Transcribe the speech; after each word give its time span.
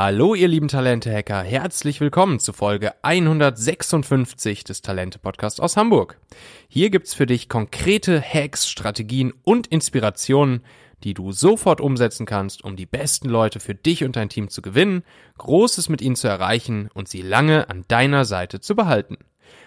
Hallo 0.00 0.36
ihr 0.36 0.46
lieben 0.46 0.68
Talente-Hacker, 0.68 1.42
herzlich 1.42 2.00
willkommen 2.00 2.38
zu 2.38 2.52
Folge 2.52 2.92
156 3.02 4.62
des 4.62 4.80
Talente-Podcasts 4.80 5.58
aus 5.58 5.76
Hamburg. 5.76 6.20
Hier 6.68 6.90
gibt's 6.90 7.14
für 7.14 7.26
dich 7.26 7.48
konkrete 7.48 8.22
Hacks, 8.22 8.68
Strategien 8.68 9.32
und 9.42 9.66
Inspirationen, 9.66 10.60
die 11.02 11.14
du 11.14 11.32
sofort 11.32 11.80
umsetzen 11.80 12.26
kannst, 12.26 12.62
um 12.62 12.76
die 12.76 12.86
besten 12.86 13.28
Leute 13.28 13.58
für 13.58 13.74
dich 13.74 14.04
und 14.04 14.14
dein 14.14 14.28
Team 14.28 14.50
zu 14.50 14.62
gewinnen, 14.62 15.02
Großes 15.38 15.88
mit 15.88 16.00
ihnen 16.00 16.14
zu 16.14 16.28
erreichen 16.28 16.90
und 16.94 17.08
sie 17.08 17.22
lange 17.22 17.68
an 17.68 17.84
deiner 17.88 18.24
Seite 18.24 18.60
zu 18.60 18.76
behalten. 18.76 19.16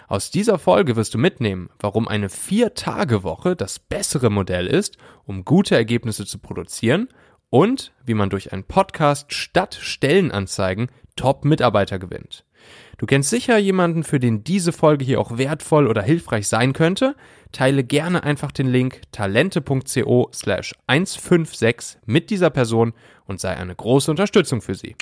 Aus 0.08 0.32
dieser 0.32 0.60
Folge 0.60 0.96
wirst 0.96 1.14
du 1.14 1.18
mitnehmen, 1.18 1.70
warum 1.78 2.08
eine 2.08 2.30
Vier-Tage-Woche 2.30 3.58
das 3.58 3.80
bessere 3.80 4.30
Modell 4.30 4.68
ist, 4.68 4.98
um 5.26 5.44
gute 5.44 5.76
Ergebnisse 5.76 6.26
zu 6.26 6.38
produzieren 6.40 7.10
und 7.52 7.92
wie 8.06 8.16
man 8.16 8.32
durch 8.32 8.52
einen 8.52 8.64
Podcast 8.64 9.34
statt 9.34 9.78
Stellenanzeigen 9.80 10.88
Top-Mitarbeiter 11.16 12.00
gewinnt. 12.00 12.46
Du 12.98 13.06
kennst 13.06 13.30
sicher 13.30 13.58
jemanden, 13.58 14.04
für 14.04 14.20
den 14.20 14.44
diese 14.44 14.72
Folge 14.72 15.04
hier 15.04 15.20
auch 15.20 15.38
wertvoll 15.38 15.88
oder 15.88 16.02
hilfreich 16.02 16.48
sein 16.48 16.74
könnte. 16.74 17.16
Teile 17.52 17.84
gerne 17.84 18.24
einfach 18.24 18.52
den 18.52 18.68
Link 18.68 19.02
talente.co 19.12 20.30
slash 20.34 20.74
156 20.88 22.00
mit 22.06 22.30
dieser 22.30 22.50
Person 22.50 22.94
und 23.26 23.40
sei 23.40 23.58
eine 23.58 23.76
große 23.76 24.10
Unterstützung 24.10 24.62
für 24.62 24.76
sie. 24.76 24.96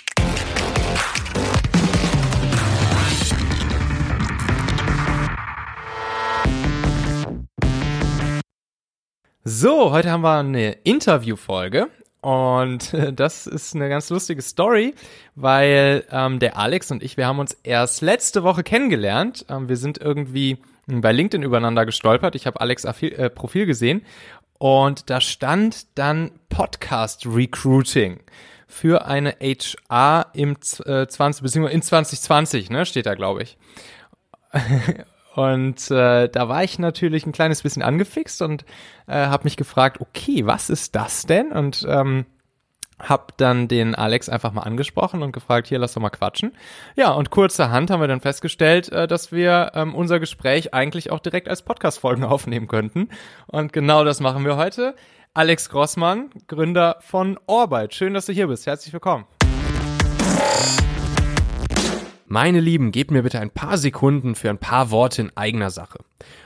So, 9.44 9.92
heute 9.92 10.12
haben 10.12 10.22
wir 10.22 10.38
eine 10.38 10.72
Interviewfolge 10.84 11.90
und 12.22 12.94
das 13.14 13.48
ist 13.48 13.76
eine 13.76 13.90
ganz 13.90 14.10
lustige 14.10 14.42
Story, 14.42 14.94
weil 15.36 16.06
ähm, 16.12 16.40
der 16.40 16.58
Alex 16.58 16.92
und 16.92 17.04
ich, 17.04 17.18
wir 17.18 17.28
haben 17.28 17.40
uns 17.40 17.58
erst 17.64 18.02
letzte 18.02 18.44
Woche 18.44 18.64
kennengelernt. 18.64 19.46
Ähm, 19.50 19.70
wir 19.70 19.78
sind 19.78 20.00
irgendwie 20.00 20.58
bei 20.88 21.12
LinkedIn 21.12 21.44
übereinander 21.44 21.86
gestolpert. 21.86 22.36
Ich 22.36 22.48
habe 22.48 22.62
Alex 22.62 22.84
äh, 22.84 23.30
Profil 23.30 23.66
gesehen 23.66 24.04
und 24.58 25.10
da 25.10 25.22
stand 25.22 25.98
dann 25.98 26.32
Podcast 26.50 27.26
Recruiting 27.26 28.20
für 28.68 29.06
eine 29.06 29.36
HR 29.40 30.28
im 30.34 30.58
äh, 30.86 31.08
20 31.08 31.44
beziehungsweise 31.44 31.74
in 31.74 31.82
2020, 31.82 32.70
ne, 32.70 32.86
steht 32.86 33.06
da 33.06 33.16
glaube 33.16 33.44
ich. 33.44 33.58
Und 35.40 35.90
äh, 35.90 36.28
da 36.28 36.50
war 36.50 36.66
ich 36.66 36.80
natürlich 36.80 37.26
ein 37.26 37.32
kleines 37.32 37.64
bisschen 37.64 37.82
angefixt 37.82 38.42
und 38.42 38.66
äh, 39.08 39.14
habe 39.14 39.46
mich 39.46 39.56
gefragt, 39.56 40.02
okay, 40.02 40.46
was 40.46 40.70
ist 40.70 40.96
das 40.96 41.26
denn? 41.28 41.54
Und 41.54 41.88
ähm, 41.88 42.26
hab 43.00 43.38
dann 43.38 43.70
den 43.70 43.96
Alex 43.96 44.28
einfach 44.28 44.52
mal 44.52 44.64
angesprochen 44.64 45.24
und 45.24 45.32
gefragt, 45.32 45.68
hier, 45.68 45.80
lass 45.80 45.94
doch 45.94 46.02
mal 46.02 46.10
quatschen. 46.10 46.52
Ja, 46.98 47.12
und 47.12 47.30
kurzerhand 47.30 47.90
haben 47.90 48.02
wir 48.02 48.10
dann 48.10 48.20
festgestellt, 48.20 48.92
äh, 48.92 49.08
dass 49.08 49.32
wir 49.32 49.72
ähm, 49.76 49.96
unser 49.96 50.20
Gespräch 50.20 50.74
eigentlich 50.74 51.10
auch 51.10 51.20
direkt 51.20 51.48
als 51.48 51.62
Podcast-Folgen 51.62 52.24
aufnehmen 52.26 52.68
könnten. 52.68 53.08
Und 53.48 53.72
genau 53.72 54.04
das 54.04 54.20
machen 54.20 54.44
wir 54.44 54.58
heute. 54.58 54.94
Alex 55.34 55.70
Grossmann, 55.70 56.32
Gründer 56.48 56.98
von 57.00 57.40
Orbit. 57.46 57.94
Schön, 57.94 58.14
dass 58.14 58.26
du 58.26 58.34
hier 58.34 58.48
bist. 58.48 58.68
Herzlich 58.68 58.92
willkommen. 58.92 59.26
Meine 62.32 62.60
Lieben, 62.60 62.92
gebt 62.92 63.10
mir 63.10 63.24
bitte 63.24 63.40
ein 63.40 63.50
paar 63.50 63.80
Sekunden 63.80 64.36
für 64.36 64.52
ein 64.52 64.60
paar 64.60 64.92
Worte 64.92 65.24
in 65.24 65.32
eigener 65.36 65.72
Sache. 65.72 65.98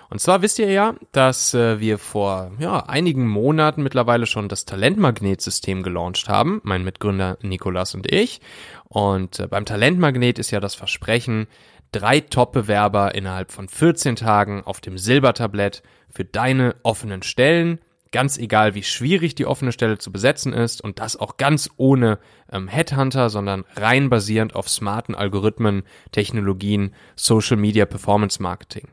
Und 0.10 0.20
zwar 0.20 0.42
wisst 0.42 0.58
ihr 0.58 0.72
ja, 0.72 0.96
dass 1.12 1.54
äh, 1.54 1.82
wir 1.82 1.98
vor 1.98 2.54
ja, 2.58 2.86
einigen 2.86 3.28
Monaten 3.28 3.84
mittlerweile 3.84 4.26
schon 4.26 4.48
das 4.48 4.64
Talentmagnetsystem 4.64 5.84
gelauncht 5.84 6.30
haben, 6.30 6.62
mein 6.64 6.86
Mitgründer 6.86 7.38
Nikolas 7.42 7.96
und 7.96 8.10
ich. 8.10 8.40
Und 8.88 9.42
äh, 9.42 9.48
beim 9.48 9.66
Talentmagnet 9.66 10.40
ist 10.40 10.52
ja 10.52 10.62
das 10.62 10.74
Versprechen, 10.74 11.48
drei 11.92 12.22
Top-Bewerber 12.22 13.14
innerhalb 13.14 13.52
von 13.52 13.68
14 13.68 14.16
Tagen 14.16 14.64
auf 14.64 14.80
dem 14.80 14.98
Silbertablett 14.98 15.84
für 16.10 16.24
deine 16.24 16.78
offenen 16.84 17.24
Stellen 17.24 17.82
ganz 18.14 18.38
egal, 18.38 18.76
wie 18.76 18.84
schwierig 18.84 19.36
die 19.36 19.46
offene 19.46 19.74
Stelle 19.74 19.98
zu 19.98 20.12
besetzen 20.12 20.54
ist 20.54 20.82
und 20.82 21.00
das 21.00 21.18
auch 21.18 21.36
ganz 21.36 21.70
ohne 21.76 22.20
ähm, 22.50 22.70
Headhunter, 22.70 23.30
sondern 23.30 23.66
rein 23.76 24.10
basierend 24.10 24.56
auf 24.56 24.70
smarten 24.70 25.16
Algorithmen, 25.16 25.84
Technologien, 26.12 26.94
Social 27.18 27.58
Media 27.58 27.86
Performance 27.86 28.42
Marketing. 28.42 28.88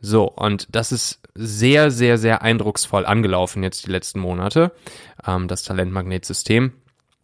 So, 0.00 0.24
und 0.30 0.68
das 0.70 0.92
ist 0.92 1.20
sehr, 1.34 1.90
sehr, 1.90 2.18
sehr 2.18 2.42
eindrucksvoll 2.42 3.06
angelaufen 3.06 3.62
jetzt 3.62 3.86
die 3.86 3.90
letzten 3.90 4.20
Monate, 4.20 4.72
ähm, 5.26 5.48
das 5.48 5.62
Talentmagnetsystem. 5.62 6.72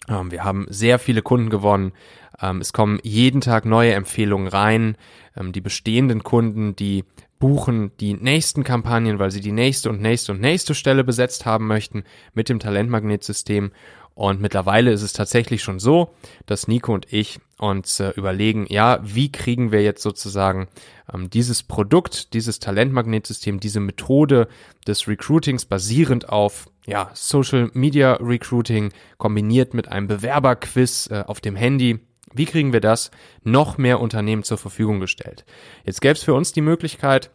Ähm, 0.08 0.30
wir 0.30 0.44
haben 0.44 0.66
sehr 0.70 0.98
viele 0.98 1.22
Kunden 1.22 1.50
gewonnen. 1.50 1.92
Ähm, 2.40 2.60
es 2.60 2.72
kommen 2.72 2.98
jeden 3.02 3.40
Tag 3.40 3.66
neue 3.66 3.92
Empfehlungen 3.92 4.48
rein. 4.48 4.96
Ähm, 5.36 5.52
die 5.52 5.60
bestehenden 5.60 6.22
Kunden, 6.22 6.76
die 6.76 7.04
buchen 7.42 7.90
die 7.98 8.14
nächsten 8.14 8.62
Kampagnen, 8.62 9.18
weil 9.18 9.32
sie 9.32 9.40
die 9.40 9.50
nächste 9.50 9.90
und 9.90 10.00
nächste 10.00 10.30
und 10.30 10.40
nächste 10.40 10.76
Stelle 10.76 11.02
besetzt 11.02 11.44
haben 11.44 11.66
möchten 11.66 12.04
mit 12.34 12.48
dem 12.48 12.60
Talentmagnetsystem. 12.60 13.72
Und 14.14 14.40
mittlerweile 14.40 14.92
ist 14.92 15.02
es 15.02 15.12
tatsächlich 15.12 15.60
schon 15.60 15.80
so, 15.80 16.14
dass 16.46 16.68
Nico 16.68 16.94
und 16.94 17.12
ich 17.12 17.40
uns 17.58 17.98
äh, 17.98 18.10
überlegen, 18.10 18.66
ja, 18.68 19.00
wie 19.02 19.32
kriegen 19.32 19.72
wir 19.72 19.82
jetzt 19.82 20.04
sozusagen 20.04 20.68
ähm, 21.12 21.30
dieses 21.30 21.64
Produkt, 21.64 22.32
dieses 22.32 22.60
Talentmagnetsystem, 22.60 23.58
diese 23.58 23.80
Methode 23.80 24.46
des 24.86 25.08
Recruitings 25.08 25.64
basierend 25.64 26.28
auf 26.28 26.70
ja, 26.86 27.10
Social 27.12 27.72
Media 27.74 28.12
Recruiting 28.20 28.92
kombiniert 29.18 29.74
mit 29.74 29.88
einem 29.88 30.06
Bewerberquiz 30.06 31.08
äh, 31.10 31.24
auf 31.26 31.40
dem 31.40 31.56
Handy 31.56 31.98
wie 32.34 32.46
kriegen 32.46 32.72
wir 32.72 32.80
das 32.80 33.10
noch 33.42 33.78
mehr 33.78 34.00
Unternehmen 34.00 34.42
zur 34.42 34.58
Verfügung 34.58 35.00
gestellt? 35.00 35.44
Jetzt 35.84 36.00
gäbe 36.00 36.14
es 36.14 36.22
für 36.22 36.34
uns 36.34 36.52
die 36.52 36.60
Möglichkeit, 36.60 37.30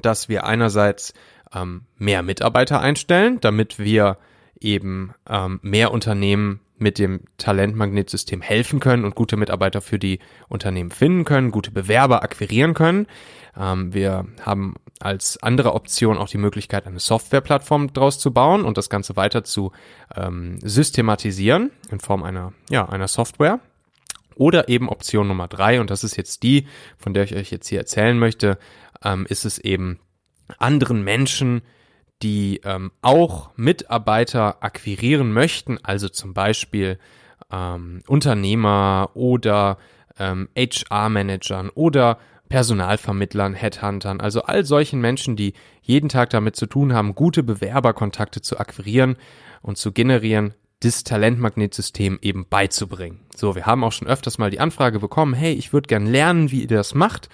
dass 0.00 0.28
wir 0.28 0.44
einerseits 0.44 1.14
ähm, 1.54 1.82
mehr 1.96 2.22
Mitarbeiter 2.22 2.80
einstellen, 2.80 3.40
damit 3.40 3.78
wir 3.78 4.18
eben 4.60 5.14
ähm, 5.28 5.60
mehr 5.62 5.92
Unternehmen 5.92 6.60
mit 6.78 6.98
dem 6.98 7.22
Talentmagnetsystem 7.38 8.40
helfen 8.40 8.80
können 8.80 9.04
und 9.04 9.14
gute 9.14 9.36
Mitarbeiter 9.36 9.80
für 9.80 9.98
die 9.98 10.20
Unternehmen 10.48 10.90
finden 10.90 11.24
können, 11.24 11.50
gute 11.50 11.70
Bewerber 11.70 12.22
akquirieren 12.22 12.74
können. 12.74 13.06
Ähm, 13.56 13.92
wir 13.92 14.26
haben 14.42 14.74
als 15.00 15.42
andere 15.42 15.74
Option 15.74 16.18
auch 16.18 16.28
die 16.28 16.38
Möglichkeit, 16.38 16.86
eine 16.86 17.00
Softwareplattform 17.00 17.92
daraus 17.92 18.18
zu 18.18 18.32
bauen 18.32 18.64
und 18.64 18.78
das 18.78 18.90
Ganze 18.90 19.16
weiter 19.16 19.44
zu 19.44 19.72
ähm, 20.14 20.58
systematisieren 20.62 21.70
in 21.90 22.00
Form 22.00 22.22
einer, 22.22 22.52
ja, 22.70 22.88
einer 22.88 23.08
Software. 23.08 23.60
Oder 24.38 24.68
eben 24.68 24.88
Option 24.88 25.28
Nummer 25.28 25.48
drei, 25.48 25.80
und 25.80 25.90
das 25.90 26.04
ist 26.04 26.16
jetzt 26.16 26.42
die, 26.42 26.66
von 26.96 27.12
der 27.12 27.24
ich 27.24 27.34
euch 27.34 27.50
jetzt 27.50 27.68
hier 27.68 27.80
erzählen 27.80 28.18
möchte, 28.18 28.58
ähm, 29.04 29.26
ist 29.28 29.44
es 29.44 29.58
eben 29.58 29.98
anderen 30.58 31.02
Menschen, 31.02 31.62
die 32.22 32.60
ähm, 32.64 32.90
auch 33.02 33.50
Mitarbeiter 33.56 34.62
akquirieren 34.62 35.32
möchten, 35.32 35.78
also 35.82 36.08
zum 36.08 36.34
Beispiel 36.34 36.98
ähm, 37.52 38.02
Unternehmer 38.06 39.10
oder 39.14 39.78
ähm, 40.18 40.48
HR-Managern 40.56 41.70
oder 41.70 42.18
Personalvermittlern, 42.48 43.54
Headhuntern, 43.54 44.20
also 44.20 44.42
all 44.42 44.64
solchen 44.64 45.00
Menschen, 45.00 45.36
die 45.36 45.52
jeden 45.82 46.08
Tag 46.08 46.30
damit 46.30 46.56
zu 46.56 46.66
tun 46.66 46.94
haben, 46.94 47.14
gute 47.14 47.42
Bewerberkontakte 47.42 48.40
zu 48.40 48.58
akquirieren 48.58 49.16
und 49.62 49.78
zu 49.78 49.92
generieren, 49.92 50.54
das 50.80 51.04
Talentmagnetsystem 51.04 52.18
eben 52.22 52.46
beizubringen. 52.48 53.20
So, 53.34 53.54
wir 53.54 53.66
haben 53.66 53.82
auch 53.84 53.92
schon 53.92 54.08
öfters 54.08 54.38
mal 54.38 54.50
die 54.50 54.60
Anfrage 54.60 55.00
bekommen, 55.00 55.34
hey, 55.34 55.52
ich 55.52 55.72
würde 55.72 55.88
gern 55.88 56.06
lernen, 56.06 56.50
wie 56.50 56.62
ihr 56.62 56.68
das 56.68 56.94
macht 56.94 57.28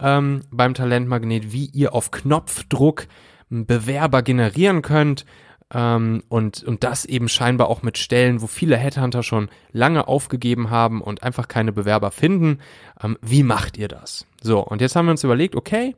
ähm, 0.00 0.42
beim 0.50 0.74
Talentmagnet, 0.74 1.52
wie 1.52 1.66
ihr 1.66 1.94
auf 1.94 2.10
Knopfdruck 2.10 3.06
Bewerber 3.48 4.22
generieren 4.22 4.82
könnt 4.82 5.24
ähm, 5.72 6.22
und, 6.28 6.64
und 6.64 6.84
das 6.84 7.04
eben 7.04 7.28
scheinbar 7.28 7.68
auch 7.68 7.82
mit 7.82 7.96
Stellen, 7.98 8.42
wo 8.42 8.46
viele 8.46 8.76
Headhunter 8.76 9.22
schon 9.22 9.48
lange 9.72 10.08
aufgegeben 10.08 10.70
haben 10.70 11.00
und 11.00 11.22
einfach 11.22 11.48
keine 11.48 11.72
Bewerber 11.72 12.10
finden. 12.10 12.58
Ähm, 13.02 13.18
wie 13.22 13.42
macht 13.42 13.76
ihr 13.76 13.88
das? 13.88 14.26
So, 14.42 14.60
und 14.60 14.80
jetzt 14.80 14.96
haben 14.96 15.06
wir 15.06 15.12
uns 15.12 15.24
überlegt, 15.24 15.54
okay, 15.54 15.94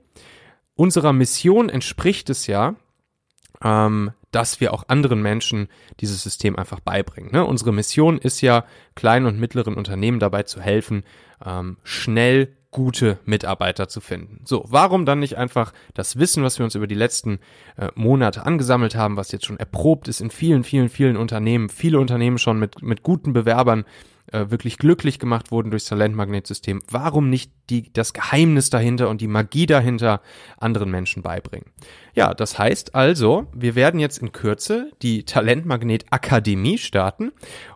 unserer 0.75 1.13
Mission 1.13 1.69
entspricht 1.69 2.29
es 2.31 2.47
ja, 2.47 2.75
ähm, 3.63 4.13
dass 4.31 4.61
wir 4.61 4.75
auch 4.75 4.85
anderen 4.89 5.23
Menschen 5.23 5.69
dieses 6.01 6.23
System 6.23 6.57
einfach 6.57 6.81
beibringen. 6.81 7.33
Ne? 7.33 7.45
Unsere 7.45 7.73
Mission 7.73 8.19
ist 8.19 8.41
ja, 8.41 8.65
kleinen 8.95 9.27
und 9.27 9.39
mittleren 9.39 9.75
Unternehmen 9.75 10.21
dabei 10.21 10.43
zu 10.43 10.61
helfen, 10.61 11.05
ähm, 11.45 11.79
schnell 11.83 12.57
gute 12.71 13.19
Mitarbeiter 13.25 13.89
zu 13.89 14.01
finden. 14.01 14.43
So, 14.45 14.65
warum 14.69 15.07
dann 15.07 15.21
nicht 15.21 15.39
einfach 15.39 15.73
das 15.95 16.19
Wissen, 16.19 16.43
was 16.43 16.59
wir 16.59 16.65
uns 16.65 16.75
über 16.75 16.87
die 16.87 16.95
letzten 16.95 17.39
äh, 17.77 17.89
Monate 17.95 18.45
angesammelt 18.45 18.95
haben, 18.95 19.17
was 19.17 19.33
jetzt 19.33 19.47
schon 19.47 19.59
erprobt 19.59 20.09
ist 20.09 20.21
in 20.21 20.31
vielen, 20.31 20.65
vielen, 20.65 20.91
vielen 20.91 21.17
Unternehmen, 21.17 21.71
viele 21.71 21.99
Unternehmen 21.99 22.39
schon 22.39 22.59
mit, 22.59 22.83
mit 22.83 23.03
guten 23.03 23.33
Bewerbern 23.33 23.85
äh, 24.33 24.51
wirklich 24.51 24.79
glücklich 24.79 25.19
gemacht 25.19 25.51
wurden 25.51 25.71
durchs 25.71 25.87
Talentmagnetsystem, 25.87 26.81
warum 26.91 27.31
nicht 27.31 27.53
die, 27.71 27.93
das 27.93 28.13
Geheimnis 28.13 28.71
dahinter 28.71 29.09
und 29.09 29.21
die 29.21 29.29
Magie 29.29 29.67
dahinter 29.67 30.21
anderen 30.59 30.91
Menschen 30.91 31.23
beibringen? 31.23 31.71
Ja, 32.15 32.35
das 32.35 32.59
heißt 32.59 32.95
also, 32.95 33.47
wir 33.55 33.75
werden 33.75 34.01
jetzt 34.01 34.19
in 34.19 34.33
Kürze 34.33 34.91
die 35.03 35.25
Talentmagnet 35.25 36.07
Akademie 36.11 36.79
starten 36.79 37.33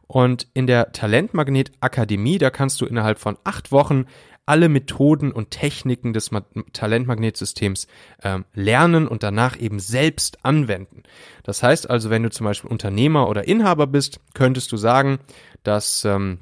und 0.07 0.47
in 0.53 0.67
der 0.67 0.93
Talentmagnet 0.93 1.73
Akademie, 1.81 2.39
da 2.39 2.51
kannst 2.51 2.81
du 2.81 2.87
innerhalb 2.87 3.19
von 3.19 3.39
acht 3.45 3.73
Wochen 3.73 4.05
alle 4.47 4.69
Methoden 4.69 5.33
und 5.33 5.51
Techniken 5.51 6.13
des 6.13 6.31
Talentmagnetsystems 6.73 7.87
ähm, 8.23 8.45
lernen 8.55 9.07
und 9.07 9.23
danach 9.23 9.59
eben 9.59 9.79
selbst 9.79 10.45
anwenden. 10.45 11.05
Das 11.45 11.63
heißt 11.63 11.89
also, 11.89 12.11
wenn 12.11 12.23
du 12.23 12.31
zum 12.31 12.45
Beispiel 12.45 12.71
Unternehmer 12.71 13.29
oder 13.29 13.47
Inhaber 13.47 13.87
bist, 13.87 14.21
könntest 14.35 14.73
du 14.73 14.77
sagen, 14.77 15.21
dass 15.63 16.05
ähm, 16.05 16.41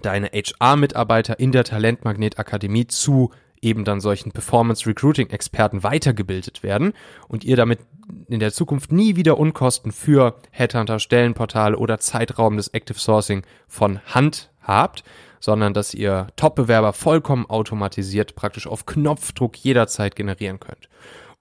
deine 0.00 0.28
HR-Mitarbeiter 0.28 1.38
in 1.38 1.52
der 1.52 1.64
Talentmagnet 1.64 2.38
Akademie 2.38 2.86
zu 2.86 3.30
eben 3.60 3.84
dann 3.84 4.00
solchen 4.00 4.32
Performance 4.32 4.86
Recruiting 4.86 5.30
Experten 5.30 5.82
weitergebildet 5.82 6.62
werden 6.62 6.92
und 7.28 7.44
ihr 7.44 7.56
damit 7.56 7.80
in 8.28 8.40
der 8.40 8.52
Zukunft 8.52 8.92
nie 8.92 9.16
wieder 9.16 9.38
Unkosten 9.38 9.90
für 9.90 10.36
Headhunter, 10.50 10.98
Stellenportale 10.98 11.78
oder 11.78 11.98
zeitraubendes 11.98 12.68
Active 12.68 12.98
Sourcing 12.98 13.42
von 13.66 14.00
Hand 14.06 14.50
habt, 14.60 15.04
sondern 15.44 15.74
dass 15.74 15.92
ihr 15.92 16.28
Top-Bewerber 16.36 16.94
vollkommen 16.94 17.44
automatisiert 17.44 18.34
praktisch 18.34 18.66
auf 18.66 18.86
Knopfdruck 18.86 19.58
jederzeit 19.58 20.16
generieren 20.16 20.58
könnt. 20.58 20.88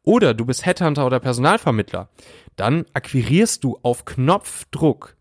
Oder 0.03 0.33
du 0.33 0.45
bist 0.45 0.65
Headhunter 0.65 1.05
oder 1.05 1.21
Personalvermittler, 1.21 2.09
dann 2.57 2.85
akquirierst 2.91 3.63
du 3.63 3.79
auf 3.81 4.03
Knopfdruck 4.03 5.15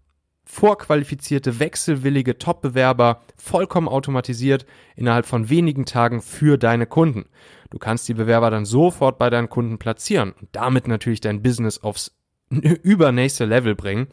vorqualifizierte, 0.44 1.61
wechselwillige 1.61 2.38
Top-Bewerber 2.38 3.23
vollkommen 3.37 3.87
automatisiert 3.87 4.67
innerhalb 4.96 5.26
von 5.26 5.49
wenigen 5.49 5.87
Tagen 5.87 6.20
für 6.20 6.58
deine 6.58 6.87
Kunden. 6.87 7.26
Du 7.70 7.79
kannst 7.79 8.08
die 8.08 8.14
Bewerber 8.14 8.50
dann 8.50 8.64
sofort 8.64 9.17
bei 9.17 9.31
deinen 9.31 9.49
Kunden 9.49 9.79
platzieren 9.79 10.32
und 10.32 10.49
damit 10.50 10.88
natürlich 10.88 11.20
dein 11.20 11.40
Business 11.40 11.79
aufs 11.79 12.17
übernächste 12.50 13.44
Level 13.44 13.76
bringen 13.76 14.08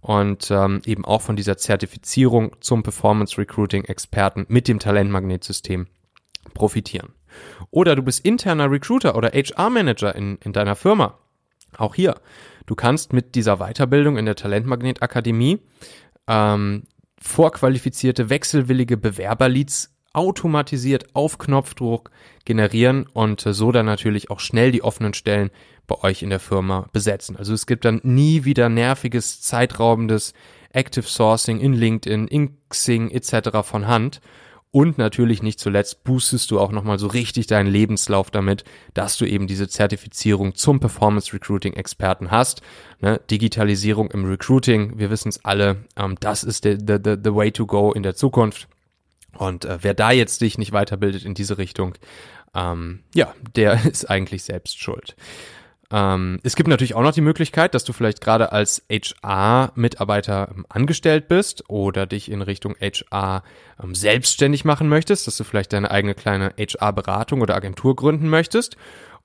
und 0.00 0.50
ähm, 0.50 0.80
eben 0.84 1.04
auch 1.04 1.22
von 1.22 1.36
dieser 1.36 1.56
Zertifizierung 1.56 2.56
zum 2.60 2.82
Performance 2.82 3.38
Recruiting 3.38 3.84
Experten 3.84 4.46
mit 4.48 4.68
dem 4.68 4.78
Talentmagnetsystem 4.78 5.86
profitieren. 6.54 7.10
Oder 7.70 7.96
du 7.96 8.02
bist 8.02 8.24
interner 8.24 8.70
Recruiter 8.70 9.16
oder 9.16 9.30
HR 9.30 9.70
Manager 9.70 10.14
in, 10.14 10.38
in 10.44 10.52
deiner 10.52 10.76
Firma. 10.76 11.18
Auch 11.76 11.94
hier, 11.94 12.16
du 12.66 12.74
kannst 12.74 13.12
mit 13.12 13.34
dieser 13.34 13.58
Weiterbildung 13.58 14.16
in 14.16 14.24
der 14.24 14.36
Talentmagnet 14.36 15.02
Akademie 15.02 15.60
ähm, 16.26 16.84
vorqualifizierte, 17.20 18.30
wechselwillige 18.30 18.96
Bewerberleads 18.96 19.94
automatisiert 20.12 21.14
auf 21.14 21.38
Knopfdruck 21.38 22.10
generieren 22.44 23.06
und 23.12 23.40
so 23.40 23.72
dann 23.72 23.86
natürlich 23.86 24.30
auch 24.30 24.40
schnell 24.40 24.72
die 24.72 24.82
offenen 24.82 25.14
Stellen 25.14 25.50
bei 25.88 25.96
euch 26.04 26.22
in 26.22 26.30
der 26.30 26.38
Firma 26.38 26.86
besetzen. 26.92 27.36
Also 27.36 27.52
es 27.52 27.66
gibt 27.66 27.84
dann 27.84 28.00
nie 28.04 28.44
wieder 28.44 28.68
nerviges, 28.68 29.40
zeitraubendes 29.40 30.34
Active 30.70 31.06
Sourcing 31.06 31.58
in 31.58 31.72
LinkedIn, 31.72 32.28
in 32.28 32.56
Xing 32.68 33.10
etc. 33.10 33.62
von 33.64 33.88
Hand. 33.88 34.20
Und 34.70 34.98
natürlich 34.98 35.42
nicht 35.42 35.58
zuletzt 35.58 36.04
boostest 36.04 36.50
du 36.50 36.60
auch 36.60 36.70
nochmal 36.70 36.98
so 36.98 37.06
richtig 37.06 37.46
deinen 37.46 37.68
Lebenslauf 37.68 38.30
damit, 38.30 38.64
dass 38.92 39.16
du 39.16 39.24
eben 39.24 39.46
diese 39.46 39.66
Zertifizierung 39.66 40.54
zum 40.54 40.78
Performance 40.78 41.32
Recruiting 41.32 41.72
Experten 41.72 42.30
hast. 42.30 42.60
Ne? 43.00 43.18
Digitalisierung 43.30 44.10
im 44.10 44.26
Recruiting, 44.26 44.98
wir 44.98 45.10
wissen 45.10 45.30
es 45.30 45.42
alle, 45.42 45.84
ähm, 45.96 46.16
das 46.20 46.44
ist 46.44 46.64
the, 46.64 46.76
the, 46.78 46.98
the, 47.02 47.16
the 47.24 47.34
way 47.34 47.50
to 47.50 47.64
go 47.66 47.92
in 47.92 48.02
der 48.02 48.14
Zukunft. 48.14 48.68
Und 49.38 49.64
äh, 49.64 49.78
wer 49.80 49.94
da 49.94 50.10
jetzt 50.10 50.42
dich 50.42 50.58
nicht 50.58 50.72
weiterbildet 50.72 51.24
in 51.24 51.32
diese 51.32 51.56
Richtung, 51.56 51.94
ähm, 52.54 53.00
ja, 53.14 53.34
der 53.56 53.84
ist 53.90 54.10
eigentlich 54.10 54.42
selbst 54.42 54.78
schuld. 54.78 55.16
Ähm, 55.90 56.38
es 56.42 56.54
gibt 56.54 56.68
natürlich 56.68 56.94
auch 56.94 57.02
noch 57.02 57.14
die 57.14 57.22
Möglichkeit, 57.22 57.74
dass 57.74 57.84
du 57.84 57.92
vielleicht 57.92 58.20
gerade 58.20 58.52
als 58.52 58.82
HR-Mitarbeiter 58.90 60.48
ähm, 60.54 60.66
angestellt 60.68 61.28
bist 61.28 61.64
oder 61.68 62.06
dich 62.06 62.30
in 62.30 62.42
Richtung 62.42 62.76
HR 62.78 63.42
ähm, 63.82 63.94
selbstständig 63.94 64.64
machen 64.66 64.88
möchtest, 64.88 65.26
dass 65.26 65.38
du 65.38 65.44
vielleicht 65.44 65.72
deine 65.72 65.90
eigene 65.90 66.14
kleine 66.14 66.52
HR-Beratung 66.58 67.40
oder 67.40 67.54
Agentur 67.54 67.96
gründen 67.96 68.28
möchtest. 68.28 68.76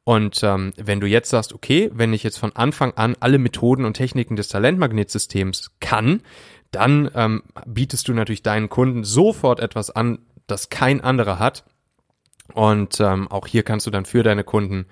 Und 0.05 0.41
ähm, 0.43 0.73
wenn 0.77 1.01
du 1.01 1.07
jetzt 1.07 1.29
sagst, 1.29 1.53
okay, 1.53 1.89
wenn 1.93 2.13
ich 2.13 2.23
jetzt 2.23 2.37
von 2.37 2.55
Anfang 2.55 2.93
an 2.95 3.15
alle 3.19 3.39
Methoden 3.39 3.83
und 3.83 3.95
Techniken 3.95 4.35
des 4.37 4.47
Talentmagnetsystems 4.47 5.71
kann, 5.81 6.21
dann 6.71 7.11
ähm, 7.13 7.43
bietest 7.65 8.07
du 8.07 8.13
natürlich 8.13 8.41
deinen 8.41 8.69
Kunden 8.69 9.03
sofort 9.03 9.59
etwas 9.59 9.89
an, 9.89 10.19
das 10.47 10.69
kein 10.69 11.01
anderer 11.01 11.39
hat. 11.39 11.65
Und 12.53 12.99
auch 12.99 13.47
hier 13.47 13.63
kannst 13.63 13.87
du 13.87 13.89
dann 13.89 14.05
für 14.05 14.21
deine 14.21 14.43
Kunden 14.43 14.85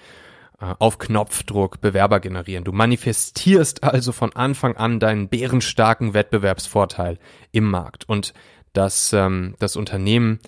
auf 0.61 0.99
Knopfdruck 0.99 1.81
Bewerber 1.81 2.19
generieren. 2.19 2.63
Du 2.63 2.71
manifestierst 2.71 3.83
also 3.83 4.11
von 4.11 4.33
Anfang 4.35 4.77
an 4.77 4.99
deinen 4.99 5.27
bärenstarken 5.27 6.13
Wettbewerbsvorteil 6.13 7.17
im 7.51 7.69
Markt 7.69 8.07
und 8.07 8.33
dass 8.73 9.11
ähm, 9.13 9.55
das 9.59 9.75
Unternehmen 9.75 10.39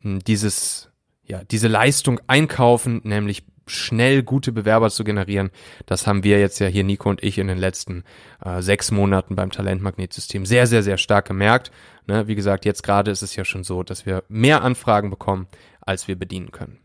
hm, 0.00 0.20
dieses 0.20 0.90
ja 1.24 1.42
diese 1.44 1.68
Leistung 1.68 2.20
einkaufen, 2.26 3.00
nämlich 3.04 3.44
schnell 3.66 4.22
gute 4.22 4.50
Bewerber 4.52 4.90
zu 4.90 5.04
generieren. 5.04 5.50
Das 5.86 6.06
haben 6.06 6.24
wir 6.24 6.40
jetzt 6.40 6.58
ja 6.58 6.66
hier, 6.66 6.84
Nico 6.84 7.10
und 7.10 7.22
ich, 7.22 7.38
in 7.38 7.48
den 7.48 7.58
letzten 7.58 8.04
äh, 8.42 8.62
sechs 8.62 8.90
Monaten 8.90 9.36
beim 9.36 9.50
Talentmagnetsystem 9.50 10.46
sehr, 10.46 10.66
sehr, 10.66 10.82
sehr 10.82 10.96
stark 10.96 11.26
gemerkt. 11.26 11.70
Ne? 12.06 12.26
Wie 12.28 12.34
gesagt, 12.34 12.64
jetzt 12.64 12.82
gerade 12.82 13.10
ist 13.10 13.22
es 13.22 13.36
ja 13.36 13.44
schon 13.44 13.64
so, 13.64 13.82
dass 13.82 14.06
wir 14.06 14.24
mehr 14.28 14.62
Anfragen 14.62 15.10
bekommen, 15.10 15.46
als 15.80 16.08
wir 16.08 16.18
bedienen 16.18 16.50
können. 16.50 16.78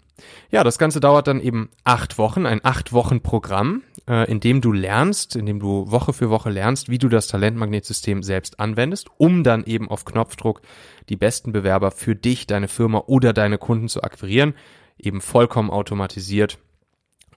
Ja, 0.52 0.64
das 0.64 0.78
Ganze 0.78 1.00
dauert 1.00 1.28
dann 1.28 1.42
eben 1.42 1.70
acht 1.84 2.18
Wochen, 2.18 2.46
ein 2.46 2.62
acht 2.64 2.94
Wochen 2.94 3.22
Programm, 3.22 3.82
äh, 4.08 4.30
in 4.30 4.40
dem 4.40 4.62
du 4.62 4.72
lernst, 4.72 5.36
in 5.36 5.46
dem 5.46 5.60
du 5.60 5.90
Woche 5.90 6.14
für 6.14 6.30
Woche 6.30 6.50
lernst, 6.50 6.90
wie 6.90 7.00
du 7.00 7.10
das 7.10 7.28
Talentmagnetsystem 7.28 8.22
selbst 8.22 8.60
anwendest, 8.60 9.10
um 9.18 9.44
dann 9.44 9.64
eben 9.64 9.90
auf 9.90 10.06
Knopfdruck 10.06 10.62
die 11.10 11.16
besten 11.16 11.52
Bewerber 11.52 11.92
für 11.92 12.16
dich, 12.16 12.48
deine 12.48 12.68
Firma 12.68 13.04
oder 13.08 13.34
deine 13.34 13.58
Kunden 13.58 13.90
zu 13.90 14.04
akquirieren, 14.04 14.54
eben 14.98 15.22
vollkommen 15.22 15.72
automatisiert. 15.72 16.60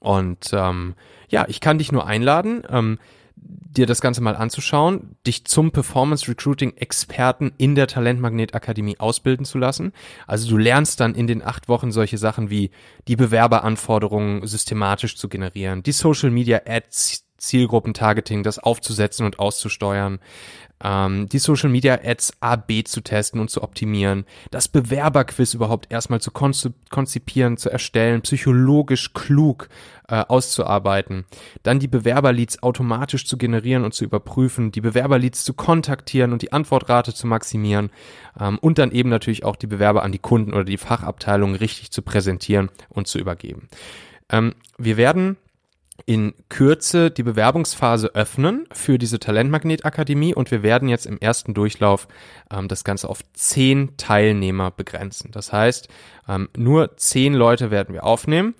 Und 0.01 0.51
ähm, 0.53 0.95
ja, 1.29 1.47
ich 1.49 1.61
kann 1.61 1.79
dich 1.79 1.91
nur 1.91 2.07
einladen. 2.07 2.63
Ähm, 2.69 2.99
dir 3.49 3.87
das 3.87 4.01
Ganze 4.01 4.21
mal 4.21 4.37
anzuschauen, 4.37 5.17
dich 5.27 5.45
zum 5.45 5.71
Performance 5.71 6.29
Recruiting 6.29 6.77
Experten 6.77 7.53
in 7.59 7.75
der 7.75 7.87
Talentmagnet 7.87 8.55
Akademie 8.55 8.99
ausbilden 8.99 9.45
zu 9.45 9.59
lassen. 9.59 9.93
Also 10.27 10.49
du 10.49 10.57
lernst 10.57 11.01
dann 11.01 11.15
in 11.15 11.27
den 11.27 11.43
acht 11.43 11.69
Wochen 11.69 11.93
solche 11.93 12.19
Sachen 12.19 12.51
wie 12.51 12.71
die 13.09 13.17
Bewerberanforderungen 13.17 14.47
systematisch 14.47 15.17
zu 15.17 15.29
generieren, 15.29 15.83
die 15.83 15.93
Social 15.93 16.31
Media 16.31 16.63
Ads 16.67 17.27
Zielgruppentargeting, 17.39 18.43
das 18.43 18.59
aufzusetzen 18.59 19.27
und 19.27 19.39
auszusteuern, 19.39 20.21
ähm, 20.83 21.29
die 21.29 21.39
Social 21.39 21.71
Media 21.71 21.99
Ads 22.03 22.35
A, 22.41 22.57
B 22.57 22.85
zu 22.85 23.01
testen 23.01 23.41
und 23.41 23.51
zu 23.51 23.63
optimieren, 23.63 24.25
das 24.51 24.69
Bewerberquiz 24.69 25.55
überhaupt 25.55 25.91
erstmal 25.91 26.21
zu 26.21 26.31
konzipieren, 26.31 27.57
zu 27.57 27.71
erstellen, 27.71 28.23
psychologisch 28.23 29.13
klug 29.15 29.69
äh, 30.09 30.25
auszuarbeiten, 30.27 31.25
dann 31.63 31.81
die 31.81 31.89
Bewerberleads 31.89 32.63
automatisch 32.63 33.27
zu 33.27 33.39
generieren 33.39 33.85
und 33.85 33.95
zu 33.95 34.05
überprüfen, 34.05 34.71
die 34.71 34.81
Bewerberleads 34.81 35.45
zu 35.45 35.55
kontaktieren 35.55 36.33
und 36.33 36.43
die 36.43 36.53
Antwortrate 36.53 37.15
zu 37.15 37.27
maximieren 37.27 37.91
ähm, 38.39 38.59
und 38.59 38.79
dann 38.79 38.93
eben 38.93 39.09
natürlich 39.09 39.45
auch 39.45 39.57
die 39.57 39.67
Bewerber 39.67 40.03
an 40.03 40.13
die 40.13 40.19
Kunden 40.19 40.53
oder 40.53 40.65
die 40.65 40.79
Fachabteilung 40.79 41.55
richtig 41.55 41.91
zu 41.91 42.03
präsentieren 42.03 42.71
und 42.89 43.07
zu 43.07 43.19
übergeben. 43.19 43.69
Ähm, 44.31 44.55
wir 44.79 44.97
werden 44.97 45.37
in 46.05 46.35
Kürze 46.49 47.11
die 47.11 47.23
Bewerbungsphase 47.23 48.15
öffnen 48.15 48.67
für 48.73 48.99
diese 48.99 49.19
Talentmagnet-Akademie 49.19 50.35
und 50.35 50.51
wir 50.51 50.63
werden 50.63 50.89
jetzt 50.89 51.07
im 51.07 51.19
ersten 51.19 51.55
Durchlauf 51.55 52.07
ähm, 52.51 52.69
das 52.69 52.85
Ganze 52.85 53.09
auf 53.09 53.21
zehn 53.33 53.97
Teilnehmer 53.97 54.71
begrenzen. 54.71 55.31
Das 55.33 55.53
heißt, 55.53 55.89
ähm, 56.29 56.49
nur 56.57 56.97
zehn 56.97 57.35
Leute 57.35 57.71
werden 57.71 57.95
wir 57.95 58.05
aufnehmen, 58.05 58.55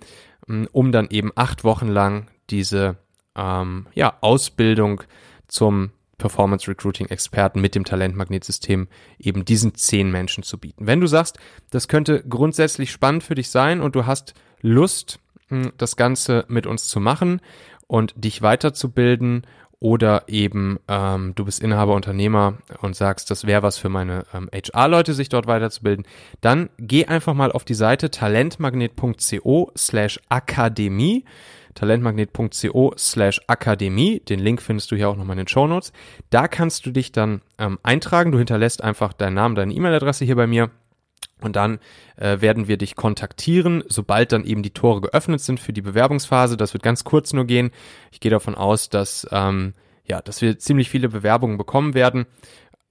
ähm, 0.49 0.67
um 0.71 0.91
dann 0.91 1.07
eben 1.09 1.31
acht 1.35 1.63
Wochen 1.63 1.87
lang 1.87 2.27
diese 2.49 2.97
ähm, 3.35 3.87
ja, 3.93 4.17
Ausbildung 4.21 5.03
zum 5.47 5.91
Performance 6.17 6.67
Recruiting 6.67 7.07
Experten 7.07 7.61
mit 7.61 7.75
dem 7.75 7.85
Talentmagnetsystem 7.85 8.87
eben 9.19 9.45
diesen 9.45 9.75
zehn 9.75 10.09
Menschen 10.09 10.43
zu 10.43 10.57
bieten. 10.57 10.87
Wenn 10.87 10.99
du 10.99 11.07
sagst, 11.07 11.37
das 11.69 11.87
könnte 11.87 12.23
grundsätzlich 12.27 12.91
spannend 12.91 13.23
für 13.23 13.35
dich 13.35 13.49
sein 13.49 13.81
und 13.81 13.95
du 13.95 14.05
hast 14.05 14.33
Lust, 14.61 15.19
das 15.77 15.95
Ganze 15.95 16.45
mit 16.47 16.67
uns 16.67 16.87
zu 16.87 16.99
machen 16.99 17.41
und 17.87 18.13
dich 18.17 18.41
weiterzubilden 18.41 19.43
oder 19.79 20.23
eben 20.27 20.79
ähm, 20.87 21.33
du 21.35 21.45
bist 21.45 21.61
Inhaber, 21.61 21.93
Unternehmer 21.93 22.55
und 22.81 22.95
sagst, 22.95 23.29
das 23.29 23.45
wäre 23.45 23.61
was 23.61 23.77
für 23.77 23.89
meine 23.89 24.25
ähm, 24.33 24.49
HR-Leute, 24.51 25.13
sich 25.13 25.29
dort 25.29 25.45
weiterzubilden, 25.45 26.05
dann 26.41 26.69
geh 26.79 27.05
einfach 27.05 27.35
mal 27.35 27.51
auf 27.51 27.63
die 27.63 27.75
Seite 27.75 28.09
talentmagnet.co 28.09 29.71
slash 29.77 30.19
akademie 30.29 31.25
talentmagnet.co 31.75 32.93
slash 32.97 33.39
akademie. 33.45 34.19
Den 34.21 34.39
Link 34.39 34.61
findest 34.61 34.91
du 34.91 34.95
hier 34.95 35.09
auch 35.09 35.15
nochmal 35.15 35.35
in 35.35 35.43
den 35.43 35.47
Show 35.47 35.67
Notes. 35.67 35.93
Da 36.31 36.47
kannst 36.47 36.85
du 36.87 36.91
dich 36.91 37.11
dann 37.11 37.41
ähm, 37.59 37.77
eintragen. 37.83 38.31
Du 38.31 38.39
hinterlässt 38.39 38.83
einfach 38.83 39.13
deinen 39.13 39.35
Namen, 39.35 39.53
deine 39.53 39.73
E-Mail-Adresse 39.73 40.25
hier 40.25 40.35
bei 40.35 40.47
mir. 40.47 40.71
Und 41.41 41.55
dann 41.55 41.79
äh, 42.15 42.41
werden 42.41 42.67
wir 42.67 42.77
dich 42.77 42.95
kontaktieren, 42.95 43.83
sobald 43.87 44.31
dann 44.31 44.43
eben 44.43 44.63
die 44.63 44.73
Tore 44.73 45.01
geöffnet 45.01 45.41
sind 45.41 45.59
für 45.59 45.73
die 45.73 45.81
Bewerbungsphase. 45.81 46.57
Das 46.57 46.73
wird 46.73 46.83
ganz 46.83 47.03
kurz 47.03 47.33
nur 47.33 47.45
gehen. 47.45 47.71
Ich 48.11 48.19
gehe 48.19 48.31
davon 48.31 48.55
aus, 48.55 48.89
dass, 48.89 49.27
ähm, 49.31 49.73
ja, 50.03 50.21
dass 50.21 50.41
wir 50.41 50.57
ziemlich 50.57 50.89
viele 50.89 51.09
Bewerbungen 51.09 51.57
bekommen 51.57 51.93
werden. 51.93 52.25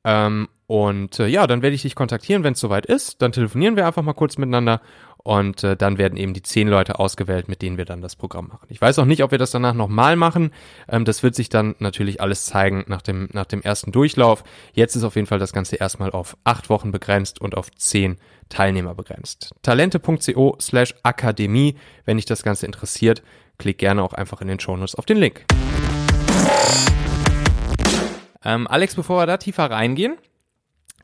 Ähm, 0.05 0.49
und 0.69 1.19
äh, 1.19 1.27
ja, 1.27 1.47
dann 1.47 1.63
werde 1.63 1.75
ich 1.75 1.83
dich 1.83 1.95
kontaktieren, 1.95 2.45
wenn 2.45 2.55
es 2.55 2.61
soweit 2.61 2.87
ist. 2.87 3.23
Dann 3.23 3.33
telefonieren 3.33 3.77
wir 3.77 3.87
einfach 3.87 4.03
mal 4.03 4.15
kurz 4.15 4.39
miteinander 4.39 4.81
und 5.27 5.65
äh, 5.65 5.77
dann 5.77 5.99
werden 5.99 6.17
eben 6.17 6.35
die 6.35 6.43
zehn 6.43 6.69
Leute 6.69 7.01
ausgewählt, 7.01 7.49
mit 7.49 7.61
denen 7.61 7.79
wir 7.79 7.85
dann 7.85 8.01
das 8.01 8.15
Programm 8.15 8.47
machen. 8.47 8.65
Ich 8.69 8.81
weiß 8.81 9.01
auch 9.01 9.05
nicht, 9.07 9.25
ob 9.25 9.33
wir 9.33 9.39
das 9.39 9.51
danach 9.51 9.75
nochmal 9.75 10.15
machen. 10.15 10.53
Ähm, 10.89 11.05
das 11.05 11.25
wird 11.25 11.35
sich 11.35 11.49
dann 11.49 11.75
natürlich 11.81 12.21
alles 12.21 12.47
zeigen 12.47 12.85
nach 12.87 13.03
dem, 13.03 13.29
nach 13.33 13.47
dem 13.47 13.61
ersten 13.61 13.91
Durchlauf. 13.91 14.45
Jetzt 14.73 14.95
ist 14.95 15.03
auf 15.03 15.17
jeden 15.17 15.27
Fall 15.27 15.41
das 15.41 15.53
Ganze 15.53 15.75
erstmal 15.75 16.13
auf 16.13 16.37
acht 16.45 16.71
Wochen 16.71 16.93
begrenzt 16.93 17.41
und 17.41 17.57
auf 17.57 17.73
zehn 17.73 18.19
Teilnehmer 18.51 18.95
begrenzt. 18.95 19.53
Talente.co 19.63 20.59
slash 20.61 20.95
Akademie. 21.03 21.77
Wenn 22.05 22.19
dich 22.19 22.27
das 22.27 22.45
Ganze 22.45 22.65
interessiert, 22.65 23.25
klick 23.59 23.79
gerne 23.79 24.05
auch 24.05 24.13
einfach 24.13 24.41
in 24.43 24.47
den 24.47 24.61
Shownotes 24.61 24.95
auf 24.95 25.07
den 25.07 25.17
Link. 25.17 25.45
Ähm, 28.45 28.69
Alex, 28.69 28.95
bevor 28.95 29.23
wir 29.23 29.27
da 29.27 29.39
tiefer 29.39 29.69
reingehen, 29.73 30.19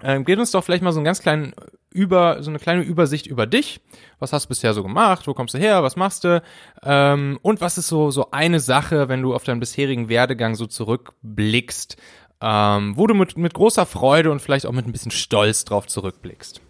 ähm, 0.01 0.25
gib 0.25 0.39
uns 0.39 0.53
doch 0.53 0.63
vielleicht 0.63 0.85
mal 0.85 0.93
so 0.93 1.01
einen 1.01 1.07
ganz 1.07 1.21
kleinen 1.21 1.55
über, 1.93 2.43
so 2.43 2.51
eine 2.51 2.59
kleine 2.59 2.83
Übersicht 2.83 3.27
über 3.27 3.47
dich. 3.47 3.81
Was 4.19 4.33
hast 4.33 4.45
du 4.45 4.49
bisher 4.49 4.75
so 4.75 4.83
gemacht? 4.83 5.27
Wo 5.27 5.35
kommst 5.35 5.55
du 5.55 5.59
her? 5.59 5.83
Was 5.83 5.97
machst 5.97 6.25
du? 6.25 6.43
Ähm, 6.83 7.39
und 7.43 7.61
was 7.61 7.79
ist 7.79 7.89
so, 7.89 8.11
so 8.11 8.31
eine 8.31 8.61
Sache, 8.61 9.09
wenn 9.09 9.23
du 9.23 9.35
auf 9.35 9.45
deinen 9.45 9.61
bisherigen 9.61 10.09
Werdegang 10.09 10.55
so 10.55 10.67
zurückblickst, 10.67 11.97
ähm, 12.41 12.97
wo 12.97 13.07
du 13.07 13.15
mit, 13.15 13.37
mit 13.37 13.55
großer 13.55 13.87
Freude 13.87 14.31
und 14.31 14.41
vielleicht 14.41 14.67
auch 14.67 14.73
mit 14.73 14.87
ein 14.87 14.93
bisschen 14.93 15.13
Stolz 15.13 15.65
drauf 15.65 15.87
zurückblickst? 15.87 16.61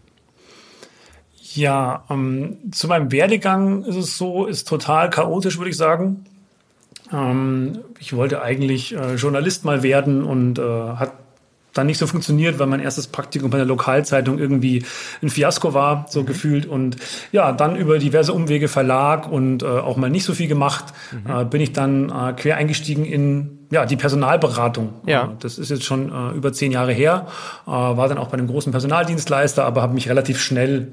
Ja, 1.54 2.04
ähm, 2.08 2.58
zu 2.72 2.88
meinem 2.88 3.12
Werdegang 3.12 3.84
ist 3.84 3.96
es 3.96 4.16
so, 4.16 4.46
ist 4.46 4.68
total 4.68 5.10
chaotisch, 5.10 5.58
würde 5.58 5.70
ich 5.70 5.76
sagen. 5.76 6.24
Ähm, 7.12 7.80
ich 7.98 8.14
wollte 8.14 8.42
eigentlich 8.42 8.94
äh, 8.96 9.14
Journalist 9.16 9.64
mal 9.64 9.82
werden 9.82 10.24
und 10.24 10.58
äh, 10.58 10.62
hat 10.62 11.12
dann 11.72 11.86
nicht 11.86 11.98
so 11.98 12.06
funktioniert, 12.06 12.58
weil 12.58 12.66
mein 12.66 12.80
erstes 12.80 13.06
Praktikum 13.06 13.50
bei 13.50 13.58
der 13.58 13.66
Lokalzeitung 13.66 14.38
irgendwie 14.38 14.84
ein 15.22 15.30
Fiasko 15.30 15.74
war, 15.74 16.06
so 16.08 16.22
mhm. 16.22 16.26
gefühlt. 16.26 16.66
Und 16.66 16.96
ja, 17.32 17.52
dann 17.52 17.76
über 17.76 17.98
diverse 17.98 18.32
Umwege 18.32 18.68
Verlag 18.68 19.30
und 19.30 19.62
äh, 19.62 19.66
auch 19.66 19.96
mal 19.96 20.10
nicht 20.10 20.24
so 20.24 20.34
viel 20.34 20.48
gemacht, 20.48 20.86
mhm. 21.12 21.30
äh, 21.30 21.44
bin 21.44 21.60
ich 21.60 21.72
dann 21.72 22.10
äh, 22.10 22.32
quer 22.34 22.56
eingestiegen 22.56 23.04
in 23.04 23.58
ja, 23.70 23.86
die 23.86 23.96
Personalberatung. 23.96 24.90
Ja. 25.06 25.24
Äh, 25.24 25.28
das 25.40 25.58
ist 25.58 25.70
jetzt 25.70 25.84
schon 25.84 26.12
äh, 26.12 26.36
über 26.36 26.52
zehn 26.52 26.72
Jahre 26.72 26.92
her, 26.92 27.26
äh, 27.66 27.70
war 27.70 28.08
dann 28.08 28.18
auch 28.18 28.28
bei 28.28 28.34
einem 28.34 28.48
großen 28.48 28.70
Personaldienstleister, 28.70 29.64
aber 29.64 29.82
habe 29.82 29.94
mich 29.94 30.08
relativ 30.08 30.40
schnell 30.40 30.88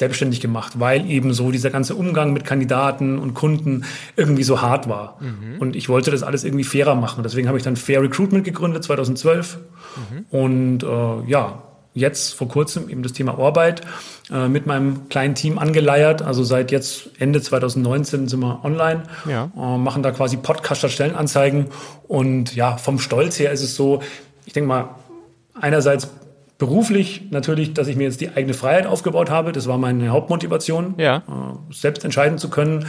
selbstständig 0.00 0.40
gemacht, 0.40 0.80
weil 0.80 1.08
eben 1.08 1.34
so 1.34 1.50
dieser 1.52 1.68
ganze 1.68 1.94
Umgang 1.94 2.32
mit 2.32 2.44
Kandidaten 2.44 3.18
und 3.18 3.34
Kunden 3.34 3.84
irgendwie 4.16 4.42
so 4.42 4.62
hart 4.62 4.88
war. 4.88 5.18
Mhm. 5.20 5.60
Und 5.60 5.76
ich 5.76 5.90
wollte 5.90 6.10
das 6.10 6.22
alles 6.22 6.42
irgendwie 6.42 6.64
fairer 6.64 6.94
machen. 6.94 7.22
Deswegen 7.22 7.48
habe 7.48 7.58
ich 7.58 7.64
dann 7.64 7.76
Fair 7.76 8.00
Recruitment 8.02 8.44
gegründet 8.44 8.82
2012. 8.82 9.58
Mhm. 9.58 10.24
Und 10.30 10.82
äh, 10.82 11.30
ja, 11.30 11.62
jetzt 11.92 12.34
vor 12.34 12.48
kurzem 12.48 12.88
eben 12.88 13.02
das 13.02 13.12
Thema 13.12 13.38
Arbeit 13.38 13.82
äh, 14.30 14.48
mit 14.48 14.64
meinem 14.64 15.10
kleinen 15.10 15.34
Team 15.34 15.58
angeleiert. 15.58 16.22
Also 16.22 16.44
seit 16.44 16.72
jetzt 16.72 17.10
Ende 17.18 17.42
2019 17.42 18.26
sind 18.26 18.40
wir 18.40 18.64
online, 18.64 19.02
ja. 19.28 19.50
äh, 19.54 19.76
machen 19.76 20.02
da 20.02 20.12
quasi 20.12 20.38
Podcast 20.38 20.78
statt 20.78 20.92
Stellenanzeigen. 20.92 21.66
Und 22.08 22.56
ja, 22.56 22.78
vom 22.78 22.98
Stolz 22.98 23.38
her 23.38 23.52
ist 23.52 23.62
es 23.62 23.76
so, 23.76 24.00
ich 24.46 24.54
denke 24.54 24.66
mal, 24.68 24.88
einerseits 25.60 26.08
Beruflich 26.60 27.22
natürlich, 27.30 27.72
dass 27.72 27.88
ich 27.88 27.96
mir 27.96 28.04
jetzt 28.04 28.20
die 28.20 28.28
eigene 28.28 28.52
Freiheit 28.52 28.84
aufgebaut 28.84 29.30
habe. 29.30 29.52
Das 29.52 29.66
war 29.66 29.78
meine 29.78 30.10
Hauptmotivation, 30.10 30.92
ja. 30.98 31.16
äh, 31.16 31.72
selbst 31.72 32.04
entscheiden 32.04 32.36
zu 32.36 32.50
können. 32.50 32.84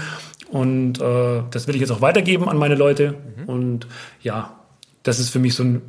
Und 0.50 1.00
äh, 1.00 1.44
das 1.50 1.68
will 1.68 1.75
ich 1.75 1.80
jetzt 1.80 1.92
auch 1.92 2.01
weitergeben 2.01 2.50
an 2.50 2.58
meine 2.58 2.75
Leute. 2.75 3.16
Mhm. 3.38 3.46
Und 3.46 3.88
ja, 4.22 4.60
das 5.04 5.22
ist 5.22 5.30
für 5.30 5.40
mich 5.40 5.56
so 5.56 5.63
ein 5.63 5.82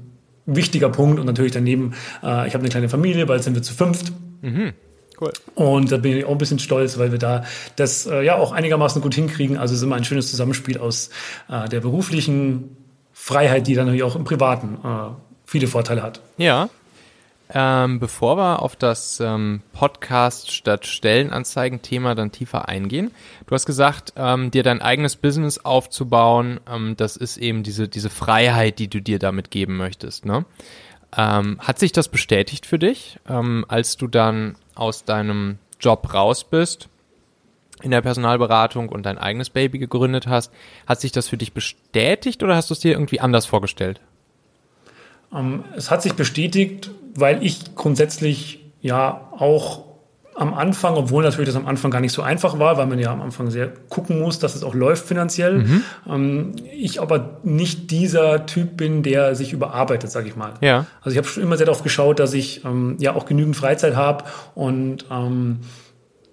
wichtiger 0.47 0.91
Punkt. 0.91 1.19
Und 1.19 1.27
natürlich 1.27 1.51
daneben, 1.51 1.95
äh, 2.23 2.47
ich 2.47 2.55
habe 2.55 2.59
eine 2.59 2.69
kleine 2.69 2.89
Familie, 2.89 3.27
bald 3.27 3.43
sind 3.43 3.57
wir 3.57 3.65
zu 3.65 3.75
fünft. 3.75 4.13
Mhm. 4.43 4.75
Cool. 5.21 5.33
Und 5.57 5.91
da 5.91 5.97
bin 5.97 6.17
ich 6.17 6.25
auch 6.25 6.31
ein 6.31 6.39
bisschen 6.39 6.61
stolz, 6.61 6.99
weil 6.99 7.11
wir 7.11 7.19
da 7.19 7.43
das 7.75 8.07
äh, 8.07 8.23
ja 8.23 8.37
auch 8.37 8.53
einigermaßen 8.53 9.03
gut 9.03 9.17
hinkriegen. 9.17 9.57
Also 9.57 9.75
es 9.75 9.81
ist 9.81 9.85
immer 9.85 9.97
ein 9.97 10.05
schönes 10.05 10.31
Zusammenspiel 10.31 10.79
aus 10.79 11.11
äh, 11.49 11.69
der 11.69 11.81
beruflichen 11.81 12.77
Freiheit, 13.13 13.67
die 13.67 13.75
dann 13.75 13.87
natürlich 13.87 14.05
auch 14.05 14.15
im 14.15 14.23
Privaten 14.23 14.79
äh, 14.85 15.15
viele 15.47 15.67
Vorteile 15.67 16.05
hat. 16.05 16.21
Ja, 16.39 16.71
ähm, 17.55 17.99
bevor 17.99 18.37
wir 18.39 18.63
auf 18.63 18.77
das 18.77 19.21
ähm, 19.21 19.63
Podcast 19.73 20.53
statt 20.53 20.87
Stellenanzeigen-Thema 20.87 22.15
dann 22.15 22.33
tiefer 22.33 22.69
eingehen, 22.69 23.11
du 23.47 23.55
hast 23.55 23.67
gesagt, 23.67 24.15
ähm, 24.17 24.51
dir 24.51 24.63
dein 24.63 24.81
eigenes 24.81 25.17
Business 25.17 25.59
aufzubauen, 25.59 26.61
ähm, 26.71 26.97
das 26.97 27.17
ist 27.17 27.37
eben 27.37 27.63
diese, 27.63 27.89
diese 27.89 28.11
Freiheit, 28.11 28.79
die 28.79 28.89
du 28.89 29.03
dir 29.03 29.19
damit 29.19 29.51
geben 29.51 29.77
möchtest. 29.77 30.25
Ne? 30.25 30.47
Ähm, 31.17 31.59
hat 31.61 31.79
sich 31.79 31.93
das 31.93 32.09
bestätigt 32.09 32.65
für 32.65 32.79
dich, 32.79 33.19
ähm, 33.29 33.67
als 33.69 33.97
du 33.99 34.07
dann 34.07 34.57
aus 34.75 35.05
deinem 35.05 35.59
Job 35.79 36.15
raus 36.15 36.45
bist? 36.45 36.89
in 37.83 37.91
der 37.91 38.01
Personalberatung 38.01 38.89
und 38.89 39.05
dein 39.07 39.19
eigenes 39.19 39.51
Baby 39.51 39.79
gegründet 39.79 40.29
hast, 40.29 40.53
hat 40.87 41.01
sich 41.01 41.11
das 41.11 41.29
für 41.29 41.37
dich 41.37 41.53
bestätigt 41.53 42.45
oder 42.45 42.55
hast 42.55 42.71
du 42.71 42.75
es 42.75 42.81
dir 42.81 42.93
irgendwie 42.93 43.19
anders 43.19 43.45
vorgestellt? 43.45 44.01
Ähm, 45.35 45.65
es 45.77 45.91
hat 45.91 46.03
sich 46.03 46.15
bestätigt, 46.15 46.91
weil 47.15 47.45
ich 47.45 47.75
grundsätzlich 47.75 48.65
ja 48.81 49.29
auch 49.33 49.93
am 50.35 50.55
Anfang, 50.55 50.95
obwohl 50.95 51.23
natürlich 51.23 51.49
das 51.49 51.57
am 51.57 51.67
Anfang 51.67 51.91
gar 51.91 52.01
nicht 52.01 52.13
so 52.13 52.23
einfach 52.23 52.59
war, 52.59 52.79
weil 52.79 52.87
man 52.87 52.99
ja 52.99 53.13
am 53.13 53.21
Anfang 53.21 53.51
sehr 53.51 53.71
gucken 53.89 54.21
muss, 54.21 54.39
dass 54.39 54.55
es 54.55 54.63
auch 54.63 54.75
läuft 54.75 55.07
finanziell. 55.07 55.59
Mhm. 55.59 55.83
Ähm, 56.09 56.53
ich 56.73 57.01
aber 57.01 57.39
nicht 57.43 57.91
dieser 57.91 58.47
Typ 58.47 58.77
bin, 58.77 59.03
der 59.03 59.35
sich 59.35 59.53
überarbeitet, 59.53 60.11
sage 60.11 60.29
ich 60.29 60.37
mal. 60.37 60.55
Ja. 60.61 60.87
Also 61.03 61.13
ich 61.13 61.19
habe 61.19 61.29
schon 61.29 61.43
immer 61.43 61.57
sehr 61.57 61.67
darauf 61.67 61.83
geschaut, 61.83 62.19
dass 62.19 62.33
ich 62.33 62.65
ähm, 62.65 62.97
ja 62.99 63.15
auch 63.15 63.27
genügend 63.27 63.57
Freizeit 63.57 63.95
habe 63.95 64.25
und 64.55 65.05
ähm, 65.11 65.61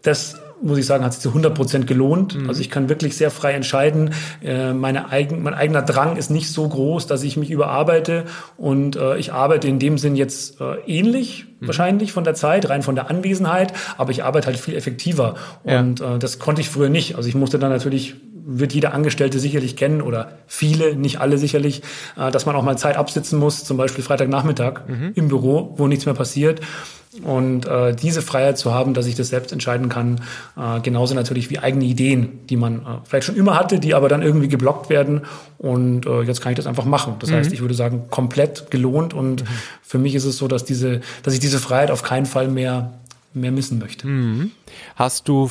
das 0.02 0.40
muss 0.62 0.78
ich 0.78 0.86
sagen, 0.86 1.04
hat 1.04 1.14
sich 1.14 1.22
zu 1.22 1.30
100 1.30 1.54
Prozent 1.54 1.88
gelohnt. 1.88 2.36
Mhm. 2.36 2.50
Also 2.50 2.62
ich 2.62 2.70
kann 2.70 2.90
wirklich 2.90 3.16
sehr 3.16 3.32
frei 3.32 3.54
entscheiden. 3.54 4.12
Äh, 4.42 4.74
meine 4.74 5.10
eigen, 5.10 5.44
mein 5.44 5.54
eigener 5.54 5.82
Drang 5.82 6.18
ist 6.18 6.30
nicht 6.30 6.52
so 6.52 6.68
groß, 6.68 7.08
dass 7.08 7.24
ich 7.24 7.38
mich 7.38 7.50
überarbeite. 7.50 8.26
Und 8.58 8.96
äh, 8.96 9.18
ich 9.18 9.34
arbeite 9.34 9.68
in 9.68 9.80
dem 9.80 9.98
Sinn 9.98 10.16
jetzt 10.16 10.60
äh, 10.62 10.76
ähnlich 10.86 11.46
mhm. 11.60 11.68
wahrscheinlich 11.68 12.12
von 12.12 12.24
der 12.24 12.34
Zeit, 12.34 12.70
rein 12.70 12.82
von 12.82 12.96
der 12.96 13.10
Anwesenheit. 13.10 13.74
Aber 13.98 14.12
ich 14.12 14.24
arbeite 14.24 14.48
halt 14.48 14.58
viel 14.58 14.76
effektiver. 14.76 15.36
Ja. 15.64 15.80
Und 15.80 16.02
äh, 16.02 16.20
das 16.20 16.40
konnte 16.40 16.62
ich 16.62 16.70
früher 16.70 16.90
nicht. 16.90 17.16
Also 17.16 17.30
ich 17.30 17.36
musste 17.36 17.60
dann 17.60 17.72
natürlich 17.72 18.16
wird 18.52 18.74
jeder 18.74 18.94
Angestellte 18.94 19.40
sicherlich 19.40 19.76
kennen 19.76 20.02
oder 20.02 20.40
viele, 20.48 20.96
nicht 20.96 21.22
alle 21.22 21.38
sicherlich, 21.38 21.82
äh, 22.18 22.32
dass 22.32 22.46
man 22.46 22.56
auch 22.56 22.64
mal 22.64 22.78
Zeit 22.78 22.98
absitzen 22.98 23.40
muss, 23.40 23.64
zum 23.64 23.78
Beispiel 23.78 24.04
Freitagnachmittag 24.04 24.82
mhm. 24.88 25.12
im 25.16 25.28
Büro, 25.28 25.74
wo 25.78 25.88
nichts 25.88 26.06
mehr 26.06 26.16
passiert. 26.16 26.62
Und 27.24 27.66
äh, 27.66 27.96
diese 27.96 28.22
Freiheit 28.22 28.60
zu 28.60 28.74
haben, 28.74 28.94
dass 28.94 29.08
ich 29.08 29.16
das 29.16 29.30
selbst 29.30 29.52
entscheiden 29.52 29.90
kann, 29.90 30.22
äh, 30.56 30.80
genauso 30.82 31.16
natürlich 31.16 31.50
wie 31.50 31.58
eigene 31.58 31.86
Ideen, 31.86 32.46
die 32.48 32.56
man 32.56 32.80
äh, 32.80 32.86
vielleicht 33.04 33.26
schon 33.26 33.36
immer 33.36 33.60
hatte, 33.60 33.80
die 33.80 33.96
aber 33.96 34.10
dann 34.10 34.22
irgendwie 34.22 34.48
geblockt 34.48 34.90
werden. 34.90 35.22
Und 35.58 36.06
äh, 36.06 36.22
jetzt 36.22 36.42
kann 36.42 36.52
ich 36.52 36.56
das 36.56 36.68
einfach 36.68 36.86
machen. 36.86 37.16
Das 37.20 37.32
mhm. 37.32 37.36
heißt, 37.36 37.52
ich 37.52 37.62
würde 37.62 37.74
sagen, 37.74 38.04
komplett 38.10 38.70
gelohnt. 38.70 39.14
Und 39.16 39.42
mhm. 39.42 39.48
für 39.82 39.98
mich 39.98 40.14
ist 40.14 40.26
es 40.26 40.38
so, 40.38 40.48
dass 40.48 40.66
diese, 40.66 41.02
dass 41.24 41.34
ich 41.34 41.40
diese 41.40 41.60
Freiheit 41.60 41.90
auf 41.90 42.04
keinen 42.04 42.28
Fall 42.28 42.48
mehr 42.48 42.94
mehr 43.34 43.52
missen 43.52 43.80
möchte. 43.80 44.08
Mhm. 44.08 44.52
Hast 44.96 45.28
du 45.28 45.50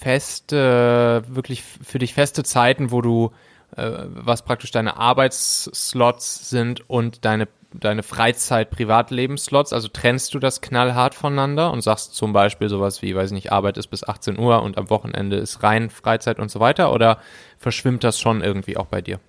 feste, 0.00 1.22
wirklich 1.28 1.62
für 1.62 1.98
dich 1.98 2.14
feste 2.14 2.42
Zeiten, 2.42 2.90
wo 2.90 3.02
du 3.02 3.32
äh, 3.76 3.92
was 4.08 4.42
praktisch 4.42 4.70
deine 4.70 4.96
Arbeitsslots 4.96 6.50
sind 6.50 6.88
und 6.88 7.24
deine 7.24 7.48
deine 7.72 8.02
Freizeit-Privatlebens-Slots? 8.02 9.72
Also 9.72 9.88
trennst 9.88 10.34
du 10.34 10.40
das 10.40 10.60
knallhart 10.60 11.14
voneinander 11.14 11.72
und 11.72 11.82
sagst 11.82 12.14
zum 12.14 12.32
Beispiel 12.32 12.68
sowas 12.68 13.00
wie, 13.00 13.14
weiß 13.14 13.30
ich 13.30 13.34
nicht, 13.34 13.52
Arbeit 13.52 13.76
ist 13.76 13.86
bis 13.86 14.02
18 14.02 14.40
Uhr 14.40 14.62
und 14.62 14.76
am 14.76 14.90
Wochenende 14.90 15.36
ist 15.36 15.62
rein 15.62 15.88
Freizeit 15.88 16.40
und 16.40 16.50
so 16.50 16.58
weiter? 16.58 16.92
Oder 16.92 17.18
verschwimmt 17.58 18.02
das 18.02 18.18
schon 18.18 18.42
irgendwie 18.42 18.76
auch 18.76 18.86
bei 18.86 19.00
dir? 19.02 19.20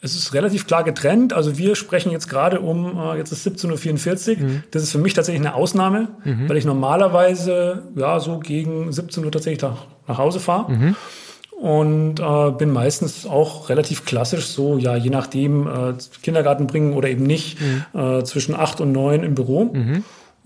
Es 0.00 0.14
ist 0.14 0.32
relativ 0.32 0.66
klar 0.66 0.84
getrennt. 0.84 1.32
Also 1.32 1.58
wir 1.58 1.74
sprechen 1.74 2.12
jetzt 2.12 2.28
gerade 2.28 2.60
um, 2.60 2.96
äh, 2.96 3.16
jetzt 3.16 3.32
ist 3.32 3.46
17.44 3.46 4.28
Uhr. 4.30 4.46
Mhm. 4.46 4.62
Das 4.70 4.82
ist 4.82 4.92
für 4.92 4.98
mich 4.98 5.14
tatsächlich 5.14 5.44
eine 5.44 5.54
Ausnahme, 5.54 6.08
mhm. 6.24 6.48
weil 6.48 6.56
ich 6.56 6.64
normalerweise 6.64 7.82
ja 7.96 8.20
so 8.20 8.38
gegen 8.38 8.92
17 8.92 9.24
Uhr 9.24 9.32
tatsächlich 9.32 9.62
nach, 9.62 9.86
nach 10.06 10.18
Hause 10.18 10.40
fahre. 10.40 10.72
Mhm 10.72 10.96
und 11.60 12.20
äh, 12.20 12.50
bin 12.52 12.70
meistens 12.70 13.26
auch 13.26 13.68
relativ 13.68 14.04
klassisch 14.04 14.46
so, 14.46 14.78
ja, 14.78 14.94
je 14.94 15.10
nachdem, 15.10 15.66
äh, 15.66 15.94
Kindergarten 16.22 16.68
bringen 16.68 16.92
oder 16.92 17.08
eben 17.08 17.24
nicht, 17.24 17.58
mhm. 17.60 18.00
äh, 18.00 18.22
zwischen 18.22 18.54
acht 18.54 18.80
und 18.80 18.92
neun 18.92 19.24
im 19.24 19.34
Büro. 19.34 19.72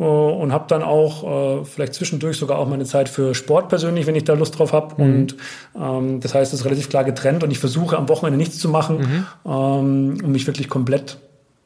Äh, 0.02 0.04
und 0.04 0.52
habe 0.52 0.64
dann 0.68 0.82
auch 0.82 1.60
äh, 1.60 1.64
vielleicht 1.64 1.94
zwischendurch 1.94 2.36
sogar 2.36 2.58
auch 2.58 2.68
meine 2.68 2.84
Zeit 2.84 3.08
für 3.08 3.34
Sport 3.34 3.68
persönlich, 3.68 4.06
wenn 4.06 4.16
ich 4.16 4.24
da 4.24 4.34
Lust 4.34 4.58
drauf 4.58 4.72
habe. 4.72 5.00
Mhm. 5.02 5.14
Und 5.14 5.36
ähm, 5.80 6.20
das 6.20 6.34
heißt, 6.34 6.52
es 6.52 6.60
ist 6.60 6.66
relativ 6.66 6.88
klar 6.88 7.04
getrennt 7.04 7.44
und 7.44 7.50
ich 7.50 7.58
versuche 7.58 7.96
am 7.96 8.08
Wochenende 8.08 8.36
nichts 8.36 8.58
zu 8.58 8.68
machen, 8.68 8.98
mhm. 8.98 9.26
ähm, 9.46 10.18
um 10.24 10.32
mich 10.32 10.46
wirklich 10.46 10.68
komplett 10.68 11.18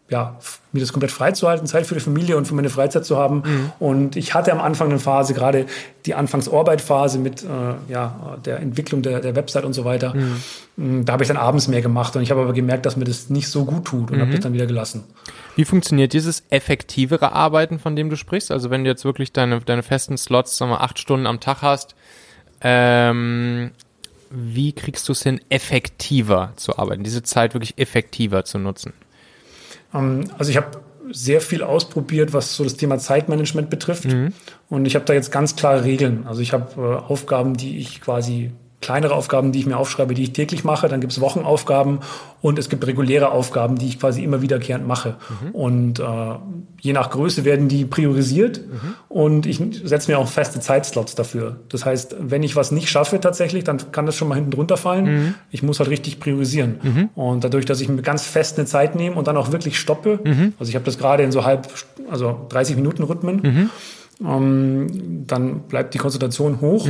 ja, 0.08 0.36
mir 0.72 0.80
das 0.80 0.92
komplett 0.92 1.10
freizuhalten, 1.10 1.66
Zeit 1.66 1.84
für 1.86 1.94
die 1.94 2.00
Familie 2.00 2.36
und 2.36 2.46
für 2.46 2.54
meine 2.54 2.70
Freizeit 2.70 3.04
zu 3.04 3.16
haben. 3.16 3.42
Mhm. 3.44 3.72
Und 3.80 4.16
ich 4.16 4.34
hatte 4.34 4.52
am 4.52 4.60
Anfang 4.60 4.88
eine 4.88 5.00
Phase, 5.00 5.34
gerade 5.34 5.66
die 6.04 6.14
Anfangsorbeit-Phase 6.14 7.18
mit 7.18 7.42
äh, 7.42 7.46
ja, 7.88 8.38
der 8.44 8.60
Entwicklung 8.60 9.02
der, 9.02 9.20
der 9.20 9.34
Website 9.34 9.64
und 9.64 9.72
so 9.72 9.84
weiter. 9.84 10.14
Mhm. 10.14 11.04
Da 11.04 11.14
habe 11.14 11.24
ich 11.24 11.28
dann 11.28 11.36
abends 11.36 11.66
mehr 11.66 11.82
gemacht 11.82 12.14
und 12.14 12.22
ich 12.22 12.30
habe 12.30 12.42
aber 12.42 12.52
gemerkt, 12.52 12.86
dass 12.86 12.96
mir 12.96 13.04
das 13.04 13.30
nicht 13.30 13.48
so 13.48 13.64
gut 13.64 13.84
tut 13.84 14.10
und 14.10 14.18
mhm. 14.18 14.20
habe 14.20 14.30
das 14.30 14.40
dann 14.40 14.52
wieder 14.52 14.66
gelassen. 14.66 15.02
Wie 15.56 15.64
funktioniert 15.64 16.12
dieses 16.12 16.44
effektivere 16.50 17.32
Arbeiten, 17.32 17.80
von 17.80 17.96
dem 17.96 18.08
du 18.08 18.16
sprichst? 18.16 18.52
Also 18.52 18.70
wenn 18.70 18.84
du 18.84 18.90
jetzt 18.90 19.04
wirklich 19.04 19.32
deine, 19.32 19.60
deine 19.60 19.82
festen 19.82 20.16
Slots, 20.16 20.56
sagen 20.56 20.70
wir, 20.70 20.82
acht 20.82 21.00
Stunden 21.00 21.26
am 21.26 21.40
Tag 21.40 21.62
hast, 21.62 21.96
ähm, 22.60 23.72
wie 24.30 24.72
kriegst 24.72 25.08
du 25.08 25.12
es 25.12 25.22
hin, 25.22 25.40
effektiver 25.48 26.52
zu 26.56 26.78
arbeiten, 26.78 27.02
diese 27.02 27.22
Zeit 27.24 27.54
wirklich 27.54 27.78
effektiver 27.78 28.44
zu 28.44 28.58
nutzen? 28.58 28.92
Ähm, 29.96 30.24
also 30.38 30.50
ich 30.50 30.56
habe 30.56 30.82
sehr 31.10 31.40
viel 31.40 31.62
ausprobiert, 31.62 32.32
was 32.32 32.56
so 32.56 32.64
das 32.64 32.76
Thema 32.76 32.98
Zeitmanagement 32.98 33.70
betrifft. 33.70 34.06
Mhm. 34.06 34.32
Und 34.68 34.86
ich 34.86 34.94
habe 34.94 35.04
da 35.04 35.12
jetzt 35.12 35.30
ganz 35.30 35.56
klare 35.56 35.84
Regeln. 35.84 36.26
Also 36.26 36.40
ich 36.40 36.52
habe 36.52 36.80
äh, 36.80 37.10
Aufgaben, 37.12 37.56
die 37.56 37.78
ich 37.78 38.00
quasi 38.00 38.52
kleinere 38.80 39.14
Aufgaben, 39.14 39.52
die 39.52 39.60
ich 39.60 39.66
mir 39.66 39.78
aufschreibe, 39.78 40.14
die 40.14 40.22
ich 40.22 40.32
täglich 40.32 40.62
mache. 40.62 40.88
Dann 40.88 41.00
gibt 41.00 41.12
es 41.12 41.20
Wochenaufgaben 41.20 42.00
und 42.42 42.58
es 42.58 42.68
gibt 42.68 42.86
reguläre 42.86 43.30
Aufgaben, 43.30 43.76
die 43.76 43.86
ich 43.86 43.98
quasi 43.98 44.22
immer 44.22 44.42
wiederkehrend 44.42 44.86
mache. 44.86 45.16
Mhm. 45.42 45.50
Und 45.52 45.98
äh, 45.98 46.04
je 46.80 46.92
nach 46.92 47.10
Größe 47.10 47.44
werden 47.44 47.68
die 47.68 47.86
priorisiert 47.86 48.60
mhm. 48.60 48.94
und 49.08 49.46
ich 49.46 49.60
setze 49.82 50.10
mir 50.10 50.18
auch 50.18 50.28
feste 50.28 50.60
Zeitslots 50.60 51.14
dafür. 51.14 51.60
Das 51.70 51.86
heißt, 51.86 52.16
wenn 52.20 52.42
ich 52.42 52.54
was 52.54 52.70
nicht 52.70 52.88
schaffe 52.88 53.18
tatsächlich, 53.18 53.64
dann 53.64 53.90
kann 53.92 54.04
das 54.04 54.14
schon 54.14 54.28
mal 54.28 54.34
hinten 54.34 54.50
drunter 54.50 54.76
fallen. 54.76 55.04
Mhm. 55.04 55.34
Ich 55.50 55.62
muss 55.62 55.80
halt 55.80 55.88
richtig 55.88 56.20
priorisieren. 56.20 56.78
Mhm. 56.82 57.08
Und 57.14 57.44
dadurch, 57.44 57.64
dass 57.64 57.80
ich 57.80 57.88
mir 57.88 58.02
ganz 58.02 58.24
fest 58.26 58.58
eine 58.58 58.66
Zeit 58.66 58.94
nehme 58.94 59.16
und 59.16 59.26
dann 59.26 59.38
auch 59.38 59.52
wirklich 59.52 59.78
stoppe, 59.80 60.20
mhm. 60.22 60.52
also 60.58 60.68
ich 60.68 60.76
habe 60.76 60.84
das 60.84 60.98
gerade 60.98 61.22
in 61.22 61.32
so 61.32 61.44
halb, 61.44 61.68
also 62.10 62.46
30 62.50 62.76
Minuten 62.76 63.02
Rhythmen, 63.04 63.40
mhm. 63.42 63.70
ähm, 64.24 65.24
dann 65.26 65.60
bleibt 65.60 65.94
die 65.94 65.98
Konzentration 65.98 66.60
hoch. 66.60 66.86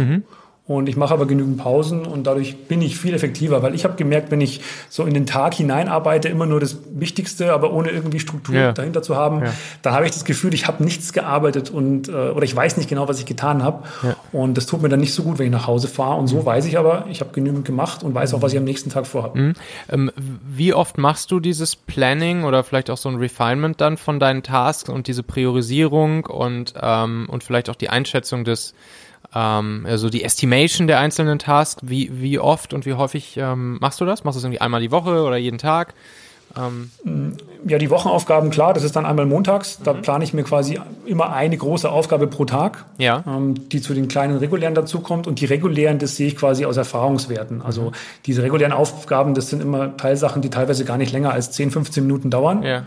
Und 0.68 0.88
ich 0.88 0.96
mache 0.96 1.14
aber 1.14 1.26
genügend 1.26 1.58
Pausen 1.58 2.04
und 2.06 2.26
dadurch 2.26 2.66
bin 2.66 2.82
ich 2.82 2.98
viel 2.98 3.14
effektiver, 3.14 3.62
weil 3.62 3.76
ich 3.76 3.84
habe 3.84 3.94
gemerkt, 3.94 4.32
wenn 4.32 4.40
ich 4.40 4.62
so 4.88 5.04
in 5.04 5.14
den 5.14 5.24
Tag 5.24 5.54
hineinarbeite, 5.54 6.28
immer 6.28 6.44
nur 6.44 6.58
das 6.58 6.78
Wichtigste, 6.90 7.52
aber 7.52 7.72
ohne 7.72 7.90
irgendwie 7.90 8.18
Struktur 8.18 8.56
ja. 8.56 8.72
dahinter 8.72 9.00
zu 9.00 9.14
haben, 9.14 9.44
ja. 9.44 9.52
dann 9.82 9.94
habe 9.94 10.06
ich 10.06 10.10
das 10.10 10.24
Gefühl, 10.24 10.54
ich 10.54 10.66
habe 10.66 10.82
nichts 10.82 11.12
gearbeitet 11.12 11.70
und 11.70 12.08
äh, 12.08 12.12
oder 12.30 12.42
ich 12.42 12.56
weiß 12.56 12.78
nicht 12.78 12.88
genau, 12.88 13.06
was 13.06 13.20
ich 13.20 13.26
getan 13.26 13.62
habe. 13.62 13.84
Ja. 14.02 14.16
Und 14.32 14.56
das 14.56 14.66
tut 14.66 14.82
mir 14.82 14.88
dann 14.88 14.98
nicht 14.98 15.14
so 15.14 15.22
gut, 15.22 15.38
wenn 15.38 15.46
ich 15.46 15.52
nach 15.52 15.68
Hause 15.68 15.86
fahre. 15.86 16.18
Und 16.18 16.26
so 16.26 16.38
mhm. 16.38 16.46
weiß 16.46 16.66
ich 16.66 16.78
aber, 16.78 17.06
ich 17.10 17.20
habe 17.20 17.30
genügend 17.32 17.64
gemacht 17.64 18.02
und 18.02 18.12
weiß 18.12 18.34
auch, 18.34 18.42
was 18.42 18.52
ich 18.52 18.58
am 18.58 18.64
nächsten 18.64 18.90
Tag 18.90 19.06
vorhabe. 19.06 19.38
Mhm. 19.38 19.52
Ähm, 19.88 20.10
wie 20.44 20.74
oft 20.74 20.98
machst 20.98 21.30
du 21.30 21.38
dieses 21.38 21.76
Planning 21.76 22.42
oder 22.42 22.64
vielleicht 22.64 22.90
auch 22.90 22.96
so 22.96 23.08
ein 23.08 23.16
Refinement 23.16 23.80
dann 23.80 23.96
von 23.96 24.18
deinen 24.18 24.42
Tasks 24.42 24.90
und 24.90 25.06
diese 25.06 25.22
Priorisierung 25.22 26.26
und, 26.26 26.74
ähm, 26.82 27.26
und 27.30 27.44
vielleicht 27.44 27.70
auch 27.70 27.76
die 27.76 27.88
Einschätzung 27.88 28.44
des 28.44 28.74
ähm, 29.34 29.86
also 29.88 30.08
die 30.08 30.24
Estimation 30.24 30.86
der 30.86 30.98
einzelnen 30.98 31.38
Tasks, 31.38 31.82
wie, 31.82 32.10
wie 32.20 32.38
oft 32.38 32.72
und 32.72 32.86
wie 32.86 32.94
häufig 32.94 33.36
ähm, 33.36 33.78
machst 33.80 34.00
du 34.00 34.04
das? 34.04 34.24
Machst 34.24 34.36
du 34.36 34.40
das 34.40 34.44
irgendwie 34.44 34.60
einmal 34.60 34.80
die 34.80 34.90
Woche 34.90 35.22
oder 35.22 35.36
jeden 35.36 35.58
Tag? 35.58 35.94
Ähm 36.56 36.90
ja, 37.66 37.78
die 37.78 37.90
Wochenaufgaben, 37.90 38.50
klar, 38.50 38.72
das 38.74 38.84
ist 38.84 38.96
dann 38.96 39.04
einmal 39.04 39.26
montags. 39.26 39.80
Da 39.82 39.92
mhm. 39.92 40.02
plane 40.02 40.24
ich 40.24 40.32
mir 40.32 40.44
quasi 40.44 40.78
immer 41.04 41.32
eine 41.32 41.56
große 41.56 41.90
Aufgabe 41.90 42.26
pro 42.26 42.44
Tag, 42.44 42.84
ja. 42.98 43.24
ähm, 43.26 43.68
die 43.68 43.80
zu 43.80 43.92
den 43.94 44.08
kleinen 44.08 44.38
regulären 44.38 44.74
dazukommt. 44.74 45.26
Und 45.26 45.40
die 45.40 45.46
regulären, 45.46 45.98
das 45.98 46.16
sehe 46.16 46.28
ich 46.28 46.36
quasi 46.36 46.64
aus 46.64 46.76
Erfahrungswerten. 46.76 47.62
Also 47.62 47.82
mhm. 47.82 47.92
diese 48.26 48.42
regulären 48.42 48.72
Aufgaben, 48.72 49.34
das 49.34 49.50
sind 49.50 49.60
immer 49.60 49.96
Teilsachen, 49.96 50.42
die 50.42 50.50
teilweise 50.50 50.84
gar 50.84 50.98
nicht 50.98 51.12
länger 51.12 51.32
als 51.32 51.50
10, 51.52 51.70
15 51.72 52.04
Minuten 52.04 52.30
dauern. 52.30 52.62
Ja. 52.62 52.84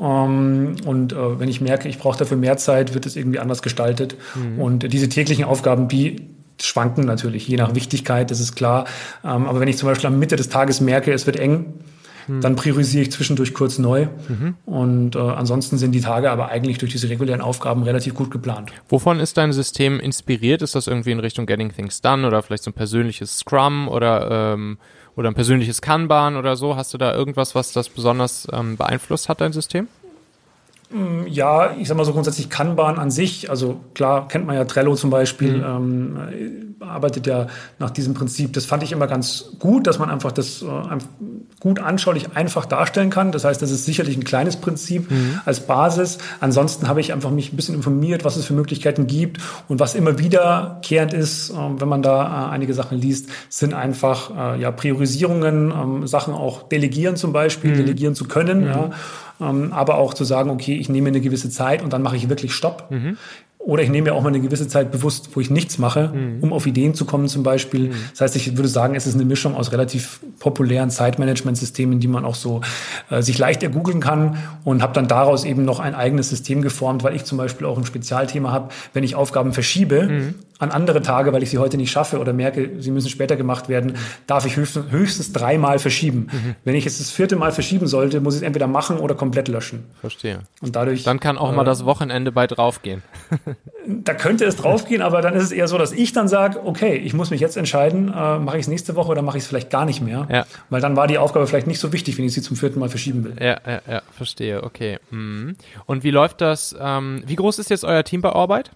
Ähm, 0.00 0.76
und 0.84 1.12
äh, 1.12 1.40
wenn 1.40 1.48
ich 1.48 1.60
merke, 1.60 1.88
ich 1.88 1.98
brauche 1.98 2.18
dafür 2.18 2.36
mehr 2.36 2.56
Zeit, 2.56 2.94
wird 2.94 3.06
es 3.06 3.16
irgendwie 3.16 3.38
anders 3.38 3.62
gestaltet. 3.62 4.16
Mhm. 4.34 4.60
Und 4.60 4.92
diese 4.92 5.08
täglichen 5.08 5.44
Aufgaben, 5.44 5.88
die 5.88 6.28
schwanken 6.60 7.04
natürlich, 7.04 7.46
je 7.46 7.56
nach 7.56 7.74
Wichtigkeit, 7.74 8.30
das 8.30 8.40
ist 8.40 8.56
klar. 8.56 8.86
Ähm, 9.24 9.46
aber 9.46 9.60
wenn 9.60 9.68
ich 9.68 9.78
zum 9.78 9.88
Beispiel 9.88 10.08
am 10.08 10.18
Mitte 10.18 10.36
des 10.36 10.48
Tages 10.48 10.80
merke, 10.80 11.12
es 11.12 11.26
wird 11.26 11.36
eng, 11.36 11.74
mhm. 12.26 12.40
dann 12.40 12.56
priorisiere 12.56 13.02
ich 13.02 13.12
zwischendurch 13.12 13.54
kurz 13.54 13.78
neu. 13.78 14.06
Mhm. 14.28 14.54
Und 14.66 15.16
äh, 15.16 15.18
ansonsten 15.18 15.78
sind 15.78 15.92
die 15.92 16.00
Tage 16.00 16.30
aber 16.30 16.48
eigentlich 16.48 16.78
durch 16.78 16.92
diese 16.92 17.08
regulären 17.08 17.40
Aufgaben 17.40 17.82
relativ 17.82 18.14
gut 18.14 18.30
geplant. 18.30 18.72
Wovon 18.88 19.20
ist 19.20 19.36
dein 19.36 19.52
System 19.52 20.00
inspiriert? 20.00 20.62
Ist 20.62 20.74
das 20.74 20.86
irgendwie 20.86 21.12
in 21.12 21.20
Richtung 21.20 21.46
Getting 21.46 21.72
Things 21.72 22.00
Done 22.00 22.26
oder 22.26 22.42
vielleicht 22.42 22.64
so 22.64 22.70
ein 22.70 22.74
persönliches 22.74 23.38
Scrum 23.38 23.88
oder 23.88 24.54
ähm, 24.54 24.78
oder 25.18 25.30
ein 25.30 25.34
persönliches 25.34 25.82
Kanban 25.82 26.36
oder 26.36 26.54
so? 26.54 26.76
Hast 26.76 26.94
du 26.94 26.98
da 26.98 27.12
irgendwas, 27.12 27.56
was 27.56 27.72
das 27.72 27.88
besonders 27.88 28.46
ähm, 28.52 28.76
beeinflusst 28.76 29.28
hat, 29.28 29.40
dein 29.40 29.52
System? 29.52 29.88
Mm, 30.90 31.26
ja, 31.26 31.74
ich 31.78 31.86
sag 31.86 31.96
mal 31.96 32.04
so 32.04 32.12
grundsätzlich 32.12 32.48
Kanban 32.48 32.98
an 32.98 33.10
sich, 33.10 33.50
also 33.50 33.80
klar 33.94 34.26
kennt 34.28 34.46
man 34.46 34.56
ja 34.56 34.64
Trello 34.64 34.94
zum 34.94 35.10
Beispiel, 35.10 35.58
mhm. 35.58 35.64
ähm, 35.64 36.76
arbeitet 36.80 37.26
ja 37.26 37.48
nach 37.78 37.90
diesem 37.90 38.14
Prinzip. 38.14 38.52
Das 38.54 38.64
fand 38.64 38.82
ich 38.82 38.92
immer 38.92 39.06
ganz 39.06 39.52
gut, 39.58 39.86
dass 39.86 39.98
man 39.98 40.10
einfach 40.10 40.32
das 40.32 40.62
äh, 40.62 40.66
gut 41.60 41.80
anschaulich 41.80 42.36
einfach 42.36 42.64
darstellen 42.64 43.10
kann. 43.10 43.32
Das 43.32 43.44
heißt, 43.44 43.60
das 43.60 43.70
ist 43.70 43.84
sicherlich 43.84 44.16
ein 44.16 44.24
kleines 44.24 44.56
Prinzip 44.56 45.10
mhm. 45.10 45.40
als 45.44 45.60
Basis. 45.60 46.18
Ansonsten 46.40 46.88
habe 46.88 47.00
ich 47.00 47.12
einfach 47.12 47.30
mich 47.30 47.52
ein 47.52 47.56
bisschen 47.56 47.74
informiert, 47.74 48.24
was 48.24 48.36
es 48.36 48.46
für 48.46 48.54
Möglichkeiten 48.54 49.06
gibt 49.06 49.42
und 49.68 49.80
was 49.80 49.94
immer 49.94 50.18
wiederkehrend 50.18 51.12
ist, 51.12 51.50
äh, 51.50 51.54
wenn 51.54 51.88
man 51.88 52.02
da 52.02 52.46
äh, 52.48 52.50
einige 52.50 52.72
Sachen 52.72 52.98
liest, 52.98 53.28
sind 53.50 53.74
einfach 53.74 54.54
äh, 54.54 54.60
ja 54.60 54.70
Priorisierungen, 54.70 55.70
ähm, 55.70 56.06
Sachen 56.06 56.32
auch 56.32 56.62
delegieren 56.68 57.16
zum 57.16 57.32
Beispiel, 57.32 57.72
mhm. 57.72 57.76
delegieren 57.76 58.14
zu 58.14 58.24
können. 58.24 58.60
Mhm. 58.60 58.66
Ja 58.66 58.90
aber 59.40 59.98
auch 59.98 60.14
zu 60.14 60.24
sagen, 60.24 60.50
okay, 60.50 60.74
ich 60.76 60.88
nehme 60.88 61.08
eine 61.08 61.20
gewisse 61.20 61.50
Zeit 61.50 61.82
und 61.82 61.92
dann 61.92 62.02
mache 62.02 62.16
ich 62.16 62.28
wirklich 62.28 62.52
Stopp. 62.52 62.90
Mhm. 62.90 63.16
Oder 63.68 63.82
ich 63.82 63.90
nehme 63.90 64.08
mir 64.08 64.14
auch 64.14 64.22
mal 64.22 64.30
eine 64.30 64.40
gewisse 64.40 64.66
Zeit 64.66 64.90
bewusst, 64.90 65.28
wo 65.34 65.40
ich 65.40 65.50
nichts 65.50 65.76
mache, 65.76 66.08
mhm. 66.08 66.38
um 66.40 66.54
auf 66.54 66.66
Ideen 66.66 66.94
zu 66.94 67.04
kommen 67.04 67.28
zum 67.28 67.42
Beispiel. 67.42 67.88
Mhm. 67.88 67.94
Das 68.12 68.22
heißt, 68.22 68.36
ich 68.36 68.56
würde 68.56 68.66
sagen, 68.66 68.94
es 68.94 69.06
ist 69.06 69.14
eine 69.14 69.26
Mischung 69.26 69.54
aus 69.54 69.72
relativ 69.72 70.20
populären 70.38 70.88
Zeitmanagement-Systemen, 70.88 72.00
die 72.00 72.08
man 72.08 72.24
auch 72.24 72.34
so 72.34 72.62
äh, 73.10 73.20
sich 73.20 73.36
leicht 73.36 73.62
ergoogeln 73.62 74.00
kann 74.00 74.38
und 74.64 74.80
habe 74.80 74.94
dann 74.94 75.06
daraus 75.06 75.44
eben 75.44 75.66
noch 75.66 75.80
ein 75.80 75.94
eigenes 75.94 76.30
System 76.30 76.62
geformt, 76.62 77.04
weil 77.04 77.14
ich 77.14 77.24
zum 77.24 77.36
Beispiel 77.36 77.66
auch 77.66 77.76
ein 77.76 77.84
Spezialthema 77.84 78.52
habe, 78.52 78.70
wenn 78.94 79.04
ich 79.04 79.14
Aufgaben 79.14 79.52
verschiebe, 79.52 80.04
mhm 80.04 80.34
an 80.58 80.70
andere 80.70 81.02
Tage, 81.02 81.32
weil 81.32 81.42
ich 81.42 81.50
sie 81.50 81.58
heute 81.58 81.76
nicht 81.76 81.90
schaffe 81.90 82.18
oder 82.18 82.32
merke, 82.32 82.70
sie 82.80 82.90
müssen 82.90 83.08
später 83.08 83.36
gemacht 83.36 83.68
werden, 83.68 83.94
darf 84.26 84.44
ich 84.44 84.56
höchstens, 84.56 84.90
höchstens 84.90 85.32
dreimal 85.32 85.78
verschieben. 85.78 86.28
Mhm. 86.32 86.54
Wenn 86.64 86.74
ich 86.74 86.84
es 86.84 86.98
das 86.98 87.10
vierte 87.10 87.36
Mal 87.36 87.52
verschieben 87.52 87.86
sollte, 87.86 88.20
muss 88.20 88.34
ich 88.34 88.40
es 88.40 88.46
entweder 88.46 88.66
machen 88.66 88.98
oder 88.98 89.14
komplett 89.14 89.48
löschen. 89.48 89.84
Verstehe. 90.00 90.40
Und 90.60 90.74
dadurch. 90.74 91.04
Dann 91.04 91.20
kann 91.20 91.38
auch 91.38 91.52
äh, 91.52 91.56
mal 91.56 91.64
das 91.64 91.84
Wochenende 91.84 92.32
bei 92.32 92.46
draufgehen. 92.46 93.02
da 93.86 94.14
könnte 94.14 94.44
es 94.44 94.56
draufgehen, 94.56 95.02
aber 95.02 95.22
dann 95.22 95.34
ist 95.34 95.44
es 95.44 95.52
eher 95.52 95.68
so, 95.68 95.78
dass 95.78 95.92
ich 95.92 96.12
dann 96.12 96.28
sage, 96.28 96.64
okay, 96.64 96.96
ich 96.96 97.14
muss 97.14 97.30
mich 97.30 97.40
jetzt 97.40 97.56
entscheiden, 97.56 98.08
äh, 98.08 98.38
mache 98.38 98.56
ich 98.58 98.62
es 98.62 98.68
nächste 98.68 98.96
Woche 98.96 99.10
oder 99.10 99.22
mache 99.22 99.38
ich 99.38 99.44
es 99.44 99.48
vielleicht 99.48 99.70
gar 99.70 99.84
nicht 99.84 100.00
mehr. 100.00 100.26
Ja. 100.30 100.46
Weil 100.68 100.80
dann 100.80 100.96
war 100.96 101.06
die 101.06 101.18
Aufgabe 101.18 101.46
vielleicht 101.46 101.66
nicht 101.66 101.78
so 101.78 101.92
wichtig, 101.92 102.18
wenn 102.18 102.24
ich 102.24 102.34
sie 102.34 102.42
zum 102.42 102.56
vierten 102.56 102.80
Mal 102.80 102.88
verschieben 102.88 103.24
will. 103.24 103.36
Ja, 103.40 103.58
ja, 103.66 103.80
ja, 103.88 104.02
verstehe, 104.12 104.62
okay. 104.62 104.98
Mhm. 105.10 105.56
Und 105.86 106.04
wie 106.04 106.10
läuft 106.10 106.40
das? 106.40 106.76
Ähm, 106.78 107.22
wie 107.26 107.36
groß 107.36 107.58
ist 107.58 107.70
jetzt 107.70 107.84
euer 107.84 108.04
Team 108.04 108.20
bei 108.20 108.30
Arbeit? 108.30 108.72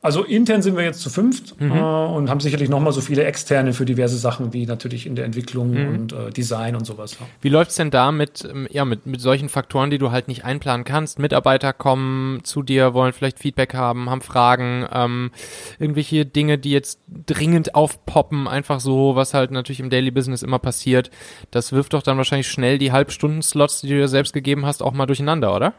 Also 0.00 0.22
intern 0.22 0.62
sind 0.62 0.76
wir 0.76 0.84
jetzt 0.84 1.00
zu 1.00 1.10
fünft 1.10 1.60
mhm. 1.60 1.72
äh, 1.72 1.80
und 1.80 2.30
haben 2.30 2.38
sicherlich 2.38 2.68
noch 2.68 2.78
mal 2.78 2.92
so 2.92 3.00
viele 3.00 3.24
externe 3.24 3.72
für 3.72 3.84
diverse 3.84 4.16
Sachen 4.16 4.52
wie 4.52 4.64
natürlich 4.64 5.06
in 5.06 5.16
der 5.16 5.24
Entwicklung 5.24 5.72
mhm. 5.72 5.88
und 5.88 6.12
äh, 6.12 6.30
Design 6.30 6.76
und 6.76 6.84
sowas. 6.84 7.16
Ja. 7.18 7.26
Wie 7.40 7.48
läuft's 7.48 7.74
denn 7.74 7.90
da 7.90 8.12
mit 8.12 8.46
ähm, 8.48 8.68
ja 8.70 8.84
mit 8.84 9.06
mit 9.06 9.20
solchen 9.20 9.48
Faktoren, 9.48 9.90
die 9.90 9.98
du 9.98 10.12
halt 10.12 10.28
nicht 10.28 10.44
einplanen 10.44 10.84
kannst? 10.84 11.18
Mitarbeiter 11.18 11.72
kommen 11.72 12.44
zu 12.44 12.62
dir, 12.62 12.94
wollen 12.94 13.12
vielleicht 13.12 13.40
Feedback 13.40 13.74
haben, 13.74 14.08
haben 14.08 14.20
Fragen, 14.20 14.86
ähm, 14.92 15.32
irgendwelche 15.80 16.24
Dinge, 16.24 16.58
die 16.58 16.70
jetzt 16.70 17.00
dringend 17.26 17.74
aufpoppen, 17.74 18.46
einfach 18.46 18.78
so, 18.78 19.16
was 19.16 19.34
halt 19.34 19.50
natürlich 19.50 19.80
im 19.80 19.90
Daily 19.90 20.12
Business 20.12 20.44
immer 20.44 20.60
passiert. 20.60 21.10
Das 21.50 21.72
wirft 21.72 21.92
doch 21.92 22.02
dann 22.02 22.18
wahrscheinlich 22.18 22.48
schnell 22.48 22.78
die 22.78 22.92
Halbstunden-Slots, 22.92 23.80
die 23.80 23.88
du 23.88 23.94
dir 23.94 24.08
selbst 24.08 24.32
gegeben 24.32 24.64
hast, 24.64 24.80
auch 24.80 24.92
mal 24.92 25.06
durcheinander, 25.06 25.56
oder? 25.56 25.74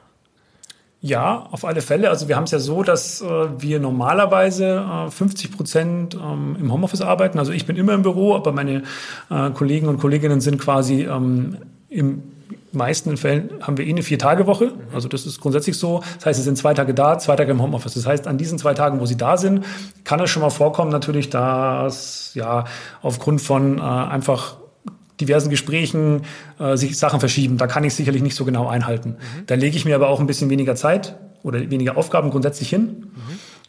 Ja, 1.01 1.47
auf 1.51 1.63
alle 1.63 1.81
Fälle. 1.81 2.09
Also 2.09 2.27
wir 2.27 2.35
haben 2.35 2.43
es 2.43 2.51
ja 2.51 2.59
so, 2.59 2.83
dass 2.83 3.21
äh, 3.21 3.25
wir 3.25 3.79
normalerweise 3.79 4.85
äh, 5.07 5.09
50 5.09 5.55
Prozent 5.55 6.15
ähm, 6.15 6.57
im 6.59 6.73
Homeoffice 6.73 7.01
arbeiten. 7.01 7.39
Also 7.39 7.53
ich 7.53 7.65
bin 7.65 7.77
immer 7.77 7.93
im 7.93 8.01
Büro, 8.01 8.35
aber 8.35 8.51
meine 8.51 8.83
äh, 9.29 9.49
Kollegen 9.51 9.88
und 9.88 9.99
Kolleginnen 9.99 10.41
sind 10.41 10.59
quasi 10.59 11.03
ähm, 11.03 11.57
im 11.88 12.23
meisten 12.71 13.15
Fällen 13.15 13.49
haben 13.62 13.77
wir 13.77 13.85
eh 13.85 13.89
eine 13.89 14.03
Vier-Tage-Woche. 14.03 14.73
Also 14.93 15.07
das 15.07 15.25
ist 15.25 15.39
grundsätzlich 15.39 15.77
so. 15.77 16.03
Das 16.17 16.25
heißt, 16.25 16.39
sie 16.39 16.43
sind 16.43 16.57
zwei 16.57 16.73
Tage 16.73 16.93
da, 16.93 17.17
zwei 17.17 17.38
Tage 17.38 17.51
im 17.51 17.62
Homeoffice. 17.62 17.93
Das 17.93 18.05
heißt, 18.05 18.27
an 18.27 18.38
diesen 18.38 18.59
zwei 18.59 18.73
Tagen, 18.73 18.99
wo 18.99 19.05
sie 19.05 19.17
da 19.17 19.38
sind, 19.38 19.65
kann 20.03 20.19
es 20.19 20.29
schon 20.29 20.41
mal 20.41 20.49
vorkommen, 20.49 20.91
natürlich, 20.91 21.29
dass 21.29 22.31
ja 22.35 22.65
aufgrund 23.01 23.41
von 23.41 23.77
äh, 23.77 23.81
einfach 23.81 24.57
diversen 25.19 25.49
Gesprächen 25.49 26.21
äh, 26.60 26.77
sich 26.77 26.97
Sachen 26.97 27.19
verschieben. 27.19 27.58
Da 27.58 27.67
kann 27.67 27.84
ich 27.84 27.93
sicherlich 27.93 28.21
nicht 28.21 28.36
so 28.36 28.45
genau 28.45 28.67
einhalten. 28.67 29.17
Mhm. 29.19 29.45
Da 29.47 29.55
lege 29.55 29.75
ich 29.75 29.86
mir 29.86 29.95
aber 29.95 30.10
auch 30.10 30.19
ein 30.19 30.27
bisschen 30.27 30.49
weniger 30.49 30.75
Zeit 30.75 31.17
oder 31.43 31.60
weniger 31.69 31.97
Aufgaben 31.97 32.29
grundsätzlich 32.29 32.69
hin. 32.69 33.12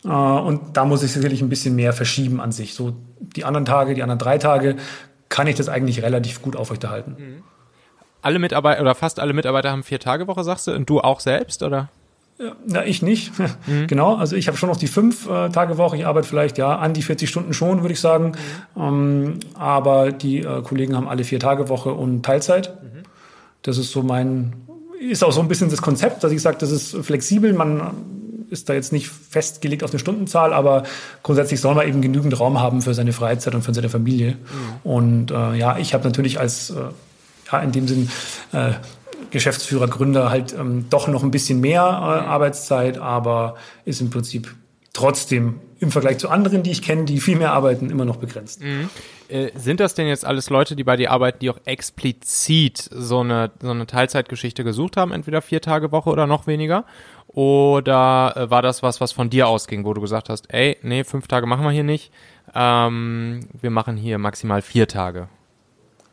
Mhm. 0.05 0.11
Äh, 0.11 0.15
und 0.15 0.77
da 0.77 0.85
muss 0.85 1.03
ich 1.03 1.13
sicherlich 1.13 1.43
ein 1.43 1.49
bisschen 1.49 1.75
mehr 1.75 1.93
verschieben 1.93 2.41
an 2.41 2.53
sich. 2.53 2.75
So 2.75 2.97
die 3.19 3.45
anderen 3.45 3.65
Tage, 3.65 3.95
die 3.95 4.03
anderen 4.03 4.19
drei 4.19 4.39
Tage 4.39 4.77
kann 5.29 5.47
ich 5.47 5.57
das 5.57 5.69
eigentlich 5.69 6.03
relativ 6.03 6.43
gut 6.43 6.57
aufrechterhalten. 6.57 7.17
Mhm. 7.19 7.43
Alle 8.23 8.39
Mitarbeiter 8.39 8.83
oder 8.83 8.95
fast 8.95 9.19
alle 9.19 9.33
Mitarbeiter 9.33 9.71
haben 9.71 9.83
vier 9.83 9.99
Tage 9.99 10.27
Woche, 10.27 10.45
sagst 10.45 10.67
du, 10.67 10.73
und 10.73 10.91
du 10.91 11.01
auch 11.01 11.21
selbst, 11.21 11.63
oder? 11.63 11.89
Na, 12.67 12.85
ich 12.87 13.03
nicht. 13.03 13.33
Mhm. 13.67 13.87
Genau, 13.89 14.17
also 14.17 14.37
ich 14.37 14.49
habe 14.49 14.57
schon 14.57 14.71
noch 14.71 14.77
die 14.79 14.87
fünf 14.87 15.29
äh, 15.29 15.51
Tage 15.51 15.77
Woche. 15.77 15.97
Ich 15.97 16.07
arbeite 16.07 16.27
vielleicht 16.27 16.57
ja 16.57 16.77
an 16.77 16.95
die 16.95 17.03
40 17.03 17.29
Stunden 17.29 17.53
schon, 17.53 17.83
würde 17.83 17.93
ich 17.93 18.01
sagen. 18.01 18.33
Mhm. 18.75 18.83
Ähm, 18.83 19.41
aber 19.55 20.13
die 20.13 20.39
äh, 20.39 20.63
Kollegen 20.63 20.97
haben 20.97 21.09
alle 21.09 21.25
vier 21.25 21.39
Tage 21.39 21.69
Woche 21.69 21.93
und 21.93 22.25
Teilzeit. 22.25 22.83
Mhm. 22.83 23.03
Das 23.63 23.77
ist 23.77 23.91
so 23.91 24.03
mein, 24.03 24.55
ist 24.99 25.23
auch 25.23 25.33
so 25.33 25.41
ein 25.41 25.49
bisschen 25.49 25.69
das 25.69 25.83
Konzept, 25.83 26.25
dass 26.25 26.33
ich 26.33 26.41
sage, 26.41 26.57
das 26.59 26.71
ist 26.71 26.97
flexibel. 27.05 27.53
Man 27.53 27.91
ist 28.49 28.69
da 28.69 28.75
jetzt 28.75 28.93
nicht 28.93 29.09
festgelegt 29.09 29.85
auf 29.85 29.91
eine 29.91 29.99
Stundenzahl, 29.99 30.53
aber 30.53 30.85
grundsätzlich 31.23 31.61
soll 31.61 31.75
man 31.75 31.87
eben 31.87 32.01
genügend 32.01 32.39
Raum 32.41 32.61
haben 32.61 32.83
für 32.83 32.95
seine 32.95 33.13
Freizeit 33.13 33.55
und 33.55 33.63
für 33.63 33.75
seine 33.75 33.89
Familie. 33.89 34.33
Mhm. 34.33 34.91
Und 34.91 35.31
äh, 35.31 35.55
ja, 35.55 35.79
ich 35.79 35.93
habe 35.95 36.05
natürlich 36.05 36.41
als 36.41 36.71
äh, 36.71 36.75
ja, 37.53 37.59
in 37.61 37.73
dem 37.73 37.87
Sinn 37.87 38.09
äh, 38.53 38.73
Geschäftsführer, 39.31 39.89
Gründer 39.89 40.31
halt 40.31 40.53
ähm, 40.53 40.87
doch 40.91 41.09
noch 41.09 41.23
ein 41.23 41.31
bisschen 41.31 41.61
mehr 41.61 41.83
äh, 41.83 41.85
Arbeitszeit, 41.85 42.99
aber 42.99 43.57
ist 43.85 44.01
im 44.01 44.11
Prinzip 44.11 44.55
trotzdem 44.93 45.61
im 45.79 45.91
Vergleich 45.91 46.19
zu 46.19 46.29
anderen, 46.29 46.63
die 46.63 46.71
ich 46.71 46.83
kenne, 46.83 47.05
die 47.05 47.21
viel 47.21 47.37
mehr 47.37 47.53
arbeiten, 47.53 47.89
immer 47.91 48.05
noch 48.05 48.17
begrenzt. 48.17 48.63
Mhm. 48.63 48.91
Äh, 49.29 49.51
sind 49.55 49.81
das 49.81 49.95
denn 49.95 50.07
jetzt 50.09 50.27
alles 50.27 50.51
Leute, 50.51 50.77
die 50.77 50.85
bei 50.85 50.97
dir 50.97 51.11
arbeiten, 51.11 51.39
die 51.41 51.49
auch 51.49 51.59
explizit 51.65 52.79
so 52.93 53.21
eine, 53.21 53.51
so 53.63 53.71
eine 53.71 53.87
Teilzeitgeschichte 53.87 54.63
gesucht 54.63 54.97
haben, 54.97 55.13
entweder 55.13 55.41
vier 55.41 55.63
Tage 55.63 55.91
Woche 55.91 56.11
oder 56.11 56.27
noch 56.27 56.47
weniger? 56.47 56.85
Oder 57.29 58.35
äh, 58.37 58.51
war 58.51 58.61
das 58.61 58.83
was, 58.83 59.01
was 59.01 59.13
von 59.13 59.31
dir 59.31 59.49
ausging, 59.49 59.85
wo 59.85 59.95
du 59.95 60.01
gesagt 60.01 60.29
hast, 60.29 60.53
ey, 60.53 60.77
nee, 60.83 61.05
fünf 61.05 61.29
Tage 61.29 61.47
machen 61.47 61.65
wir 61.65 61.71
hier 61.71 61.85
nicht, 61.85 62.13
ähm, 62.55 63.49
wir 63.59 63.71
machen 63.71 63.97
hier 63.97 64.19
maximal 64.19 64.61
vier 64.61 64.89
Tage? 64.89 65.29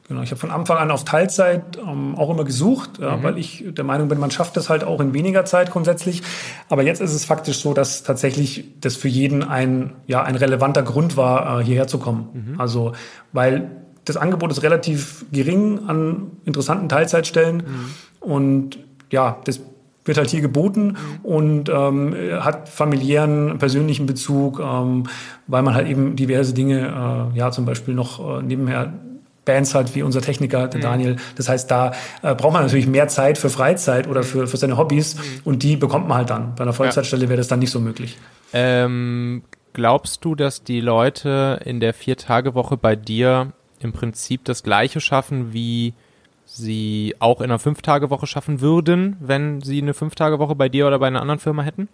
Genau, 0.08 0.22
ich 0.22 0.32
habe 0.32 0.39
von 0.39 0.52
Anfang 0.52 0.78
an 0.78 0.89
auf 0.89 1.04
Teilzeit 1.04 1.78
ähm, 1.78 2.15
auch 2.15 2.30
immer 2.30 2.46
gesucht, 2.46 3.00
ja, 3.00 3.17
mhm. 3.17 3.24
weil 3.24 3.38
ich 3.38 3.65
der 3.67 3.84
Meinung 3.84 4.08
bin, 4.08 4.20
man 4.20 4.32
schafft 4.32 4.56
das 4.56 4.70
halt 4.70 4.86
auch 4.86 5.02
in 5.02 5.13
weniger 5.13 5.43
Zeit 5.43 5.70
grundsätzlich. 5.72 6.24
Aber 6.70 6.82
jetzt 6.84 7.02
ist 7.02 7.13
es 7.13 7.26
faktisch 7.26 7.58
so, 7.58 7.74
dass 7.74 8.04
tatsächlich 8.04 8.65
das 8.80 8.96
für 8.96 9.10
jeden 9.10 9.43
ein, 9.43 9.93
ja, 10.06 10.24
ein 10.24 10.36
relevanter 10.36 10.82
Grund 10.84 11.17
war, 11.17 11.60
äh, 11.60 11.63
hierher 11.63 11.88
zu 11.88 11.98
kommen. 11.98 12.54
Mhm. 12.54 12.62
Also, 12.62 12.93
weil 13.34 13.70
das 14.06 14.15
Angebot 14.15 14.50
ist 14.52 14.63
relativ 14.63 15.26
gering 15.34 15.88
an 15.88 16.32
interessanten 16.46 16.88
Teilzeitstellen 16.88 17.58
mhm. 17.58 17.91
und 18.22 18.80
ja, 19.12 19.39
das 19.43 19.60
wird 20.06 20.17
halt 20.17 20.30
hier 20.30 20.39
geboten 20.39 20.96
mhm. 20.96 21.26
und 21.26 21.70
ähm, 21.70 22.15
hat 22.39 22.70
familiären, 22.70 23.58
persönlichen 23.58 24.06
Bezug, 24.06 24.62
ähm, 24.62 25.04
weil 25.48 25.63
man 25.63 25.76
halt 25.76 25.89
eben 25.89 26.15
diverse 26.15 26.54
Dinge, 26.54 27.32
äh, 27.34 27.38
ja, 27.38 27.52
zum 27.52 27.65
Beispiel 27.65 27.93
noch 27.93 28.39
äh, 28.39 28.41
nebenher 28.41 28.93
Bands 29.48 29.74
hat, 29.74 29.96
wie 29.96 30.04
unser 30.04 30.22
Techniker, 30.22 30.68
der 30.68 30.78
mhm. 30.78 30.84
Daniel. 30.84 31.16
Das 31.36 31.50
heißt, 31.50 31.72
da 31.72 31.94
äh, 32.22 32.36
braucht 32.36 32.54
man 32.54 32.62
natürlich 32.62 32.86
mehr 32.86 33.08
Zeit 33.08 33.40
für 33.40 33.50
Freizeit 33.50 34.08
oder 34.08 34.22
für, 34.22 34.46
für 34.48 34.58
seine 34.58 34.78
Hobbys 34.78 35.16
mhm. 35.16 35.22
und 35.46 35.64
die 35.64 35.76
bekommt 35.76 36.08
man 36.08 36.20
halt 36.20 36.30
dann. 36.30 36.54
Bei 36.56 36.62
einer 36.62 36.74
Vollzeitstelle 36.74 37.28
wäre 37.30 37.38
das 37.38 37.48
dann 37.48 37.60
nicht 37.60 37.72
so 37.72 37.80
möglich. 37.80 38.18
Ähm, 38.54 39.42
glaubst 39.74 40.24
du, 40.24 40.36
dass 40.36 40.64
die 40.64 40.82
Leute 40.82 41.60
in 41.66 41.80
der 41.80 41.94
Vier-Tage-Woche 41.94 42.78
bei 42.78 42.96
dir 42.96 43.54
im 43.80 43.94
Prinzip 43.94 44.46
das 44.46 44.64
Gleiche 44.64 45.00
schaffen, 45.00 45.54
wie 45.54 45.94
sie 46.46 47.16
auch 47.20 47.42
in 47.42 47.46
einer 47.46 47.60
Fünf-Tage-Woche 47.60 48.28
schaffen 48.28 48.62
würden, 48.62 49.18
wenn 49.20 49.62
sie 49.62 49.82
eine 49.82 49.94
Fünf-Tage-Woche 49.94 50.56
bei 50.56 50.70
dir 50.70 50.88
oder 50.88 51.00
bei 51.00 51.08
einer 51.08 51.22
anderen 51.22 51.40
Firma 51.40 51.64
hätten? 51.64 51.90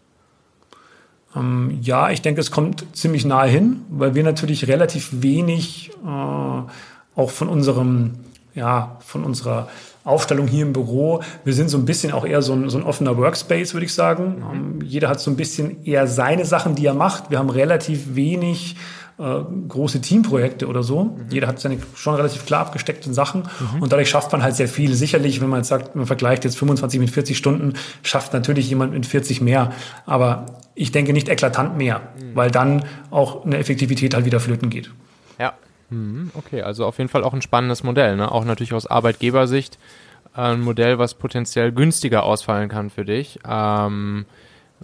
Ähm, 1.36 1.80
ja, 1.82 2.12
ich 2.12 2.22
denke, 2.22 2.42
es 2.42 2.52
kommt 2.52 2.86
ziemlich 2.96 3.26
nahe 3.26 3.50
hin, 3.50 3.82
weil 3.90 4.16
wir 4.16 4.24
natürlich 4.24 4.68
relativ 4.68 5.10
wenig 5.12 5.92
äh, 6.06 6.62
auch 7.16 7.30
von 7.30 7.50
unserem, 7.50 8.12
ja, 8.56 8.98
von 9.06 9.24
unserer 9.24 9.68
Aufstellung 10.04 10.48
hier 10.48 10.64
im 10.64 10.74
Büro. 10.74 11.22
Wir 11.46 11.54
sind 11.54 11.70
so 11.70 11.78
ein 11.78 11.86
bisschen 11.86 12.12
auch 12.12 12.26
eher 12.26 12.42
so 12.42 12.54
ein, 12.54 12.70
so 12.70 12.78
ein 12.78 12.84
offener 12.84 13.18
Workspace, 13.18 13.74
würde 13.74 13.86
ich 13.86 13.94
sagen. 13.94 14.38
Mhm. 14.38 14.54
Ähm, 14.54 14.80
jeder 14.84 15.10
hat 15.10 15.20
so 15.20 15.32
ein 15.32 15.38
bisschen 15.38 15.84
eher 15.86 16.08
seine 16.08 16.46
Sachen, 16.46 16.76
die 16.76 16.86
er 16.86 16.94
macht. 16.94 17.32
Wir 17.32 17.40
haben 17.40 17.50
relativ 17.50 18.16
wenig 18.16 18.76
äh, 19.18 19.42
große 19.68 20.02
Teamprojekte 20.02 20.68
oder 20.68 20.84
so. 20.84 21.06
Mhm. 21.06 21.26
Jeder 21.30 21.48
hat 21.48 21.60
seine 21.60 21.78
schon 21.96 22.16
relativ 22.16 22.46
klar 22.46 22.62
abgesteckten 22.62 23.14
Sachen 23.14 23.44
mhm. 23.74 23.82
und 23.82 23.92
dadurch 23.92 24.10
schafft 24.10 24.32
man 24.32 24.44
halt 24.44 24.56
sehr 24.56 24.68
viel. 24.68 24.94
Sicherlich, 24.94 25.40
wenn 25.40 25.50
man 25.50 25.60
jetzt 25.60 25.70
sagt, 25.70 25.96
man 25.96 26.06
vergleicht 26.06 26.44
jetzt 26.44 26.58
25 26.58 27.00
mit 27.00 27.10
40 27.10 27.38
Stunden, 27.38 27.74
schafft 28.02 28.34
natürlich 28.34 28.70
jemand 28.70 28.94
mit 28.94 29.06
40 29.06 29.40
mehr. 29.40 29.72
Aber 30.06 30.48
ich 30.76 30.92
denke 30.92 31.14
nicht 31.14 31.30
eklatant 31.30 31.78
mehr, 31.78 32.00
mhm. 32.00 32.36
weil 32.36 32.52
dann 32.52 32.84
auch 33.10 33.46
eine 33.46 33.58
Effektivität 33.58 34.16
halt 34.16 34.26
wieder 34.26 34.42
flöten 34.42 34.70
geht. 34.70 34.92
Ja, 35.40 35.54
okay, 36.36 36.62
also 36.62 36.86
auf 36.86 36.98
jeden 36.98 37.10
Fall 37.10 37.24
auch 37.24 37.34
ein 37.34 37.42
spannendes 37.42 37.84
Modell, 37.84 38.16
ne? 38.16 38.32
Auch 38.32 38.46
natürlich 38.46 38.74
aus 38.74 38.86
Arbeitgebersicht 38.86 39.78
ein 40.34 40.62
Modell, 40.62 40.98
was 41.00 41.14
potenziell 41.14 41.72
günstiger 41.72 42.24
ausfallen 42.24 42.70
kann 42.70 42.90
für 42.90 43.06
dich. 43.06 43.40
Ähm, 43.48 44.26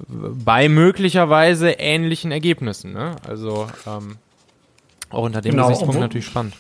bei 0.07 0.69
möglicherweise 0.69 1.71
ähnlichen 1.71 2.31
Ergebnissen, 2.31 2.93
ne? 2.93 3.15
Also 3.27 3.67
ähm, 3.87 4.17
auch 5.09 5.23
unter 5.23 5.41
dem 5.41 5.51
genau, 5.51 5.67
Gesichtspunkt 5.67 5.99
natürlich 5.99 6.27
spannend. 6.27 6.55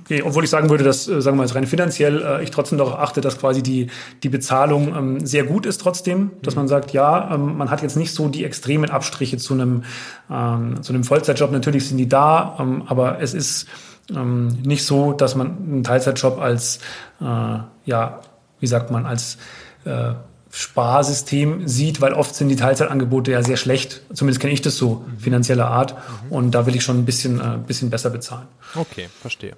Okay, 0.00 0.22
obwohl 0.22 0.44
ich 0.44 0.50
sagen 0.50 0.70
würde, 0.70 0.84
dass, 0.84 1.08
äh, 1.08 1.20
sagen 1.20 1.36
wir 1.36 1.44
mal, 1.44 1.52
rein 1.52 1.66
finanziell 1.66 2.22
äh, 2.22 2.42
ich 2.42 2.50
trotzdem 2.50 2.78
darauf 2.78 2.98
achte, 2.98 3.20
dass 3.20 3.38
quasi 3.38 3.62
die, 3.62 3.88
die 4.22 4.28
Bezahlung 4.28 4.94
ähm, 4.96 5.26
sehr 5.26 5.44
gut 5.44 5.66
ist 5.66 5.80
trotzdem, 5.80 6.32
dass 6.42 6.54
mhm. 6.54 6.60
man 6.60 6.68
sagt, 6.68 6.92
ja, 6.92 7.34
ähm, 7.34 7.56
man 7.56 7.70
hat 7.70 7.82
jetzt 7.82 7.96
nicht 7.96 8.12
so 8.14 8.28
die 8.28 8.44
extremen 8.44 8.90
Abstriche 8.90 9.38
zu 9.38 9.54
einem, 9.54 9.84
ähm, 10.30 10.82
zu 10.82 10.92
einem 10.92 11.04
Vollzeitjob. 11.04 11.52
Natürlich 11.52 11.88
sind 11.88 11.98
die 11.98 12.08
da, 12.08 12.56
ähm, 12.58 12.84
aber 12.86 13.20
es 13.20 13.34
ist 13.34 13.66
ähm, 14.14 14.48
nicht 14.62 14.84
so, 14.84 15.12
dass 15.12 15.34
man 15.34 15.56
einen 15.58 15.84
Teilzeitjob 15.84 16.38
als, 16.38 16.78
äh, 17.20 17.58
ja, 17.84 18.20
wie 18.60 18.66
sagt 18.66 18.90
man, 18.90 19.06
als 19.06 19.38
äh, 19.84 20.14
Sparsystem 20.50 21.68
sieht, 21.68 22.00
weil 22.00 22.14
oft 22.14 22.34
sind 22.34 22.48
die 22.48 22.56
Teilzeitangebote 22.56 23.30
ja 23.30 23.42
sehr 23.42 23.58
schlecht. 23.58 24.00
Zumindest 24.14 24.40
kenne 24.40 24.54
ich 24.54 24.62
das 24.62 24.76
so, 24.76 25.04
mhm. 25.06 25.18
finanzieller 25.18 25.66
Art. 25.66 25.94
Mhm. 25.94 26.32
Und 26.32 26.50
da 26.52 26.66
will 26.66 26.74
ich 26.76 26.82
schon 26.82 26.98
ein 26.98 27.04
bisschen, 27.04 27.40
äh, 27.40 27.58
bisschen 27.66 27.90
besser 27.90 28.10
bezahlen. 28.10 28.46
Okay, 28.74 29.08
verstehe. 29.20 29.54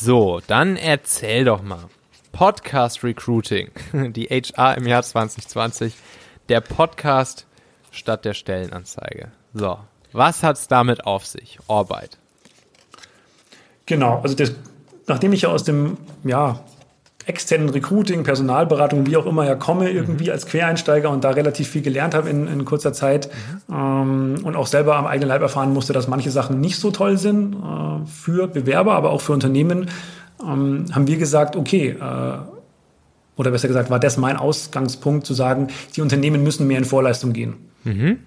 So, 0.00 0.40
dann 0.46 0.76
erzähl 0.76 1.44
doch 1.44 1.60
mal. 1.60 1.88
Podcast 2.30 3.02
Recruiting, 3.02 3.72
die 4.12 4.26
HR 4.26 4.76
im 4.76 4.86
Jahr 4.86 5.02
2020, 5.02 5.92
der 6.48 6.60
Podcast 6.60 7.46
statt 7.90 8.24
der 8.24 8.34
Stellenanzeige. 8.34 9.32
So, 9.54 9.80
was 10.12 10.44
hat's 10.44 10.68
damit 10.68 11.04
auf 11.04 11.26
sich? 11.26 11.58
Arbeit. 11.66 12.16
Genau, 13.86 14.20
also 14.20 14.36
das, 14.36 14.52
nachdem 15.08 15.32
ich 15.32 15.42
ja 15.42 15.48
aus 15.48 15.64
dem 15.64 15.98
ja, 16.22 16.60
externen 17.28 17.68
Recruiting, 17.68 18.24
Personalberatung, 18.24 19.06
wie 19.06 19.16
auch 19.16 19.26
immer 19.26 19.46
ja 19.46 19.54
komme, 19.54 19.90
irgendwie 19.90 20.26
mhm. 20.26 20.30
als 20.30 20.46
Quereinsteiger 20.46 21.10
und 21.10 21.24
da 21.24 21.30
relativ 21.30 21.68
viel 21.68 21.82
gelernt 21.82 22.14
habe 22.14 22.30
in, 22.30 22.48
in 22.48 22.64
kurzer 22.64 22.92
Zeit 22.92 23.28
mhm. 23.68 23.74
ähm, 23.74 24.36
und 24.44 24.56
auch 24.56 24.66
selber 24.66 24.96
am 24.96 25.06
eigenen 25.06 25.28
Leib 25.28 25.42
erfahren 25.42 25.72
musste, 25.72 25.92
dass 25.92 26.08
manche 26.08 26.30
Sachen 26.30 26.60
nicht 26.60 26.78
so 26.78 26.90
toll 26.90 27.18
sind 27.18 27.54
äh, 27.54 28.06
für 28.06 28.48
Bewerber, 28.48 28.94
aber 28.94 29.10
auch 29.10 29.20
für 29.20 29.34
Unternehmen, 29.34 29.90
ähm, 30.42 30.86
haben 30.92 31.06
wir 31.06 31.18
gesagt, 31.18 31.54
okay, 31.54 31.90
äh, 31.90 32.38
oder 33.36 33.50
besser 33.50 33.68
gesagt, 33.68 33.90
war 33.90 34.00
das 34.00 34.16
mein 34.16 34.36
Ausgangspunkt 34.36 35.26
zu 35.26 35.34
sagen, 35.34 35.68
die 35.94 36.00
Unternehmen 36.00 36.42
müssen 36.42 36.66
mehr 36.66 36.78
in 36.78 36.84
Vorleistung 36.84 37.32
gehen. 37.32 37.54
Mhm. 37.84 38.18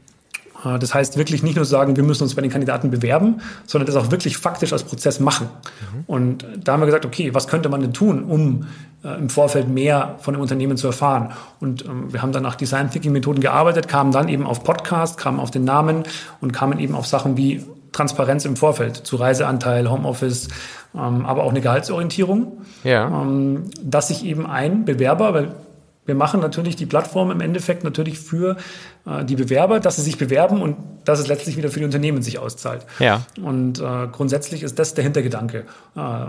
Äh, 0.66 0.80
das 0.80 0.94
heißt 0.94 1.18
wirklich 1.18 1.44
nicht 1.44 1.56
nur 1.56 1.66
sagen, 1.66 1.96
wir 1.96 2.04
müssen 2.04 2.24
uns 2.24 2.36
bei 2.36 2.42
den 2.42 2.52
Kandidaten 2.52 2.92
bewerben, 2.92 3.42
sondern 3.66 3.88
das 3.88 3.96
auch 3.96 4.12
wirklich 4.12 4.38
faktisch 4.38 4.74
als 4.74 4.84
Prozess 4.84 5.20
machen. 5.20 5.48
Mhm. 5.94 6.04
Und 6.08 6.46
da 6.64 6.74
haben 6.74 6.82
wir 6.82 6.86
gesagt, 6.86 7.06
okay, 7.06 7.34
was 7.34 7.48
könnte 7.48 7.70
man 7.70 7.82
denn 7.82 7.94
tun, 7.94 8.24
um 8.24 8.66
äh, 9.04 9.18
im 9.18 9.30
Vorfeld 9.30 9.70
mehr 9.70 10.16
von 10.20 10.34
dem 10.34 10.42
Unternehmen 10.42 10.78
zu 10.78 10.88
erfahren? 10.88 11.32
Und 11.60 11.86
ähm, 11.86 12.12
wir 12.12 12.22
haben 12.22 12.32
dann 12.32 12.44
nach 12.44 12.56
Design 12.56 12.90
Thinking 12.90 13.12
Methoden 13.12 13.42
gearbeitet, 13.42 13.88
kamen 13.88 14.12
dann 14.12 14.30
eben 14.30 14.46
auf 14.46 14.64
Podcast, 14.64 15.18
kamen 15.18 15.40
auf 15.40 15.52
den 15.52 15.64
Namen 15.64 16.04
und 16.40 16.52
kamen 16.52 16.80
eben 16.80 16.96
auf 16.96 17.08
Sachen 17.08 17.38
wie 17.38 17.66
Transparenz 17.92 18.46
im 18.46 18.56
Vorfeld 18.56 18.96
zu 18.96 19.18
Reiseanteil, 19.18 19.90
Homeoffice, 19.90 20.48
ähm, 20.96 21.26
aber 21.26 21.44
auch 21.44 21.50
eine 21.50 21.62
Gehaltsorientierung. 21.62 22.62
Ja. 22.84 23.08
Ähm, 23.08 23.66
dass 23.84 24.08
sich 24.08 24.26
eben 24.26 24.46
ein 24.46 24.86
Bewerber, 24.86 25.34
weil 25.34 25.56
wir 26.06 26.16
machen 26.16 26.40
natürlich 26.40 26.76
die 26.76 26.86
Plattform 26.86 27.32
im 27.32 27.42
Endeffekt 27.42 27.84
natürlich 27.84 28.20
für 28.20 28.58
äh, 29.06 29.24
die 29.24 29.36
Bewerber, 29.36 29.80
dass 29.80 29.98
sie 29.98 30.02
sich 30.02 30.18
bewerben 30.18 30.62
und 30.62 30.76
dass 31.06 31.20
es 31.20 31.28
letztlich 31.28 31.58
wieder 31.58 31.70
für 31.70 31.80
die 31.80 31.86
Unternehmen 31.86 32.22
sich 32.22 32.40
auszahlt. 32.40 32.86
Ja. 33.00 33.26
Und 33.42 33.80
äh, 33.80 34.08
grundsätzlich 34.12 34.64
ist 34.64 34.80
das 34.80 34.94
der 34.94 35.04
Hintergedanke. 35.04 35.66
Äh, 35.96 36.26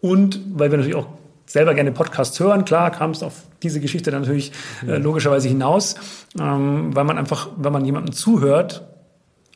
und 0.00 0.40
weil 0.54 0.70
wir 0.70 0.78
natürlich 0.78 0.96
auch 0.96 1.08
selber 1.46 1.74
gerne 1.74 1.92
Podcasts 1.92 2.40
hören, 2.40 2.64
klar 2.64 2.90
kam 2.90 3.10
es 3.10 3.22
auf 3.22 3.34
diese 3.62 3.80
Geschichte 3.80 4.10
dann 4.10 4.22
natürlich 4.22 4.52
äh, 4.86 4.96
logischerweise 4.96 5.48
hinaus, 5.48 5.96
ähm, 6.40 6.94
weil 6.94 7.04
man 7.04 7.18
einfach, 7.18 7.50
wenn 7.56 7.72
man 7.72 7.84
jemandem 7.84 8.14
zuhört, 8.14 8.82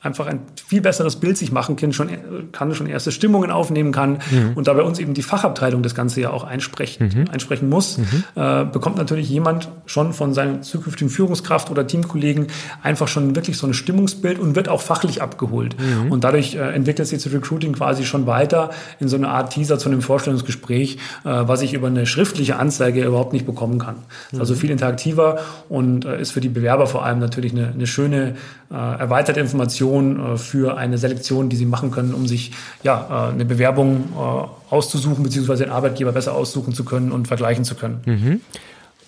einfach 0.07 0.27
ein 0.27 0.41
viel 0.67 0.81
besseres 0.81 1.17
Bild 1.17 1.37
sich 1.37 1.53
machen 1.53 1.77
kann, 1.77 1.93
schon, 1.93 2.09
kann 2.53 2.75
schon 2.75 2.87
erste 2.87 3.13
Stimmungen 3.13 3.51
aufnehmen 3.51 3.93
kann 3.93 4.19
mhm. 4.31 4.53
und 4.55 4.69
da 4.69 4.73
bei 4.73 4.83
uns 4.83 4.99
eben 4.99 5.15
die 5.15 5.23
Fachabteilung 5.23 5.83
das 5.83 5.95
Ganze 5.95 6.21
ja 6.21 6.31
auch 6.31 6.45
einsprechen, 6.45 7.11
mhm. 7.15 7.31
einsprechen 7.31 7.69
muss, 7.69 7.99
mhm. 7.99 8.25
äh, 8.35 8.65
bekommt 8.65 8.97
natürlich 8.97 9.29
jemand 9.29 9.69
schon 9.87 10.13
von 10.13 10.33
seiner 10.33 10.63
zukünftigen 10.63 11.11
Führungskraft 11.11 11.71
oder 11.71 11.87
Teamkollegen 11.87 12.47
einfach 12.83 13.09
schon 13.09 13.35
wirklich 13.37 13.59
so 13.59 13.67
ein 13.67 13.75
Stimmungsbild 13.75 14.39
und 14.39 14.57
wird 14.57 14.69
auch 14.69 14.81
fachlich 14.81 15.23
abgeholt. 15.23 15.77
Mhm. 15.79 16.13
Und 16.13 16.25
dadurch 16.25 16.55
äh, 16.55 16.59
entwickelt 16.59 17.09
sich 17.09 17.23
das 17.23 17.33
Recruiting 17.33 17.73
quasi 17.73 18.05
schon 18.05 18.27
weiter 18.27 18.71
in 19.01 19.09
so 19.09 19.17
eine 19.17 19.29
Art 19.29 19.53
Teaser 19.53 19.79
zu 19.79 19.89
einem 19.89 20.03
Vorstellungsgespräch, 20.03 20.97
äh, 20.97 20.99
was 21.25 21.63
ich 21.63 21.75
über 21.75 21.89
eine 21.89 22.07
schriftliche 22.07 22.57
Anzeige 22.57 23.05
überhaupt 23.05 23.33
nicht 23.33 23.47
bekommen 23.47 23.79
kann. 23.79 23.97
Mhm. 24.33 24.41
Also 24.41 24.55
viel 24.55 24.71
interaktiver 24.71 25.39
und 25.69 26.05
äh, 26.05 26.21
ist 26.21 26.33
für 26.33 26.41
die 26.41 26.49
Bewerber 26.49 26.87
vor 26.87 27.05
allem 27.05 27.19
natürlich 27.19 27.53
eine, 27.53 27.69
eine 27.69 27.87
schöne 27.87 28.37
äh, 28.71 28.75
erweiterte 28.75 29.41
Information 29.41 30.35
äh, 30.35 30.37
für 30.37 30.77
eine 30.77 30.99
Selektion, 30.99 31.49
die 31.49 31.57
sie 31.57 31.67
machen 31.67 31.91
können, 31.91 32.15
um 32.15 32.27
sich 32.27 32.53
ja, 32.83 33.29
äh, 33.29 33.33
eine 33.33 33.45
Bewerbung 33.45 34.09
äh, 34.15 34.75
auszusuchen, 34.75 35.23
beziehungsweise 35.23 35.65
den 35.65 35.73
Arbeitgeber 35.73 36.13
besser 36.13 36.35
aussuchen 36.35 36.75
zu 36.75 36.85
können 36.85 37.13
und 37.13 37.29
vergleichen 37.29 37.65
zu 37.65 37.75
können. 37.75 38.01
Mhm. 38.05 38.41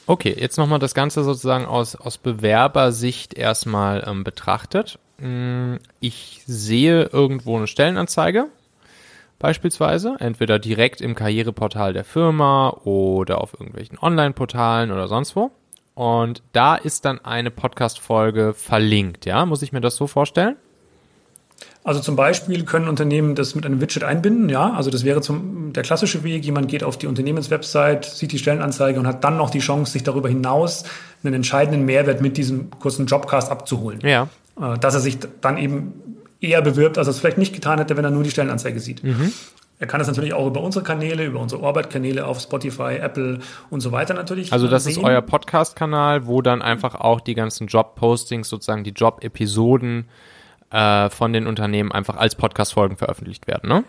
Okay, 0.06 0.34
jetzt 0.38 0.56
nochmal 0.56 0.78
das 0.78 0.94
Ganze 0.94 1.22
sozusagen 1.22 1.66
aus, 1.66 1.94
aus 1.94 2.16
Bewerbersicht 2.16 3.34
erstmal 3.34 4.04
ähm, 4.06 4.24
betrachtet. 4.24 4.98
Mm, 5.18 5.74
ich 6.00 6.42
sehe 6.46 7.10
irgendwo 7.12 7.58
eine 7.58 7.66
Stellenanzeige, 7.66 8.46
beispielsweise, 9.38 10.16
entweder 10.18 10.58
direkt 10.58 11.02
im 11.02 11.14
Karriereportal 11.14 11.92
der 11.92 12.04
Firma 12.04 12.70
oder 12.84 13.40
auf 13.42 13.52
irgendwelchen 13.52 13.98
Online-Portalen 13.98 14.92
oder 14.92 15.08
sonst 15.08 15.36
wo. 15.36 15.50
Und 15.98 16.44
da 16.52 16.76
ist 16.76 17.04
dann 17.06 17.24
eine 17.24 17.50
Podcast-Folge 17.50 18.54
verlinkt, 18.54 19.26
ja? 19.26 19.44
Muss 19.44 19.62
ich 19.62 19.72
mir 19.72 19.80
das 19.80 19.96
so 19.96 20.06
vorstellen? 20.06 20.54
Also 21.82 21.98
zum 21.98 22.14
Beispiel 22.14 22.64
können 22.64 22.86
Unternehmen 22.86 23.34
das 23.34 23.56
mit 23.56 23.66
einem 23.66 23.80
Widget 23.80 24.04
einbinden, 24.04 24.48
ja. 24.48 24.74
Also 24.74 24.90
das 24.90 25.02
wäre 25.02 25.22
zum, 25.22 25.72
der 25.72 25.82
klassische 25.82 26.22
Weg. 26.22 26.44
Jemand 26.44 26.68
geht 26.68 26.84
auf 26.84 26.98
die 26.98 27.08
Unternehmenswebsite, 27.08 28.08
sieht 28.08 28.30
die 28.30 28.38
Stellenanzeige 28.38 29.00
und 29.00 29.08
hat 29.08 29.24
dann 29.24 29.36
noch 29.36 29.50
die 29.50 29.58
Chance, 29.58 29.90
sich 29.90 30.04
darüber 30.04 30.28
hinaus 30.28 30.84
einen 31.24 31.34
entscheidenden 31.34 31.84
Mehrwert 31.84 32.20
mit 32.20 32.36
diesem 32.36 32.70
kurzen 32.78 33.06
Jobcast 33.06 33.50
abzuholen. 33.50 33.98
Ja. 34.02 34.28
Äh, 34.60 34.78
dass 34.78 34.94
er 34.94 35.00
sich 35.00 35.18
dann 35.40 35.58
eben 35.58 35.94
eher 36.40 36.62
bewirbt, 36.62 36.96
als 36.96 37.08
er 37.08 37.10
es 37.10 37.18
vielleicht 37.18 37.38
nicht 37.38 37.54
getan 37.54 37.80
hätte, 37.80 37.96
wenn 37.96 38.04
er 38.04 38.12
nur 38.12 38.22
die 38.22 38.30
Stellenanzeige 38.30 38.78
sieht. 38.78 39.02
Mhm. 39.02 39.32
Er 39.80 39.86
kann 39.86 40.00
das 40.00 40.08
natürlich 40.08 40.34
auch 40.34 40.46
über 40.46 40.60
unsere 40.60 40.84
Kanäle, 40.84 41.24
über 41.24 41.38
unsere 41.38 41.62
Orbit-Kanäle 41.62 42.26
auf 42.26 42.40
Spotify, 42.40 42.96
Apple 42.96 43.38
und 43.70 43.80
so 43.80 43.92
weiter 43.92 44.14
natürlich. 44.14 44.52
Also 44.52 44.66
das 44.66 44.84
sehen. 44.84 44.92
ist 44.92 45.04
euer 45.04 45.22
Podcast-Kanal, 45.22 46.26
wo 46.26 46.42
dann 46.42 46.62
einfach 46.62 46.96
auch 46.96 47.20
die 47.20 47.34
ganzen 47.34 47.68
Job-Postings, 47.68 48.48
sozusagen 48.48 48.82
die 48.82 48.90
Job-Episoden 48.90 50.08
äh, 50.70 51.10
von 51.10 51.32
den 51.32 51.46
Unternehmen 51.46 51.92
einfach 51.92 52.16
als 52.16 52.34
Podcast-Folgen 52.34 52.96
veröffentlicht 52.96 53.46
werden, 53.46 53.68
ne? 53.68 53.84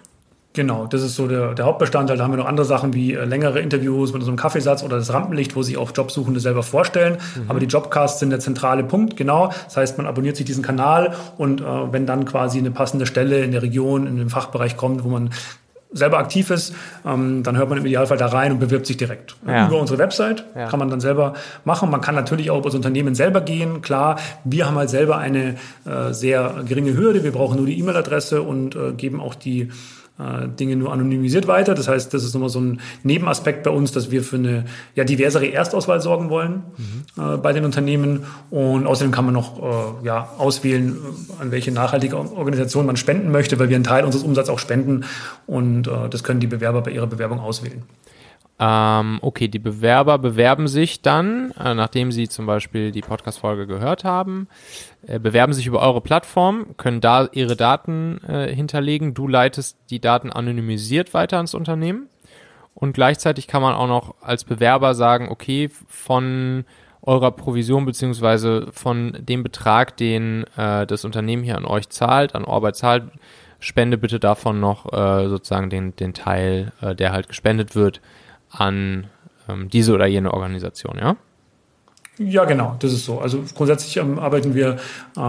Genau, 0.54 0.88
das 0.88 1.04
ist 1.04 1.16
so 1.16 1.28
der, 1.28 1.54
der 1.54 1.66
Hauptbestandteil. 1.66 2.18
Da 2.18 2.24
haben 2.24 2.32
wir 2.32 2.38
noch 2.38 2.48
andere 2.48 2.66
Sachen 2.66 2.94
wie 2.96 3.14
äh, 3.14 3.24
längere 3.24 3.60
Interviews 3.60 4.14
mit 4.14 4.24
einem 4.24 4.36
Kaffeesatz 4.36 4.82
oder 4.82 4.98
das 4.98 5.14
Rampenlicht, 5.14 5.56
wo 5.56 5.62
sich 5.62 5.78
auch 5.78 5.92
Jobsuchende 5.96 6.40
selber 6.40 6.64
vorstellen. 6.64 7.18
Mhm. 7.36 7.50
Aber 7.50 7.60
die 7.60 7.68
Jobcasts 7.68 8.20
sind 8.20 8.32
der 8.32 8.40
zentrale 8.40 8.84
Punkt, 8.84 9.16
genau. 9.16 9.52
Das 9.66 9.78
heißt, 9.78 9.98
man 10.00 10.08
abonniert 10.08 10.38
sich 10.38 10.46
diesen 10.46 10.64
Kanal 10.64 11.14
und 11.38 11.62
äh, 11.62 11.94
wenn 11.94 12.08
dann 12.08 12.26
quasi 12.26 12.58
eine 12.58 12.72
passende 12.72 13.06
Stelle 13.06 13.44
in 13.44 13.52
der 13.52 13.62
Region, 13.62 14.08
in 14.08 14.18
dem 14.18 14.30
Fachbereich 14.30 14.76
kommt, 14.76 15.04
wo 15.04 15.10
man 15.10 15.30
selber 15.92 16.20
aktiv 16.20 16.50
ist, 16.52 16.74
ähm, 17.06 17.42
dann 17.44 17.58
hört 17.58 17.70
man 17.70 17.80
im 17.80 17.86
Idealfall 17.86 18.18
da 18.18 18.28
rein 18.28 18.52
und 18.52 18.60
bewirbt 18.60 18.86
sich 18.86 18.98
direkt. 18.98 19.36
Ja. 19.48 19.68
Über 19.68 19.80
unsere 19.80 19.98
Website 19.98 20.46
ja. 20.56 20.68
kann 20.68 20.80
man 20.80 20.90
dann 20.90 21.00
selber 21.00 21.34
machen. 21.66 21.90
Man 21.90 22.02
kann 22.02 22.16
natürlich 22.16 22.52
auch 22.52 22.60
über 22.60 22.70
das 22.70 22.76
Unternehmen 22.76 23.16
selber 23.16 23.42
gehen. 23.42 23.82
Klar, 23.82 24.20
wir 24.44 24.68
haben 24.68 24.76
halt 24.76 24.90
selber 24.90 25.18
eine 25.18 25.56
äh, 25.86 26.12
sehr 26.14 26.64
geringe 26.68 26.96
Hürde. 26.96 27.24
Wir 27.24 27.32
brauchen 27.32 27.58
nur 27.58 27.66
die 27.66 27.80
E-Mail-Adresse 27.80 28.42
und 28.42 28.76
äh, 28.76 28.92
geben 28.94 29.20
auch 29.20 29.34
die 29.34 29.70
Dinge 30.60 30.76
nur 30.76 30.92
anonymisiert 30.92 31.48
weiter. 31.48 31.76
Das 31.76 31.88
heißt, 31.88 32.14
das 32.14 32.24
ist 32.24 32.34
nochmal 32.34 32.50
so 32.50 32.60
ein 32.60 32.82
Nebenaspekt 33.04 33.64
bei 33.64 33.70
uns, 33.70 33.92
dass 33.92 34.12
wir 34.12 34.22
für 34.22 34.36
eine 34.36 34.66
ja, 34.96 35.06
diversere 35.06 35.48
Erstauswahl 35.48 36.02
sorgen 36.02 36.30
wollen 36.30 36.64
mhm. 36.78 37.24
äh, 37.24 37.38
bei 37.38 37.54
den 37.54 37.64
Unternehmen. 37.64 38.26
Und 38.50 38.86
außerdem 38.86 39.12
kann 39.12 39.26
man 39.26 39.34
noch 39.34 39.60
äh, 40.04 40.06
ja, 40.06 40.30
auswählen, 40.38 40.98
äh, 40.98 41.42
an 41.42 41.52
welche 41.52 41.72
nachhaltige 41.72 42.18
Organisation 42.18 42.86
man 42.86 42.98
spenden 42.98 43.32
möchte, 43.32 43.60
weil 43.60 43.70
wir 43.70 43.76
einen 43.76 43.86
Teil 43.86 44.04
unseres 44.04 44.26
Umsatzes 44.26 44.50
auch 44.50 44.60
spenden. 44.60 45.06
Und 45.48 45.88
äh, 45.88 46.10
das 46.10 46.24
können 46.24 46.42
die 46.42 46.48
Bewerber 46.48 46.82
bei 46.82 46.92
ihrer 46.92 47.08
Bewerbung 47.08 47.40
auswählen. 47.40 47.84
Ähm, 48.62 49.20
okay, 49.22 49.48
die 49.48 49.60
Bewerber 49.60 50.18
bewerben 50.18 50.68
sich 50.68 51.02
dann, 51.02 51.52
äh, 51.52 51.74
nachdem 51.74 52.12
sie 52.12 52.28
zum 52.28 52.46
Beispiel 52.46 52.92
die 52.92 53.02
Podcast-Folge 53.02 53.68
gehört 53.68 54.04
haben, 54.04 54.50
äh, 55.08 55.18
bewerben 55.18 55.54
sich 55.54 55.66
über 55.66 55.82
eure 55.82 56.02
Plattform, 56.02 56.76
können 56.76 57.00
da 57.00 57.30
ihre 57.32 57.56
Daten 57.56 58.20
äh, 58.28 58.54
hinterlegen. 58.54 59.14
Du 59.14 59.30
leitest 59.30 59.78
die 59.90 60.02
Daten 60.02 60.30
anonymisiert 60.30 61.14
weiter 61.14 61.38
ans 61.38 61.54
Unternehmen. 61.54 62.10
Und 62.74 62.94
gleichzeitig 62.94 63.48
kann 63.48 63.62
man 63.62 63.76
auch 63.76 63.88
noch 63.88 64.16
als 64.22 64.44
Bewerber 64.44 64.94
sagen, 64.94 65.30
okay, 65.30 65.70
von 65.88 66.66
eurer 67.02 67.32
Provision 67.32 67.86
beziehungsweise 67.86 68.68
von 68.72 69.18
dem 69.20 69.42
Betrag, 69.44 69.96
den 69.96 70.46
äh, 70.58 70.86
das 70.86 71.06
Unternehmen 71.06 71.44
hier 71.44 71.58
an 71.58 71.66
euch 71.66 71.90
zahlt, 71.90 72.36
an 72.36 72.46
Arbeit 72.46 72.76
zahlt, 72.76 73.04
spende 73.60 73.98
bitte 73.98 74.20
davon 74.20 74.60
noch 74.60 74.92
äh, 74.92 75.28
sozusagen 75.30 75.70
den, 75.70 75.96
den 75.96 76.14
Teil, 76.14 76.72
äh, 76.82 76.96
der 76.96 77.12
halt 77.12 77.28
gespendet 77.28 77.76
wird, 77.76 78.02
an 78.50 79.08
ähm, 79.48 79.70
diese 79.70 79.94
oder 79.94 80.06
jene 80.06 80.34
Organisation, 80.34 80.98
ja? 80.98 81.16
Ja, 82.18 82.46
genau, 82.46 82.76
das 82.80 82.92
ist 82.92 83.06
so. 83.06 83.20
Also 83.20 83.44
grundsätzlich 83.56 83.96
ähm, 83.98 84.20
arbeiten 84.20 84.54
wir 84.54 84.78
äh, 85.16 85.20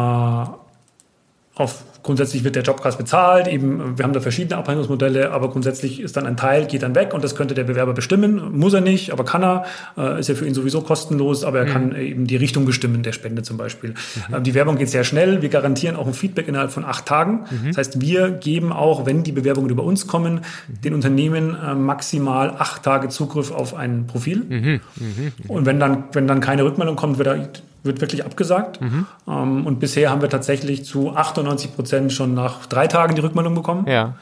auf 1.54 1.84
grundsätzlich 2.02 2.44
wird 2.44 2.56
der 2.56 2.62
Jobcast 2.62 2.98
bezahlt, 2.98 3.48
eben, 3.48 3.98
wir 3.98 4.04
haben 4.04 4.12
da 4.12 4.20
verschiedene 4.20 4.56
Abrechnungsmodelle, 4.56 5.30
aber 5.32 5.50
grundsätzlich 5.50 6.00
ist 6.00 6.16
dann 6.16 6.26
ein 6.26 6.36
Teil, 6.36 6.66
geht 6.66 6.82
dann 6.82 6.94
weg 6.94 7.12
und 7.14 7.22
das 7.22 7.34
könnte 7.34 7.54
der 7.54 7.64
Bewerber 7.64 7.92
bestimmen. 7.92 8.56
Muss 8.56 8.74
er 8.74 8.80
nicht, 8.80 9.12
aber 9.12 9.24
kann 9.24 9.42
er. 9.42 9.64
Äh, 9.96 10.20
ist 10.20 10.28
ja 10.28 10.34
für 10.34 10.46
ihn 10.46 10.54
sowieso 10.54 10.80
kostenlos, 10.80 11.44
aber 11.44 11.60
er 11.60 11.66
mhm. 11.66 11.70
kann 11.70 11.96
eben 11.96 12.26
die 12.26 12.36
Richtung 12.36 12.64
bestimmen, 12.64 13.02
der 13.02 13.12
Spende 13.12 13.42
zum 13.42 13.56
Beispiel. 13.56 13.90
Mhm. 13.90 14.34
Ähm, 14.36 14.42
die 14.44 14.54
Werbung 14.54 14.76
geht 14.76 14.88
sehr 14.88 15.04
schnell. 15.04 15.42
Wir 15.42 15.48
garantieren 15.48 15.96
auch 15.96 16.06
ein 16.06 16.14
Feedback 16.14 16.48
innerhalb 16.48 16.70
von 16.70 16.84
acht 16.84 17.06
Tagen. 17.06 17.44
Mhm. 17.50 17.68
Das 17.68 17.76
heißt, 17.76 18.00
wir 18.00 18.30
geben 18.30 18.72
auch, 18.72 19.06
wenn 19.06 19.22
die 19.22 19.32
Bewerbungen 19.32 19.70
über 19.70 19.84
uns 19.84 20.06
kommen, 20.06 20.34
mhm. 20.34 20.80
den 20.82 20.94
Unternehmen 20.94 21.56
äh, 21.56 21.74
maximal 21.74 22.50
acht 22.58 22.82
Tage 22.82 23.08
Zugriff 23.08 23.50
auf 23.50 23.74
ein 23.74 24.06
Profil. 24.06 24.44
Mhm. 24.48 24.80
Mhm. 24.96 25.32
Und 25.48 25.66
wenn 25.66 25.78
dann, 25.78 26.04
wenn 26.12 26.26
dann 26.26 26.40
keine 26.40 26.64
Rückmeldung 26.64 26.96
kommt, 26.96 27.18
wird 27.18 27.26
er 27.28 27.48
wird 27.82 28.00
wirklich 28.00 28.24
abgesagt. 28.24 28.80
Ähm, 29.26 29.66
und 29.66 29.80
bisher 29.80 30.10
haben 30.10 30.22
wir 30.22 30.28
tatsächlich 30.28 30.84
zu 30.84 31.16
98 31.16 31.74
Prozent 31.74 31.89
schon 32.10 32.34
nach 32.34 32.66
drei 32.66 32.86
Tagen 32.86 33.14
die 33.14 33.20
Rückmeldung 33.20 33.54
bekommen. 33.54 33.86
Ja. 33.88 34.14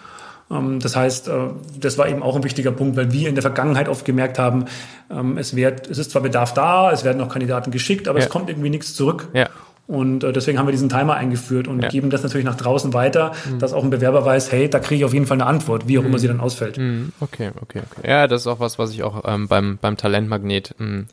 Ähm, 0.51 0.81
das 0.81 0.97
heißt, 0.97 1.29
äh, 1.29 1.33
das 1.79 1.99
war 1.99 2.09
eben 2.09 2.23
auch 2.23 2.37
ein 2.37 2.45
wichtiger 2.45 2.73
Punkt, 2.73 2.97
weil 2.97 3.13
wir 3.13 3.29
in 3.29 3.35
der 3.35 3.43
Vergangenheit 3.43 3.89
oft 3.89 4.05
gemerkt 4.05 4.39
haben, 4.39 4.67
ähm, 5.11 5.39
es, 5.39 5.55
wird, 5.55 5.89
es 5.89 5.99
ist 5.99 6.11
zwar 6.11 6.23
Bedarf 6.23 6.55
da, 6.55 6.91
es 6.93 7.05
werden 7.05 7.21
auch 7.23 7.29
Kandidaten 7.29 7.71
geschickt, 7.71 8.09
aber 8.09 8.19
ja. 8.19 8.25
es 8.25 8.31
kommt 8.31 8.49
irgendwie 8.49 8.71
nichts 8.71 8.95
zurück. 8.95 9.29
Ja. 9.33 9.49
Und 9.87 10.23
äh, 10.23 10.33
deswegen 10.33 10.59
haben 10.59 10.67
wir 10.67 10.73
diesen 10.73 10.91
Timer 10.91 11.15
eingeführt 11.15 11.67
und 11.67 11.83
ja. 11.83 11.89
geben 11.89 12.11
das 12.11 12.23
natürlich 12.23 12.45
nach 12.45 12.57
draußen 12.57 12.93
weiter, 12.93 13.33
mhm. 13.51 13.59
dass 13.59 13.73
auch 13.73 13.83
ein 13.83 13.89
Bewerber 13.89 14.23
weiß, 14.23 14.53
hey, 14.53 14.69
da 14.69 14.81
kriege 14.81 14.99
ich 14.99 15.05
auf 15.07 15.15
jeden 15.15 15.25
Fall 15.25 15.39
eine 15.39 15.47
Antwort, 15.47 15.89
wie 15.89 15.99
auch 15.99 16.03
mhm. 16.03 16.09
immer 16.09 16.19
sie 16.19 16.29
dann 16.29 16.41
ausfällt. 16.41 16.77
Mhm. 16.77 17.13
Okay, 17.21 17.53
okay, 17.63 17.81
okay. 17.91 18.07
Ja, 18.07 18.27
das 18.27 18.43
ist 18.43 18.47
auch 18.49 18.61
was, 18.61 18.79
was 18.79 18.91
ich 18.91 19.03
auch 19.03 19.23
ähm, 19.27 19.49
beim, 19.49 19.79
beim 19.81 19.97
Talentmagnet 19.97 20.75
ähm, 20.79 21.07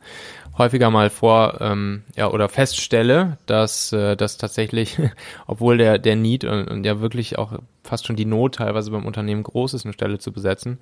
häufiger 0.58 0.90
mal 0.90 1.10
vor 1.10 1.60
ähm, 1.60 2.02
ja 2.16 2.30
oder 2.30 2.48
feststelle, 2.48 3.38
dass 3.46 3.92
äh, 3.92 4.16
das 4.16 4.36
tatsächlich, 4.36 4.98
obwohl 5.46 5.78
der 5.78 5.98
der 5.98 6.16
Need 6.16 6.44
und, 6.44 6.68
und 6.68 6.84
ja 6.84 7.00
wirklich 7.00 7.38
auch 7.38 7.52
fast 7.82 8.06
schon 8.06 8.16
die 8.16 8.24
Not 8.24 8.56
teilweise 8.56 8.90
beim 8.90 9.06
Unternehmen 9.06 9.42
groß 9.42 9.74
ist, 9.74 9.84
eine 9.84 9.92
Stelle 9.92 10.18
zu 10.18 10.32
besetzen, 10.32 10.78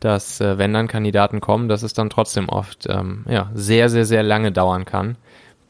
dass 0.00 0.40
äh, 0.40 0.58
wenn 0.58 0.72
dann 0.72 0.88
Kandidaten 0.88 1.40
kommen, 1.40 1.68
dass 1.68 1.82
es 1.82 1.94
dann 1.94 2.10
trotzdem 2.10 2.48
oft 2.48 2.86
ähm, 2.88 3.24
ja 3.28 3.50
sehr 3.54 3.88
sehr 3.88 4.04
sehr 4.04 4.22
lange 4.22 4.52
dauern 4.52 4.84
kann, 4.84 5.16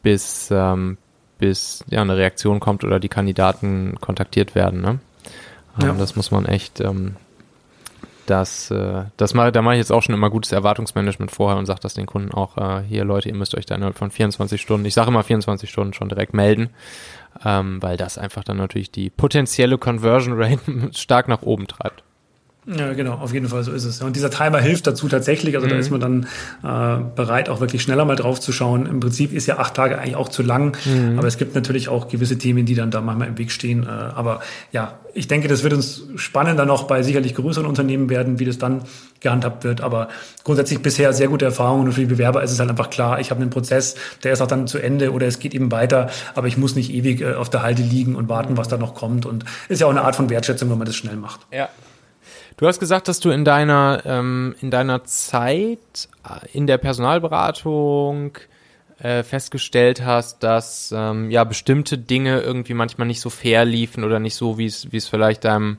bis 0.02 0.50
ähm, 0.50 0.98
bis 1.38 1.84
ja 1.88 2.00
eine 2.00 2.16
Reaktion 2.16 2.60
kommt 2.60 2.84
oder 2.84 3.00
die 3.00 3.08
Kandidaten 3.08 3.96
kontaktiert 4.00 4.54
werden. 4.54 4.80
Ne? 4.80 4.98
Ähm, 5.80 5.88
ja. 5.88 5.94
Das 5.94 6.16
muss 6.16 6.30
man 6.30 6.46
echt 6.46 6.80
ähm, 6.80 7.16
das, 8.26 8.70
äh, 8.70 9.04
das 9.16 9.34
mal, 9.34 9.52
da 9.52 9.62
mache 9.62 9.74
ich 9.74 9.78
jetzt 9.78 9.92
auch 9.92 10.02
schon 10.02 10.14
immer 10.14 10.30
gutes 10.30 10.52
Erwartungsmanagement 10.52 11.30
vorher 11.30 11.58
und 11.58 11.66
sage 11.66 11.80
das 11.80 11.94
den 11.94 12.06
Kunden 12.06 12.32
auch, 12.32 12.56
äh, 12.56 12.82
hier 12.82 13.04
Leute, 13.04 13.28
ihr 13.28 13.34
müsst 13.34 13.56
euch 13.56 13.66
da 13.66 13.74
innerhalb 13.74 13.98
von 13.98 14.10
24 14.10 14.60
Stunden, 14.60 14.86
ich 14.86 14.94
sage 14.94 15.08
immer 15.08 15.24
24 15.24 15.68
Stunden 15.68 15.92
schon 15.92 16.08
direkt 16.08 16.34
melden, 16.34 16.70
ähm, 17.44 17.82
weil 17.82 17.96
das 17.96 18.18
einfach 18.18 18.44
dann 18.44 18.58
natürlich 18.58 18.90
die 18.90 19.10
potenzielle 19.10 19.78
Conversion 19.78 20.40
Rate 20.40 20.60
stark 20.92 21.28
nach 21.28 21.42
oben 21.42 21.66
treibt. 21.66 22.03
Ja, 22.66 22.94
genau, 22.94 23.14
auf 23.14 23.34
jeden 23.34 23.48
Fall 23.48 23.62
so 23.62 23.72
ist 23.72 23.84
es. 23.84 24.00
Und 24.00 24.16
dieser 24.16 24.30
Timer 24.30 24.58
hilft 24.58 24.86
dazu 24.86 25.08
tatsächlich. 25.08 25.54
Also 25.54 25.66
mhm. 25.66 25.70
da 25.70 25.76
ist 25.76 25.90
man 25.90 26.00
dann 26.00 26.26
äh, 26.62 27.04
bereit, 27.14 27.48
auch 27.50 27.60
wirklich 27.60 27.82
schneller 27.82 28.04
mal 28.04 28.16
drauf 28.16 28.40
zu 28.40 28.52
schauen. 28.52 28.86
Im 28.86 29.00
Prinzip 29.00 29.32
ist 29.32 29.46
ja 29.46 29.58
acht 29.58 29.74
Tage 29.74 29.98
eigentlich 29.98 30.16
auch 30.16 30.30
zu 30.30 30.42
lang, 30.42 30.76
mhm. 30.84 31.18
aber 31.18 31.28
es 31.28 31.36
gibt 31.36 31.54
natürlich 31.54 31.88
auch 31.88 32.08
gewisse 32.08 32.38
Themen, 32.38 32.64
die 32.64 32.74
dann 32.74 32.90
da 32.90 33.02
manchmal 33.02 33.28
im 33.28 33.38
Weg 33.38 33.52
stehen. 33.52 33.84
Äh, 33.84 33.88
aber 33.88 34.40
ja, 34.72 34.98
ich 35.12 35.28
denke, 35.28 35.46
das 35.46 35.62
wird 35.62 35.74
uns 35.74 36.04
spannender 36.16 36.64
noch 36.64 36.84
bei 36.84 37.02
sicherlich 37.02 37.34
größeren 37.34 37.66
Unternehmen 37.66 38.08
werden, 38.08 38.38
wie 38.38 38.46
das 38.46 38.56
dann 38.56 38.82
gehandhabt 39.20 39.64
wird. 39.64 39.82
Aber 39.82 40.08
grundsätzlich 40.42 40.80
bisher 40.80 41.12
sehr 41.12 41.28
gute 41.28 41.44
Erfahrungen 41.44 41.86
und 41.86 41.92
für 41.92 42.00
die 42.00 42.06
Bewerber 42.06 42.42
ist 42.42 42.50
es 42.50 42.60
halt 42.60 42.70
einfach 42.70 42.88
klar, 42.88 43.20
ich 43.20 43.30
habe 43.30 43.42
einen 43.42 43.50
Prozess, 43.50 43.94
der 44.22 44.32
ist 44.32 44.40
auch 44.40 44.46
dann 44.46 44.66
zu 44.66 44.78
Ende 44.78 45.12
oder 45.12 45.26
es 45.26 45.38
geht 45.38 45.54
eben 45.54 45.70
weiter, 45.70 46.08
aber 46.34 46.46
ich 46.46 46.56
muss 46.56 46.74
nicht 46.74 46.92
ewig 46.92 47.20
äh, 47.20 47.34
auf 47.34 47.50
der 47.50 47.62
Halde 47.62 47.82
liegen 47.82 48.16
und 48.16 48.30
warten, 48.30 48.56
was 48.56 48.68
da 48.68 48.78
noch 48.78 48.94
kommt. 48.94 49.26
Und 49.26 49.44
ist 49.68 49.80
ja 49.80 49.86
auch 49.86 49.90
eine 49.90 50.02
Art 50.02 50.16
von 50.16 50.30
Wertschätzung, 50.30 50.70
wenn 50.70 50.78
man 50.78 50.86
das 50.86 50.96
schnell 50.96 51.16
macht. 51.16 51.40
Ja. 51.52 51.68
Du 52.56 52.66
hast 52.68 52.78
gesagt, 52.78 53.08
dass 53.08 53.18
du 53.18 53.30
in 53.30 53.44
deiner, 53.44 54.02
ähm, 54.04 54.54
in 54.60 54.70
deiner 54.70 55.04
Zeit 55.04 56.08
äh, 56.24 56.46
in 56.52 56.66
der 56.66 56.78
Personalberatung 56.78 58.38
äh, 59.00 59.24
festgestellt 59.24 60.04
hast, 60.04 60.42
dass 60.44 60.94
ähm, 60.96 61.30
ja 61.30 61.42
bestimmte 61.42 61.98
Dinge 61.98 62.40
irgendwie 62.40 62.74
manchmal 62.74 63.08
nicht 63.08 63.20
so 63.20 63.28
fair 63.28 63.64
liefen 63.64 64.04
oder 64.04 64.20
nicht 64.20 64.36
so, 64.36 64.56
wie 64.56 64.66
es 64.66 65.08
vielleicht 65.08 65.44
deinem 65.44 65.78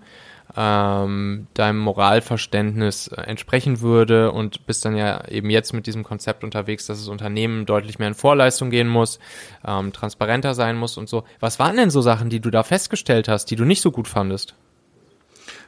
ähm, 0.58 1.48
deinem 1.54 1.80
Moralverständnis 1.80 3.08
äh, 3.08 3.22
entsprechen 3.22 3.82
würde 3.82 4.32
und 4.32 4.66
bist 4.66 4.86
dann 4.86 4.96
ja 4.96 5.28
eben 5.28 5.50
jetzt 5.50 5.74
mit 5.74 5.88
diesem 5.88 6.04
Konzept 6.04 6.44
unterwegs, 6.44 6.86
dass 6.86 7.00
das 7.00 7.08
Unternehmen 7.08 7.66
deutlich 7.66 8.00
mehr 8.00 8.08
in 8.08 8.14
Vorleistung 8.14 8.70
gehen 8.70 8.88
muss, 8.88 9.20
ähm, 9.66 9.92
transparenter 9.92 10.54
sein 10.54 10.78
muss 10.78 10.98
und 10.98 11.10
so. 11.10 11.24
Was 11.40 11.60
waren 11.60 11.78
denn 11.78 11.90
so 11.90 12.02
Sachen, 12.02 12.30
die 12.30 12.40
du 12.40 12.52
da 12.52 12.64
festgestellt 12.64 13.28
hast, 13.28 13.46
die 13.52 13.56
du 13.56 13.66
nicht 13.66 13.82
so 13.82 13.92
gut 13.92 14.08
fandest? 14.08 14.56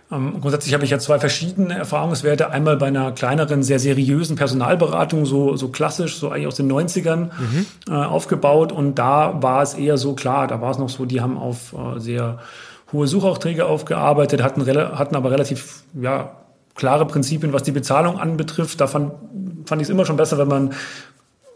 Ähm, 0.09 0.39
grundsätzlich 0.39 0.73
habe 0.73 0.85
ich 0.85 0.91
ja 0.91 0.99
zwei 0.99 1.19
verschiedene 1.19 1.77
Erfahrungswerte. 1.77 2.49
Einmal 2.49 2.77
bei 2.77 2.87
einer 2.87 3.11
kleineren, 3.11 3.61
sehr 3.61 3.79
seriösen 3.79 4.37
Personalberatung, 4.37 5.25
so, 5.25 5.57
so 5.57 5.67
klassisch, 5.67 6.15
so 6.15 6.29
eigentlich 6.29 6.47
aus 6.47 6.55
den 6.55 6.71
90ern 6.71 7.29
mhm. 7.37 7.65
äh, 7.89 7.93
aufgebaut. 7.93 8.71
Und 8.71 8.95
da 8.95 9.41
war 9.41 9.61
es 9.61 9.73
eher 9.73 9.97
so 9.97 10.13
klar, 10.13 10.47
da 10.47 10.61
war 10.61 10.71
es 10.71 10.77
noch 10.77 10.89
so, 10.89 11.05
die 11.05 11.19
haben 11.19 11.37
auf 11.37 11.73
äh, 11.73 11.99
sehr 11.99 12.39
hohe 12.93 13.07
Suchaufträge 13.07 13.65
aufgearbeitet, 13.65 14.41
hatten, 14.41 14.65
hatten 14.65 15.15
aber 15.15 15.31
relativ 15.31 15.83
ja, 15.93 16.37
klare 16.75 17.05
Prinzipien, 17.05 17.51
was 17.51 17.63
die 17.63 17.73
Bezahlung 17.73 18.17
anbetrifft. 18.17 18.79
Da 18.79 18.87
fand, 18.87 19.11
fand 19.65 19.81
ich 19.81 19.87
es 19.87 19.89
immer 19.89 20.05
schon 20.05 20.15
besser, 20.15 20.37
wenn 20.37 20.47
man 20.47 20.73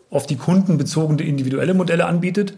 auf 0.10 0.26
die 0.26 0.36
Kunden 0.36 0.78
bezogene 0.78 1.24
individuelle 1.24 1.74
Modelle 1.74 2.06
anbietet. 2.06 2.58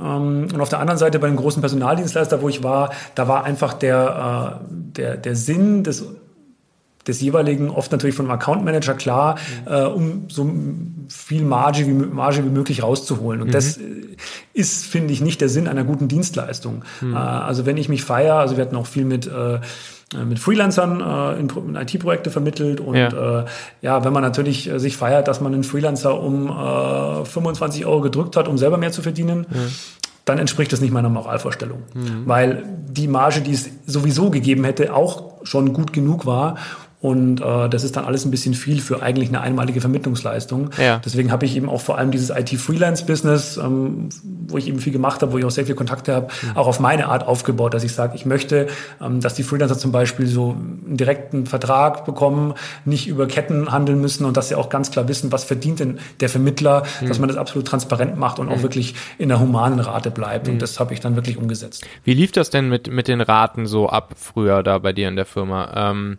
Ähm, 0.00 0.48
und 0.52 0.60
auf 0.60 0.68
der 0.68 0.80
anderen 0.80 0.98
Seite 0.98 1.18
bei 1.18 1.26
einem 1.26 1.36
großen 1.36 1.60
Personaldienstleister, 1.60 2.42
wo 2.42 2.48
ich 2.48 2.62
war, 2.62 2.90
da 3.14 3.28
war 3.28 3.44
einfach 3.44 3.74
der, 3.74 4.60
äh, 4.60 4.64
der, 4.96 5.16
der 5.16 5.36
Sinn 5.36 5.84
des 5.84 6.04
des 7.06 7.20
jeweiligen, 7.20 7.70
oft 7.70 7.92
natürlich 7.92 8.14
von 8.14 8.26
einem 8.26 8.34
Account 8.34 8.64
Manager 8.64 8.94
klar, 8.94 9.36
mhm. 9.66 9.72
äh, 9.72 9.82
um 9.84 10.24
so 10.28 10.50
viel 11.08 11.42
Marge 11.42 11.86
wie, 11.86 11.92
Marge 11.92 12.44
wie 12.44 12.50
möglich 12.50 12.82
rauszuholen. 12.82 13.40
Und 13.40 13.48
mhm. 13.48 13.52
das 13.52 13.78
ist, 14.52 14.86
finde 14.86 15.12
ich, 15.12 15.20
nicht 15.20 15.40
der 15.40 15.48
Sinn 15.48 15.66
einer 15.66 15.84
guten 15.84 16.08
Dienstleistung. 16.08 16.84
Mhm. 17.00 17.14
Äh, 17.14 17.16
also 17.16 17.64
wenn 17.66 17.78
ich 17.78 17.88
mich 17.88 18.04
feiere, 18.04 18.34
also 18.34 18.56
wir 18.56 18.64
hatten 18.64 18.76
auch 18.76 18.86
viel 18.86 19.04
mit 19.04 19.26
äh, 19.26 19.60
mit 20.24 20.38
Freelancern 20.38 21.00
äh, 21.00 21.40
in, 21.40 21.48
in 21.48 21.76
IT-Projekte 21.76 22.30
vermittelt 22.30 22.80
und 22.80 22.96
ja. 22.96 23.40
Äh, 23.40 23.44
ja, 23.82 24.04
wenn 24.04 24.12
man 24.12 24.22
natürlich 24.22 24.68
äh, 24.68 24.78
sich 24.78 24.96
feiert, 24.96 25.28
dass 25.28 25.40
man 25.40 25.54
einen 25.54 25.64
Freelancer 25.64 26.20
um 26.20 26.48
äh, 26.50 27.24
25 27.24 27.86
Euro 27.86 28.00
gedrückt 28.00 28.36
hat, 28.36 28.48
um 28.48 28.58
selber 28.58 28.76
mehr 28.76 28.92
zu 28.92 29.02
verdienen, 29.02 29.46
ja 29.50 29.60
dann 30.26 30.38
entspricht 30.38 30.72
das 30.72 30.80
nicht 30.80 30.92
meiner 30.92 31.08
Moralvorstellung. 31.08 31.82
Mhm. 31.92 32.22
Weil 32.26 32.62
die 32.88 33.08
Marge, 33.08 33.40
die 33.40 33.52
es 33.52 33.68
sowieso 33.86 34.30
gegeben 34.30 34.64
hätte, 34.64 34.94
auch 34.94 35.44
schon 35.44 35.72
gut 35.72 35.92
genug 35.92 36.24
war, 36.24 36.56
und 37.00 37.40
äh, 37.40 37.68
das 37.70 37.82
ist 37.82 37.96
dann 37.96 38.04
alles 38.04 38.26
ein 38.26 38.30
bisschen 38.30 38.52
viel 38.52 38.78
für 38.80 39.02
eigentlich 39.02 39.30
eine 39.30 39.40
einmalige 39.40 39.80
Vermittlungsleistung. 39.80 40.70
Ja. 40.76 41.00
Deswegen 41.02 41.32
habe 41.32 41.46
ich 41.46 41.56
eben 41.56 41.70
auch 41.70 41.80
vor 41.80 41.96
allem 41.96 42.10
dieses 42.10 42.28
IT-Freelance-Business, 42.28 43.56
ähm, 43.56 44.10
wo 44.48 44.58
ich 44.58 44.68
eben 44.68 44.80
viel 44.80 44.92
gemacht 44.92 45.22
habe, 45.22 45.32
wo 45.32 45.38
ich 45.38 45.44
auch 45.46 45.50
sehr 45.50 45.64
viele 45.64 45.76
Kontakte 45.76 46.14
habe, 46.14 46.28
mhm. 46.42 46.56
auch 46.58 46.66
auf 46.66 46.78
meine 46.78 47.08
Art 47.08 47.26
aufgebaut, 47.26 47.72
dass 47.72 47.84
ich 47.84 47.94
sage, 47.94 48.16
ich 48.16 48.26
möchte, 48.26 48.66
ähm, 49.00 49.20
dass 49.20 49.32
die 49.32 49.44
Freelancer 49.44 49.78
zum 49.78 49.92
Beispiel 49.92 50.26
so 50.26 50.50
einen 50.50 50.98
direkten 50.98 51.46
Vertrag 51.46 52.04
bekommen, 52.04 52.52
nicht 52.84 53.08
über 53.08 53.26
Ketten 53.26 53.72
handeln 53.72 53.98
müssen 54.02 54.26
und 54.26 54.36
dass 54.36 54.48
sie 54.48 54.54
auch 54.54 54.68
ganz 54.68 54.90
klar 54.90 55.08
wissen, 55.08 55.32
was 55.32 55.44
verdient 55.44 55.80
denn 55.80 56.00
der 56.20 56.28
Vermittler, 56.28 56.82
mhm. 57.00 57.08
dass 57.08 57.18
man 57.18 57.28
das 57.28 57.38
absolut 57.38 57.66
transparent 57.66 58.18
macht 58.18 58.38
und 58.38 58.48
mhm. 58.48 58.52
auch 58.52 58.62
wirklich 58.62 58.94
in 59.16 59.30
der 59.30 59.40
humanen 59.40 59.80
Rate 59.80 60.10
bleibt. 60.10 60.48
Und 60.48 60.56
mhm. 60.56 60.58
das 60.58 60.78
habe 60.78 60.92
ich 60.92 61.00
dann 61.00 61.16
wirklich 61.16 61.38
umgesetzt. 61.38 61.86
Wie 62.04 62.12
lief 62.12 62.32
das 62.32 62.50
denn 62.50 62.68
mit, 62.68 62.92
mit 62.92 63.08
den 63.08 63.22
Raten 63.22 63.64
so 63.64 63.88
ab 63.88 64.12
früher 64.16 64.62
da 64.62 64.76
bei 64.76 64.92
dir 64.92 65.08
in 65.08 65.16
der 65.16 65.24
Firma? 65.24 65.72
Ähm 65.74 66.18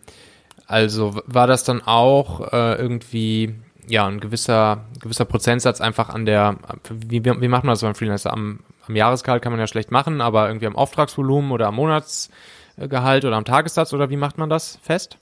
also 0.72 1.22
war 1.26 1.48
das 1.48 1.64
dann 1.64 1.82
auch 1.82 2.54
äh, 2.54 2.76
irgendwie 2.76 3.56
ja 3.88 4.08
ein 4.08 4.22
gewisser 4.22 4.86
gewisser 5.02 5.26
Prozentsatz 5.26 5.82
einfach 5.82 6.10
an 6.10 6.26
der 6.26 6.56
wie, 6.90 7.24
wie 7.24 7.48
macht 7.48 7.66
man 7.66 7.74
das 7.74 7.82
beim 7.82 7.94
Freelancer 7.94 8.32
am, 8.32 8.62
am 8.88 8.96
Jahresgehalt 8.96 9.42
kann 9.42 9.52
man 9.52 9.60
ja 9.60 9.68
schlecht 9.68 9.92
machen, 9.92 10.22
aber 10.22 10.48
irgendwie 10.48 10.68
am 10.68 10.78
Auftragsvolumen 10.78 11.52
oder 11.52 11.68
am 11.68 11.76
Monatsgehalt 11.76 13.26
oder 13.26 13.36
am 13.36 13.46
Tagessatz 13.46 13.94
oder 13.94 14.10
wie 14.10 14.18
macht 14.18 14.38
man 14.38 14.50
das 14.50 14.80
fest? 14.82 15.18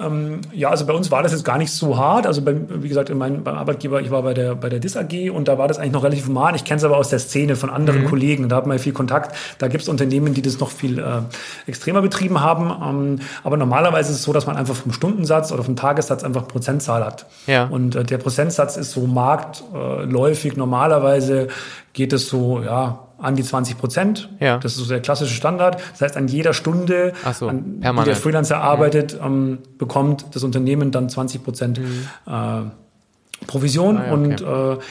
Ähm, 0.00 0.40
ja, 0.52 0.70
also 0.70 0.86
bei 0.86 0.92
uns 0.92 1.10
war 1.10 1.22
das 1.22 1.32
jetzt 1.32 1.44
gar 1.44 1.58
nicht 1.58 1.70
so 1.70 1.96
hart. 1.96 2.26
Also 2.26 2.42
bei, 2.42 2.56
wie 2.68 2.88
gesagt, 2.88 3.10
in 3.10 3.18
meinem, 3.18 3.44
beim 3.44 3.56
Arbeitgeber, 3.56 4.00
ich 4.00 4.10
war 4.10 4.22
bei 4.22 4.34
der, 4.34 4.54
bei 4.56 4.68
der 4.68 4.80
DIS 4.80 4.96
AG 4.96 5.30
und 5.30 5.46
da 5.46 5.56
war 5.56 5.68
das 5.68 5.78
eigentlich 5.78 5.92
noch 5.92 6.02
relativ 6.02 6.26
human. 6.26 6.54
Ich 6.54 6.64
kenne 6.64 6.78
es 6.78 6.84
aber 6.84 6.96
aus 6.96 7.10
der 7.10 7.20
Szene 7.20 7.54
von 7.54 7.70
anderen 7.70 8.02
mhm. 8.02 8.06
Kollegen. 8.06 8.48
Da 8.48 8.56
hat 8.56 8.66
man 8.66 8.76
ja 8.76 8.82
viel 8.82 8.92
Kontakt. 8.92 9.36
Da 9.58 9.68
gibt 9.68 9.82
es 9.82 9.88
Unternehmen, 9.88 10.34
die 10.34 10.42
das 10.42 10.58
noch 10.58 10.70
viel 10.70 10.98
äh, 10.98 11.20
extremer 11.66 12.02
betrieben 12.02 12.40
haben. 12.40 12.70
Ähm, 12.70 13.20
aber 13.44 13.56
normalerweise 13.56 14.10
ist 14.10 14.18
es 14.18 14.22
so, 14.24 14.32
dass 14.32 14.46
man 14.46 14.56
einfach 14.56 14.74
vom 14.74 14.92
Stundensatz 14.92 15.52
oder 15.52 15.62
vom 15.62 15.76
Tagessatz 15.76 16.24
einfach 16.24 16.48
Prozentzahl 16.48 17.04
hat. 17.04 17.26
Ja. 17.46 17.66
Und 17.66 17.94
äh, 17.94 18.04
der 18.04 18.18
Prozentsatz 18.18 18.76
ist 18.76 18.90
so 18.90 19.06
marktläufig. 19.06 20.56
Normalerweise 20.56 21.48
geht 21.92 22.12
es 22.12 22.28
so, 22.28 22.60
ja, 22.62 23.03
an 23.24 23.36
die 23.36 23.42
20 23.42 23.78
Prozent. 23.78 24.28
Ja. 24.40 24.58
Das 24.58 24.72
ist 24.72 24.78
so 24.78 24.88
der 24.88 25.00
klassische 25.00 25.34
Standard. 25.34 25.80
Das 25.92 26.00
heißt, 26.02 26.16
an 26.16 26.28
jeder 26.28 26.52
Stunde, 26.52 27.12
so, 27.32 27.48
an, 27.48 27.80
die 27.80 28.04
der 28.04 28.16
Freelancer 28.16 28.58
arbeitet, 28.58 29.14
mhm. 29.14 29.26
ähm, 29.26 29.58
bekommt 29.78 30.26
das 30.32 30.44
Unternehmen 30.44 30.90
dann 30.90 31.08
20 31.08 31.42
Prozent 31.42 31.80
mhm. 31.80 32.06
äh, 32.26 33.46
Provision. 33.46 33.98
Ah, 33.98 34.06
ja, 34.06 34.12
okay. 34.12 34.12
Und 34.12 34.40
äh, 34.40 34.82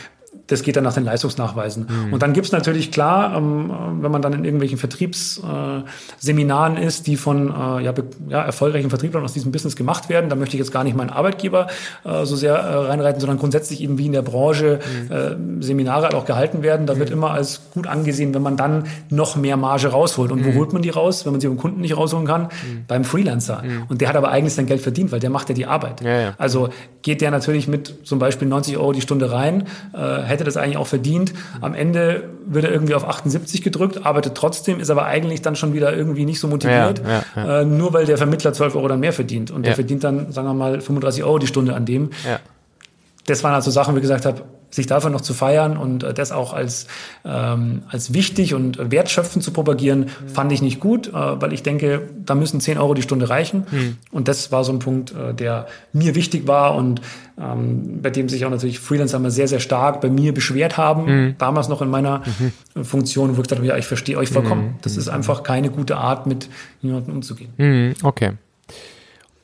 das 0.47 0.61
geht 0.61 0.75
dann 0.75 0.83
nach 0.83 0.93
den 0.93 1.05
Leistungsnachweisen. 1.05 1.87
Mhm. 1.87 2.13
Und 2.13 2.21
dann 2.21 2.33
gibt's 2.33 2.51
natürlich 2.51 2.91
klar, 2.91 3.37
ähm, 3.37 3.71
wenn 4.01 4.11
man 4.11 4.21
dann 4.21 4.33
in 4.33 4.43
irgendwelchen 4.43 4.77
Vertriebsseminaren 4.77 6.77
äh, 6.77 6.85
ist, 6.85 7.07
die 7.07 7.15
von 7.15 7.49
äh, 7.49 7.83
ja, 7.83 7.93
ja, 8.27 8.41
erfolgreichen 8.41 8.89
Vertrieblern 8.89 9.23
aus 9.23 9.31
diesem 9.31 9.53
Business 9.53 9.77
gemacht 9.77 10.09
werden, 10.09 10.29
da 10.29 10.35
möchte 10.35 10.55
ich 10.55 10.59
jetzt 10.59 10.73
gar 10.73 10.83
nicht 10.83 10.97
meinen 10.97 11.11
Arbeitgeber 11.11 11.67
äh, 12.03 12.25
so 12.25 12.35
sehr 12.35 12.55
äh, 12.55 12.75
reinreiten, 12.87 13.21
sondern 13.21 13.39
grundsätzlich 13.39 13.81
eben 13.81 13.97
wie 13.97 14.07
in 14.07 14.11
der 14.11 14.21
Branche 14.21 14.79
mhm. 15.09 15.61
äh, 15.61 15.63
Seminare 15.63 16.03
halt 16.03 16.15
auch 16.15 16.25
gehalten 16.25 16.61
werden. 16.61 16.87
Da 16.87 16.95
mhm. 16.95 16.99
wird 16.99 17.09
immer 17.09 17.31
als 17.31 17.61
gut 17.73 17.87
angesehen, 17.87 18.33
wenn 18.33 18.41
man 18.41 18.57
dann 18.57 18.83
noch 19.09 19.37
mehr 19.37 19.55
Marge 19.55 19.87
rausholt. 19.87 20.31
Und 20.31 20.43
wo 20.43 20.49
mhm. 20.49 20.55
holt 20.55 20.73
man 20.73 20.81
die 20.81 20.89
raus, 20.89 21.25
wenn 21.25 21.31
man 21.31 21.39
sie 21.39 21.47
beim 21.47 21.57
Kunden 21.57 21.79
nicht 21.79 21.95
rausholen 21.95 22.27
kann? 22.27 22.43
Mhm. 22.43 22.83
Beim 22.87 23.05
Freelancer. 23.05 23.63
Mhm. 23.63 23.83
Und 23.87 24.01
der 24.01 24.09
hat 24.09 24.17
aber 24.17 24.29
eigentlich 24.29 24.53
sein 24.53 24.65
Geld 24.65 24.81
verdient, 24.81 25.13
weil 25.13 25.21
der 25.21 25.29
macht 25.29 25.47
ja 25.47 25.55
die 25.55 25.65
Arbeit. 25.65 26.01
Ja, 26.01 26.19
ja. 26.19 26.33
Also 26.37 26.69
geht 27.01 27.21
der 27.21 27.31
natürlich 27.31 27.67
mit 27.67 27.95
zum 28.03 28.19
Beispiel 28.19 28.47
90 28.47 28.77
Euro 28.77 28.91
die 28.91 29.01
Stunde 29.01 29.31
rein, 29.31 29.65
äh, 29.93 30.32
hätte 30.33 30.43
das 30.43 30.57
eigentlich 30.57 30.77
auch 30.77 30.87
verdient. 30.87 31.33
Am 31.61 31.73
Ende 31.73 32.29
wird 32.45 32.65
er 32.65 32.71
irgendwie 32.71 32.93
auf 32.93 33.07
78 33.07 33.61
gedrückt, 33.61 34.05
arbeitet 34.05 34.35
trotzdem, 34.35 34.79
ist 34.79 34.89
aber 34.89 35.05
eigentlich 35.05 35.41
dann 35.41 35.55
schon 35.55 35.73
wieder 35.73 35.95
irgendwie 35.95 36.25
nicht 36.25 36.39
so 36.39 36.47
motiviert, 36.47 37.01
ja, 37.05 37.23
ja, 37.35 37.45
ja. 37.45 37.61
Äh, 37.61 37.65
nur 37.65 37.93
weil 37.93 38.05
der 38.05 38.17
Vermittler 38.17 38.53
12 38.53 38.75
Euro 38.75 38.87
dann 38.87 38.99
mehr 38.99 39.13
verdient. 39.13 39.51
Und 39.51 39.65
der 39.65 39.75
verdient 39.75 40.03
dann, 40.03 40.31
sagen 40.31 40.47
wir 40.47 40.53
mal, 40.53 40.81
35 40.81 41.23
Euro 41.23 41.39
die 41.39 41.47
Stunde 41.47 41.75
an 41.75 41.85
dem. 41.85 42.09
Das 43.25 43.43
waren 43.43 43.53
also 43.53 43.71
Sachen, 43.71 43.95
ich 43.95 44.01
gesagt 44.01 44.25
habe, 44.25 44.43
sich 44.73 44.87
davon 44.87 45.11
noch 45.11 45.21
zu 45.21 45.33
feiern 45.33 45.77
und 45.77 46.03
äh, 46.03 46.13
das 46.13 46.31
auch 46.31 46.53
als, 46.53 46.87
ähm, 47.23 47.83
als 47.89 48.13
wichtig 48.13 48.55
und 48.55 48.91
wertschöpfend 48.91 49.43
zu 49.43 49.51
propagieren, 49.51 49.99
mhm. 49.99 50.27
fand 50.27 50.51
ich 50.51 50.61
nicht 50.61 50.79
gut, 50.79 51.09
äh, 51.09 51.11
weil 51.13 51.53
ich 51.53 51.61
denke, 51.61 52.09
da 52.25 52.33
müssen 52.33 52.59
10 52.59 52.79
Euro 52.79 52.95
die 52.95 53.03
Stunde 53.03 53.29
reichen. 53.29 53.65
Mhm. 53.69 53.97
Und 54.11 54.27
das 54.27 54.51
war 54.51 54.63
so 54.63 54.73
ein 54.73 54.79
Punkt, 54.79 55.13
äh, 55.13 55.33
der 55.33 55.67
mir 55.91 56.15
wichtig 56.15 56.47
war 56.47 56.75
und 56.75 57.01
ähm, 57.39 58.01
bei 58.01 58.09
dem 58.09 58.29
sich 58.29 58.45
auch 58.45 58.49
natürlich 58.49 58.79
Freelancer 58.79 59.17
immer 59.17 59.31
sehr, 59.31 59.47
sehr 59.47 59.59
stark 59.59 60.01
bei 60.01 60.09
mir 60.09 60.33
beschwert 60.33 60.77
haben, 60.77 61.05
mhm. 61.05 61.35
damals 61.37 61.67
noch 61.67 61.81
in 61.81 61.89
meiner 61.89 62.23
mhm. 62.75 62.83
Funktion, 62.83 63.29
wo 63.29 63.41
ich 63.41 63.47
gesagt 63.47 63.59
habe, 63.59 63.67
ja, 63.67 63.77
ich 63.77 63.85
verstehe 63.85 64.17
euch 64.17 64.29
vollkommen. 64.29 64.63
Mhm. 64.63 64.75
Das 64.81 64.97
ist 64.97 65.07
einfach 65.07 65.43
keine 65.43 65.69
gute 65.69 65.97
Art, 65.97 66.25
mit 66.25 66.49
jemandem 66.81 67.15
umzugehen. 67.15 67.53
Mhm. 67.57 67.93
Okay. 68.01 68.33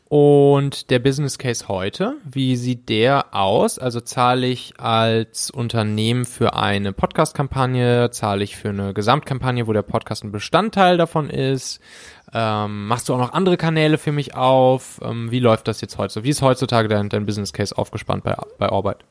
Und 0.10 0.90
der 0.90 0.98
Business 0.98 1.38
Case 1.38 1.68
heute, 1.68 2.16
wie 2.26 2.56
sieht 2.56 2.90
der 2.90 3.28
aus? 3.32 3.78
Also 3.78 4.00
zahle 4.00 4.48
ich 4.48 4.74
als 4.80 5.52
Unternehmen 5.52 6.26
für 6.26 6.56
eine 6.56 6.94
Podcast-Kampagne, 6.94 8.10
zahle 8.10 8.44
ich 8.44 8.58
für 8.58 8.70
eine 8.70 8.96
Gesamtkampagne, 8.96 9.68
wo 9.68 9.74
der 9.74 9.84
Podcast 9.84 10.24
ein 10.24 10.32
Bestandteil 10.32 10.98
davon 10.98 11.30
ist? 11.30 11.80
Ähm, 12.34 12.88
machst 12.88 13.08
du 13.08 13.14
auch 13.14 13.20
noch 13.20 13.34
andere 13.34 13.56
Kanäle 13.56 14.00
für 14.00 14.12
mich 14.12 14.34
auf? 14.34 15.00
Ähm, 15.04 15.30
wie 15.30 15.40
läuft 15.40 15.68
das 15.68 15.80
jetzt 15.80 16.00
heute? 16.00 16.24
Wie 16.24 16.30
ist 16.30 16.42
heutzutage 16.42 16.88
dein, 16.88 17.10
dein 17.10 17.28
Business 17.28 17.54
Case 17.54 17.78
aufgespannt 17.78 18.24
bei, 18.24 18.36
bei 18.58 18.68
Arbeit? 18.68 19.06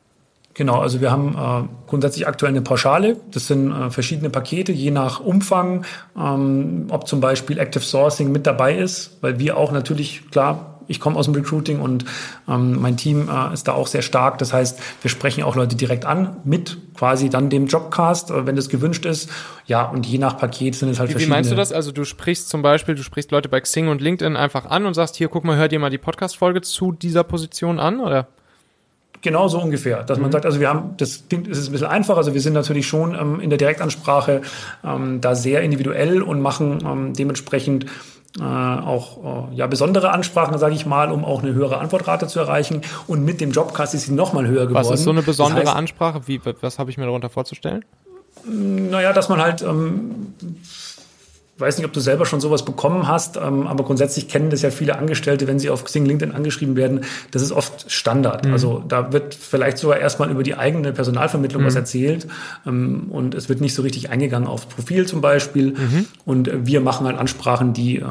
Genau, 0.55 0.81
also 0.81 1.01
wir 1.01 1.13
haben 1.13 1.37
äh, 1.37 1.69
grundsätzlich 1.89 2.27
aktuell 2.27 2.51
eine 2.51 2.63
Pauschale. 2.63 3.19
Das 3.31 3.47
sind 3.47 3.71
äh, 3.71 3.91
verschiedene 3.91 4.31
Pakete, 4.31 4.73
je 4.73 4.91
nach 4.91 5.21
Umfang, 5.21 5.85
ähm, 6.19 6.89
ob 6.91 7.07
zum 7.07 7.21
Beispiel 7.21 7.61
Active 7.61 7.85
Sourcing 7.85 8.33
mit 8.33 8.49
dabei 8.49 8.77
ist, 8.77 9.19
weil 9.21 9.39
wir 9.39 9.57
auch 9.57 9.71
natürlich, 9.71 10.29
klar, 10.33 10.78
Ich 10.89 11.01
komme 11.01 11.17
aus 11.17 11.27
dem 11.27 11.35
Recruiting 11.35 11.81
und 11.81 12.05
ähm, 12.49 12.81
mein 12.81 12.97
Team 12.97 13.29
äh, 13.29 13.55
ist 13.55 13.69
da 13.69 13.73
auch 13.73 13.87
sehr 13.87 14.03
stark. 14.03 14.39
Das 14.39 14.53
heißt, 14.53 14.81
wir 15.03 15.11
sprechen 15.11 15.45
auch 15.45 15.55
Leute 15.55 15.77
direkt 15.77 16.05
an 16.05 16.39
mit 16.45 16.79
quasi 16.97 17.29
dann 17.29 17.51
dem 17.51 17.67
Jobcast, 17.67 18.31
äh, 18.31 18.47
wenn 18.47 18.57
das 18.57 18.69
gewünscht 18.69 19.05
ist. 19.07 19.31
Ja, 19.67 19.85
und 19.85 20.07
je 20.07 20.19
nach 20.19 20.39
Paket 20.39 20.75
sind 20.75 20.89
es 20.89 20.99
halt 20.99 21.11
wie, 21.11 21.13
verschiedene. 21.13 21.37
Wie 21.37 21.39
meinst 21.39 21.51
du 21.51 21.55
das? 21.55 21.73
Also 21.73 21.93
du 21.93 22.05
sprichst 22.05 22.49
zum 22.49 22.63
Beispiel, 22.63 22.95
du 22.95 23.03
sprichst 23.03 23.31
Leute 23.31 23.49
bei 23.49 23.61
Xing 23.61 23.89
und 23.89 24.01
LinkedIn 24.01 24.37
einfach 24.37 24.67
an 24.67 24.87
und 24.87 24.95
sagst, 24.95 25.17
hier, 25.17 25.29
guck 25.29 25.45
mal, 25.45 25.57
hör 25.57 25.69
dir 25.69 25.79
mal 25.79 25.91
die 25.91 25.99
Podcast-Folge 25.99 26.63
zu 26.63 26.93
dieser 26.93 27.23
Position 27.23 27.79
an, 27.79 28.01
oder? 28.01 28.27
Genau 29.21 29.49
so 29.49 29.61
ungefähr, 29.61 30.05
dass 30.05 30.19
man 30.19 30.29
mhm. 30.29 30.33
sagt, 30.33 30.47
also 30.47 30.61
wir 30.61 30.69
haben, 30.69 30.95
das 30.97 31.25
klingt, 31.29 31.49
es 31.49 31.59
ist 31.59 31.69
ein 31.69 31.73
bisschen 31.73 31.89
einfacher, 31.89 32.19
also 32.19 32.35
wir 32.35 32.41
sind 32.41 32.53
natürlich 32.53 32.87
schon 32.87 33.17
ähm, 33.17 33.41
in 33.41 33.51
der 33.51 33.59
Direktansprache 33.59 34.43
ähm, 34.85 35.21
da 35.21 35.35
sehr 35.35 35.63
individuell 35.63 36.23
und 36.23 36.41
machen 36.41 36.85
ähm, 36.87 37.15
dementsprechend 37.15 37.87
äh, 38.39 38.43
auch 38.43 39.51
äh, 39.51 39.57
ja, 39.57 39.67
besondere 39.67 40.11
Ansprachen, 40.11 40.59
sage 40.59 40.75
ich 40.75 40.87
mal, 40.87 41.11
um 41.11 41.25
auch 41.25 41.43
eine 41.43 41.55
höhere 41.55 41.79
Antwortrate 41.79 42.27
zu 42.27 42.39
erreichen. 42.39 42.83
Und 43.07 43.25
mit 43.25 43.41
dem 43.41 43.53
Jobcast 43.53 43.95
ist 43.95 44.07
sie 44.07 44.13
nochmal 44.13 44.47
höher 44.47 44.67
geworden. 44.67 44.87
Was 44.87 44.91
ist 44.91 45.05
so 45.05 45.11
eine 45.11 45.23
besondere 45.23 45.61
das 45.61 45.71
heißt, 45.71 45.79
Ansprache? 45.79 46.23
Wie, 46.27 46.41
was 46.61 46.79
habe 46.79 46.91
ich 46.91 46.99
mir 46.99 47.05
darunter 47.05 47.31
vorzustellen? 47.31 47.85
Naja, 48.45 49.13
dass 49.13 49.29
man 49.29 49.41
halt 49.41 49.63
ähm, 49.63 50.35
weiß 51.59 51.79
nicht, 51.79 51.87
ob 51.87 51.93
du 51.93 52.01
selber 52.01 52.25
schon 52.25 52.41
sowas 52.41 52.65
bekommen 52.65 53.09
hast, 53.09 53.37
ähm, 53.37 53.67
aber 53.67 53.85
grundsätzlich 53.85 54.29
kennen 54.29 54.51
das 54.51 54.63
ja 54.63 54.71
viele 54.71 54.97
Angestellte, 54.97 55.47
wenn 55.47 55.59
sie 55.59 55.71
auf 55.71 55.85
Xing 55.85 56.07
LinkedIn 56.07 56.35
angeschrieben 56.35 56.77
werden. 56.77 57.01
Das 57.31 57.43
ist 57.43 57.53
oft 57.53 57.91
Standard. 57.91 58.47
Mhm. 58.47 58.53
Also 58.53 58.85
da 58.87 59.13
wird 59.13 59.35
vielleicht 59.35 59.79
sogar 59.79 59.99
erstmal 59.99 60.31
über 60.31 60.43
die 60.43 60.55
eigene 60.55 60.93
Personalvermittlung 60.93 61.63
mhm. 61.63 61.67
was 61.67 61.75
erzählt 61.75 62.27
ähm, 62.67 63.07
und 63.11 63.35
es 63.35 63.49
wird 63.49 63.61
nicht 63.61 63.75
so 63.75 63.83
richtig 63.83 64.11
eingegangen 64.11 64.49
aufs 64.49 64.67
Profil 64.67 65.07
zum 65.07 65.21
Beispiel. 65.21 65.73
Mhm. 65.73 66.07
Und 66.25 66.51
wir 66.67 66.81
machen 66.81 67.07
halt 67.07 67.19
Ansprachen, 67.19 67.73
die 67.73 67.97
äh, 67.97 68.03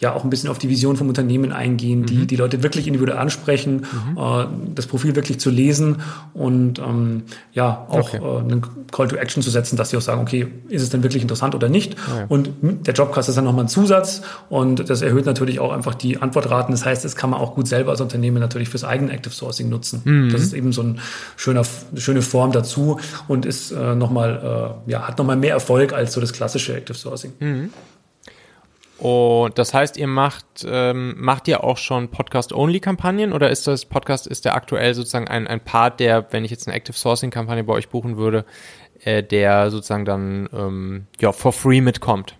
ja 0.00 0.12
auch 0.12 0.24
ein 0.24 0.30
bisschen 0.30 0.50
auf 0.50 0.58
die 0.58 0.68
Vision 0.68 0.96
vom 0.96 1.08
Unternehmen 1.08 1.52
eingehen, 1.52 2.04
die 2.04 2.16
mhm. 2.16 2.26
die 2.26 2.36
Leute 2.36 2.62
wirklich 2.62 2.86
individuell 2.86 3.18
ansprechen, 3.18 3.86
mhm. 4.10 4.18
äh, 4.18 4.46
das 4.74 4.86
Profil 4.86 5.14
wirklich 5.14 5.38
zu 5.38 5.50
lesen 5.50 6.02
und 6.34 6.78
ähm, 6.80 7.22
ja 7.52 7.86
auch 7.88 8.14
okay. 8.14 8.20
äh, 8.22 8.40
einen 8.40 8.62
Call 8.90 9.08
to 9.08 9.16
Action 9.16 9.42
zu 9.42 9.50
setzen, 9.50 9.76
dass 9.76 9.90
sie 9.90 9.96
auch 9.96 10.02
sagen, 10.02 10.20
okay, 10.20 10.48
ist 10.68 10.82
es 10.82 10.90
denn 10.90 11.02
wirklich 11.02 11.22
interessant 11.22 11.54
oder 11.54 11.68
nicht? 11.68 11.96
Ah, 12.08 12.20
ja. 12.20 12.26
Und 12.28 12.62
der 12.88 12.94
Jobcast 12.94 13.28
ist 13.28 13.36
dann 13.36 13.44
nochmal 13.44 13.66
ein 13.66 13.68
Zusatz 13.68 14.22
und 14.48 14.88
das 14.88 15.02
erhöht 15.02 15.26
natürlich 15.26 15.60
auch 15.60 15.72
einfach 15.72 15.94
die 15.94 16.22
Antwortraten. 16.22 16.72
Das 16.72 16.86
heißt, 16.86 17.04
das 17.04 17.16
kann 17.16 17.28
man 17.28 17.38
auch 17.38 17.54
gut 17.54 17.68
selber 17.68 17.90
als 17.90 18.00
Unternehmen 18.00 18.40
natürlich 18.40 18.70
fürs 18.70 18.82
eigene 18.82 19.12
Active 19.12 19.34
Sourcing 19.34 19.68
nutzen. 19.68 20.00
Mhm. 20.04 20.32
Das 20.32 20.40
ist 20.40 20.54
eben 20.54 20.72
so 20.72 20.82
ein 20.82 21.00
schöner, 21.36 21.64
eine 21.90 22.00
schöne 22.00 22.22
Form 22.22 22.50
dazu 22.50 22.98
und 23.28 23.44
ist 23.44 23.72
äh, 23.72 23.94
nochmal, 23.94 24.80
äh, 24.86 24.90
ja, 24.90 25.06
hat 25.06 25.18
nochmal 25.18 25.36
mehr 25.36 25.52
Erfolg 25.52 25.92
als 25.92 26.14
so 26.14 26.22
das 26.22 26.32
klassische 26.32 26.74
Active 26.74 26.96
Sourcing. 26.96 27.34
Mhm. 27.40 27.70
Und 28.96 29.58
das 29.58 29.74
heißt, 29.74 29.98
ihr 29.98 30.06
macht, 30.06 30.46
ähm, 30.66 31.14
macht 31.18 31.46
ihr 31.46 31.62
auch 31.62 31.76
schon 31.76 32.08
Podcast-Only-Kampagnen 32.08 33.34
oder 33.34 33.50
ist 33.50 33.66
das 33.66 33.84
Podcast, 33.84 34.26
ist 34.26 34.46
der 34.46 34.54
aktuell 34.54 34.94
sozusagen 34.94 35.28
ein, 35.28 35.46
ein 35.46 35.60
Part, 35.60 36.00
der, 36.00 36.32
wenn 36.32 36.42
ich 36.42 36.50
jetzt 36.50 36.66
eine 36.66 36.74
Active 36.74 36.96
Sourcing-Kampagne 36.96 37.64
bei 37.64 37.74
euch 37.74 37.90
buchen 37.90 38.16
würde, 38.16 38.46
äh, 39.04 39.22
der 39.22 39.70
sozusagen 39.70 40.06
dann 40.06 40.48
ähm, 40.54 41.06
ja 41.20 41.32
for 41.32 41.52
free 41.52 41.82
mitkommt? 41.82 42.37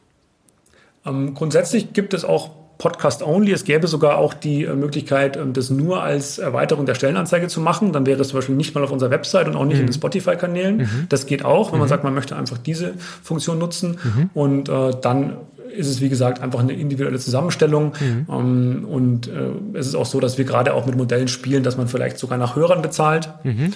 Ähm, 1.08 1.34
grundsätzlich 1.34 1.92
gibt 1.92 2.14
es 2.14 2.24
auch 2.24 2.50
Podcast-only. 2.78 3.52
Es 3.52 3.64
gäbe 3.64 3.88
sogar 3.88 4.18
auch 4.18 4.34
die 4.34 4.64
äh, 4.64 4.74
Möglichkeit, 4.74 5.36
ähm, 5.36 5.52
das 5.52 5.70
nur 5.70 6.02
als 6.02 6.38
Erweiterung 6.38 6.86
der 6.86 6.94
Stellenanzeige 6.94 7.48
zu 7.48 7.60
machen. 7.60 7.92
Dann 7.92 8.06
wäre 8.06 8.20
es 8.20 8.28
zum 8.28 8.38
Beispiel 8.38 8.54
nicht 8.54 8.74
mal 8.74 8.84
auf 8.84 8.92
unserer 8.92 9.10
Website 9.10 9.48
und 9.48 9.56
auch 9.56 9.64
nicht 9.64 9.74
mhm. 9.74 9.80
in 9.80 9.86
den 9.86 9.94
Spotify-Kanälen. 9.94 10.76
Mhm. 10.78 11.06
Das 11.08 11.26
geht 11.26 11.44
auch, 11.44 11.72
wenn 11.72 11.74
mhm. 11.74 11.80
man 11.80 11.88
sagt, 11.88 12.04
man 12.04 12.14
möchte 12.14 12.36
einfach 12.36 12.58
diese 12.58 12.94
Funktion 13.22 13.58
nutzen. 13.58 13.98
Mhm. 14.02 14.30
Und 14.32 14.68
äh, 14.68 14.92
dann 15.02 15.36
ist 15.76 15.88
es, 15.88 16.00
wie 16.00 16.08
gesagt, 16.08 16.40
einfach 16.40 16.60
eine 16.60 16.72
individuelle 16.72 17.18
Zusammenstellung. 17.18 17.92
Mhm. 18.00 18.26
Ähm, 18.30 18.84
und 18.88 19.28
äh, 19.28 19.50
es 19.74 19.88
ist 19.88 19.96
auch 19.96 20.06
so, 20.06 20.20
dass 20.20 20.38
wir 20.38 20.44
gerade 20.44 20.72
auch 20.72 20.86
mit 20.86 20.96
Modellen 20.96 21.28
spielen, 21.28 21.64
dass 21.64 21.76
man 21.76 21.88
vielleicht 21.88 22.18
sogar 22.18 22.38
nach 22.38 22.54
Hörern 22.56 22.80
bezahlt, 22.80 23.28
mhm. 23.42 23.50
Mhm. 23.50 23.72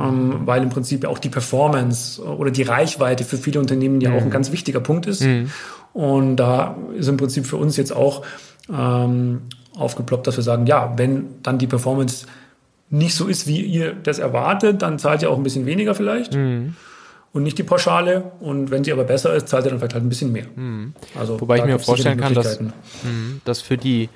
Ähm, 0.00 0.34
weil 0.44 0.62
im 0.62 0.70
Prinzip 0.70 1.04
auch 1.06 1.18
die 1.18 1.28
Performance 1.28 2.22
oder 2.22 2.52
die 2.52 2.62
Reichweite 2.62 3.24
für 3.24 3.36
viele 3.36 3.58
Unternehmen 3.58 4.00
ja 4.00 4.12
auch 4.12 4.22
ein 4.22 4.30
ganz 4.30 4.52
wichtiger 4.52 4.80
Punkt 4.80 5.06
ist. 5.06 5.24
Und 5.94 6.36
da 6.36 6.76
ist 6.96 7.08
im 7.08 7.16
Prinzip 7.16 7.46
für 7.46 7.56
uns 7.56 7.76
jetzt 7.76 7.92
auch 7.92 8.22
ähm, 8.70 9.42
aufgeploppt, 9.76 10.26
dass 10.26 10.36
wir 10.36 10.44
sagen, 10.44 10.66
ja, 10.66 10.92
wenn 10.96 11.42
dann 11.42 11.58
die 11.58 11.66
Performance 11.66 12.26
nicht 12.90 13.14
so 13.14 13.26
ist, 13.26 13.46
wie 13.46 13.60
ihr 13.60 13.94
das 13.94 14.18
erwartet, 14.18 14.82
dann 14.82 14.98
zahlt 14.98 15.22
ihr 15.22 15.30
auch 15.30 15.36
ein 15.36 15.42
bisschen 15.42 15.66
weniger 15.66 15.94
vielleicht. 15.94 16.34
Mhm. 16.34 16.74
Und 17.32 17.42
nicht 17.42 17.58
die 17.58 17.62
Pauschale. 17.64 18.32
Und 18.40 18.70
wenn 18.70 18.84
sie 18.84 18.92
aber 18.92 19.04
besser 19.04 19.34
ist, 19.34 19.48
zahlt 19.48 19.64
ihr 19.64 19.70
dann 19.70 19.78
vielleicht 19.78 19.94
halt 19.94 20.04
ein 20.04 20.08
bisschen 20.08 20.32
mehr. 20.32 20.46
Mhm. 20.54 20.94
Also, 21.18 21.40
Wobei 21.40 21.58
ich 21.58 21.64
mir 21.64 21.78
vorstellen 21.78 22.18
kann, 22.18 22.34
dass, 22.34 22.60
mh, 22.60 22.70
dass 23.44 23.60
für 23.60 23.76
die 23.76 24.08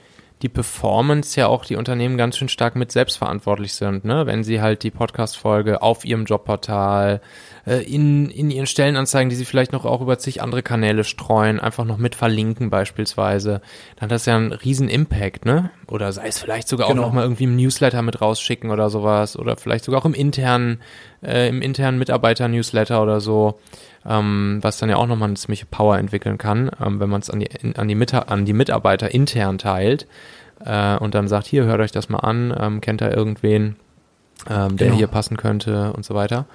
die 0.43 0.49
Performance 0.49 1.39
ja 1.39 1.49
auch 1.49 1.65
die 1.65 1.77
Unternehmen 1.77 2.17
ganz 2.17 2.37
schön 2.37 2.49
stark 2.49 2.77
mit 2.77 2.93
selbstverantwortlich 2.93 3.73
sind, 3.75 4.05
ne? 4.05 4.27
Wenn 4.27 4.45
sie 4.45 4.61
halt 4.61 4.83
die 4.85 4.91
Podcast-Folge 4.91 5.83
auf 5.83 6.05
ihrem 6.05 6.27
Jobportal, 6.27 7.21
äh, 7.67 7.83
in, 7.83 8.31
in 8.31 8.51
ihren 8.51 8.67
Stellenanzeigen, 8.67 9.31
die 9.31 9.37
sie 9.37 9.45
vielleicht 9.45 9.73
noch 9.73 9.85
auch 9.85 10.01
über 10.01 10.19
zig 10.19 10.41
andere 10.41 10.63
Kanäle 10.63 11.03
streuen, 11.03 11.59
einfach 11.59 11.85
noch 11.85 11.99
mit 11.99 12.15
verlinken 12.15 12.71
beispielsweise, 12.71 13.61
dann 13.97 14.03
hat 14.03 14.11
das 14.13 14.27
ja 14.27 14.37
einen 14.37 14.53
riesen 14.53 14.89
Impact, 14.89 15.45
ne? 15.45 15.71
Oder 15.89 16.13
sei 16.13 16.29
es 16.29 16.39
vielleicht 16.39 16.69
sogar 16.69 16.89
genau. 16.89 17.03
auch 17.03 17.07
noch 17.07 17.13
mal 17.13 17.23
irgendwie 17.23 17.45
im 17.45 17.57
Newsletter 17.57 18.03
mit 18.03 18.21
rausschicken 18.21 18.71
oder 18.71 18.91
sowas 18.91 19.37
oder 19.37 19.57
vielleicht 19.57 19.85
sogar 19.85 20.01
auch 20.01 20.07
im 20.07 20.15
internen, 20.15 20.81
äh, 21.23 21.49
im 21.49 21.63
internen 21.63 21.99
Mitarbeiter-Newsletter 21.99 23.03
oder 23.03 23.21
so 23.21 23.59
ähm, 24.09 24.59
was 24.63 24.79
dann 24.79 24.89
ja 24.89 24.97
auch 24.97 25.07
nochmal 25.07 25.29
eine 25.29 25.37
ziemliche 25.37 25.67
Power 25.67 25.99
entwickeln 25.99 26.39
kann, 26.39 26.71
ähm, 26.85 26.99
wenn 26.99 27.11
man 27.11 27.21
es 27.21 27.31
an 27.31 27.41
die, 27.41 27.51
an, 27.77 27.89
die 27.89 28.15
an 28.15 28.45
die 28.45 28.53
Mitarbeiter 28.53 29.13
intern 29.13 29.59
teilt 29.59 30.07
äh, 30.65 30.97
und 30.97 31.15
dann 31.15 31.29
sagt, 31.29 31.47
hier, 31.47 31.65
hört 31.65 31.81
euch 31.81 31.93
das 31.93 32.09
mal 32.09 32.19
an, 32.19 32.57
ähm, 32.59 32.81
kennt 32.81 33.01
da 33.01 33.11
irgendwen, 33.11 33.77
ähm, 34.49 34.77
der 34.77 34.89
genau. 34.89 34.97
hier 34.97 35.07
passen 35.09 35.37
könnte 35.37 35.93
und 35.93 36.05
so 36.05 36.15
weiter. 36.15 36.47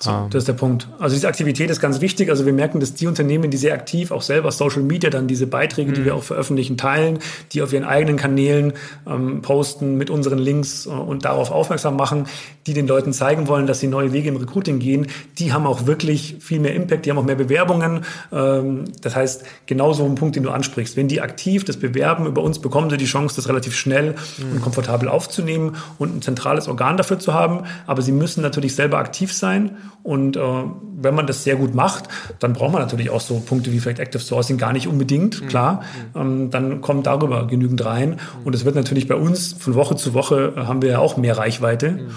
So, 0.00 0.10
ähm. 0.10 0.30
das 0.30 0.42
ist 0.42 0.48
der 0.48 0.54
Punkt. 0.54 0.88
Also 0.98 1.14
diese 1.14 1.28
Aktivität 1.28 1.70
ist 1.70 1.80
ganz 1.80 2.00
wichtig. 2.00 2.28
Also 2.30 2.46
wir 2.46 2.52
merken, 2.52 2.80
dass 2.80 2.94
die 2.94 3.06
Unternehmen, 3.06 3.50
die 3.50 3.56
sehr 3.56 3.74
aktiv 3.74 4.10
auch 4.10 4.22
selber 4.22 4.50
Social 4.50 4.82
Media 4.82 5.10
dann 5.10 5.26
diese 5.26 5.46
Beiträge, 5.46 5.90
mhm. 5.90 5.94
die 5.94 6.04
wir 6.04 6.14
auch 6.14 6.22
veröffentlichen, 6.22 6.76
teilen, 6.76 7.18
die 7.52 7.62
auf 7.62 7.72
ihren 7.72 7.84
eigenen 7.84 8.16
Kanälen 8.16 8.72
ähm, 9.06 9.42
posten 9.42 9.96
mit 9.96 10.10
unseren 10.10 10.38
Links 10.38 10.86
äh, 10.86 10.90
und 10.90 11.24
darauf 11.24 11.50
aufmerksam 11.50 11.96
machen, 11.96 12.26
die 12.66 12.74
den 12.74 12.86
Leuten 12.86 13.12
zeigen 13.12 13.46
wollen, 13.46 13.66
dass 13.66 13.80
sie 13.80 13.86
neue 13.86 14.12
Wege 14.12 14.28
im 14.28 14.36
Recruiting 14.36 14.78
gehen, 14.78 15.06
die 15.38 15.52
haben 15.52 15.66
auch 15.66 15.86
wirklich 15.86 16.36
viel 16.40 16.60
mehr 16.60 16.74
Impact, 16.74 17.06
die 17.06 17.10
haben 17.10 17.18
auch 17.18 17.24
mehr 17.24 17.34
Bewerbungen. 17.36 18.04
Ähm, 18.32 18.84
das 19.00 19.14
heißt, 19.14 19.44
genauso 19.66 20.04
ein 20.04 20.16
Punkt, 20.16 20.36
den 20.36 20.42
du 20.42 20.50
ansprichst. 20.50 20.96
Wenn 20.96 21.08
die 21.08 21.20
aktiv 21.20 21.64
das 21.64 21.76
bewerben 21.76 22.26
über 22.26 22.42
uns, 22.42 22.58
bekommen 22.58 22.90
sie 22.90 22.96
die 22.96 23.04
Chance, 23.04 23.36
das 23.36 23.48
relativ 23.48 23.76
schnell 23.76 24.14
mhm. 24.38 24.52
und 24.56 24.62
komfortabel 24.62 25.08
aufzunehmen 25.08 25.76
und 25.98 26.16
ein 26.16 26.22
zentrales 26.22 26.68
Organ 26.68 26.96
dafür 26.96 27.18
zu 27.18 27.32
haben. 27.32 27.64
Aber 27.86 28.02
sie 28.02 28.12
müssen 28.12 28.42
natürlich 28.42 28.74
selber 28.74 28.98
aktiv 28.98 29.32
sein 29.32 29.76
und 30.02 30.36
äh, 30.36 30.40
wenn 30.40 31.14
man 31.14 31.26
das 31.26 31.44
sehr 31.44 31.56
gut 31.56 31.74
macht, 31.74 32.04
dann 32.38 32.52
braucht 32.52 32.72
man 32.72 32.82
natürlich 32.82 33.10
auch 33.10 33.20
so 33.20 33.40
Punkte 33.40 33.72
wie 33.72 33.80
vielleicht 33.80 34.00
Active 34.00 34.22
Sourcing 34.22 34.58
gar 34.58 34.72
nicht 34.72 34.86
unbedingt, 34.86 35.42
mhm. 35.42 35.46
klar. 35.48 35.82
Mhm. 36.14 36.20
Ähm, 36.20 36.50
dann 36.50 36.80
kommt 36.80 37.06
darüber 37.06 37.46
genügend 37.46 37.84
rein. 37.84 38.10
Mhm. 38.10 38.46
Und 38.46 38.54
es 38.54 38.64
wird 38.64 38.74
natürlich 38.74 39.08
bei 39.08 39.14
uns 39.14 39.52
von 39.54 39.74
Woche 39.74 39.96
zu 39.96 40.14
Woche 40.14 40.54
äh, 40.56 40.60
haben 40.60 40.82
wir 40.82 40.90
ja 40.90 40.98
auch 40.98 41.16
mehr 41.16 41.38
Reichweite. 41.38 41.90
Mhm. 41.92 42.10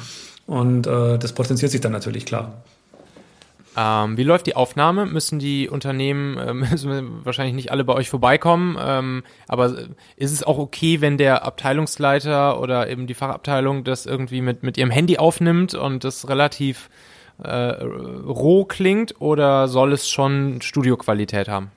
Und 0.47 0.87
äh, 0.87 1.17
das 1.17 1.33
potenziert 1.33 1.71
sich 1.71 1.81
dann 1.81 1.91
natürlich 1.91 2.25
klar. 2.25 2.63
Ähm, 3.77 4.17
wie 4.17 4.23
läuft 4.23 4.47
die 4.47 4.55
Aufnahme? 4.55 5.05
Müssen 5.05 5.37
die 5.37 5.69
Unternehmen, 5.69 6.37
äh, 6.37 6.53
müssen 6.53 7.23
wahrscheinlich 7.23 7.55
nicht 7.55 7.71
alle 7.71 7.83
bei 7.83 7.93
euch 7.93 8.09
vorbeikommen, 8.09 8.75
ähm, 8.81 9.23
aber 9.47 9.75
ist 10.15 10.31
es 10.31 10.43
auch 10.43 10.57
okay, 10.57 10.99
wenn 10.99 11.17
der 11.17 11.45
Abteilungsleiter 11.45 12.59
oder 12.59 12.89
eben 12.89 13.05
die 13.05 13.13
Fachabteilung 13.13 13.83
das 13.83 14.07
irgendwie 14.07 14.41
mit, 14.41 14.63
mit 14.63 14.77
ihrem 14.77 14.89
Handy 14.89 15.19
aufnimmt 15.19 15.75
und 15.75 16.03
das 16.03 16.27
relativ 16.27 16.89
äh, 17.43 17.83
roh 17.83 18.65
klingt 18.65 19.19
oder 19.19 19.67
soll 19.67 19.93
es 19.93 20.09
schon 20.09 20.61
Studioqualität 20.61 21.47
haben? 21.47 21.71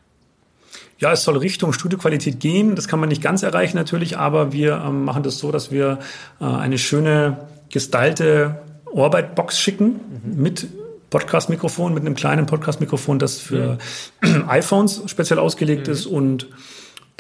Ja, 0.99 1.13
es 1.13 1.25
soll 1.25 1.39
Richtung 1.39 1.73
Studioqualität 1.73 2.41
gehen. 2.41 2.77
Das 2.77 2.87
kann 2.87 3.01
man 3.01 3.09
nicht 3.09 3.23
ganz 3.23 3.43
erreichen 3.43 3.77
natürlich, 3.77 4.19
aber 4.19 4.53
wir 4.53 4.83
ähm, 4.85 5.05
machen 5.05 5.23
das 5.23 5.39
so, 5.39 5.51
dass 5.51 5.71
wir 5.71 5.99
äh, 6.41 6.45
eine 6.45 6.77
schöne 6.77 7.49
gestylte 7.71 8.61
Orbit-Box 8.93 9.59
schicken 9.59 10.01
mhm. 10.25 10.43
mit 10.43 10.69
Podcast-Mikrofon, 11.09 11.95
mit 11.95 12.05
einem 12.05 12.15
kleinen 12.15 12.47
Podcast-Mikrofon, 12.47 13.19
das 13.19 13.39
für 13.39 13.79
mhm. 14.23 14.45
iPhones 14.49 15.03
speziell 15.07 15.39
ausgelegt 15.39 15.87
mhm. 15.87 15.93
ist 15.93 16.07
und 16.07 16.49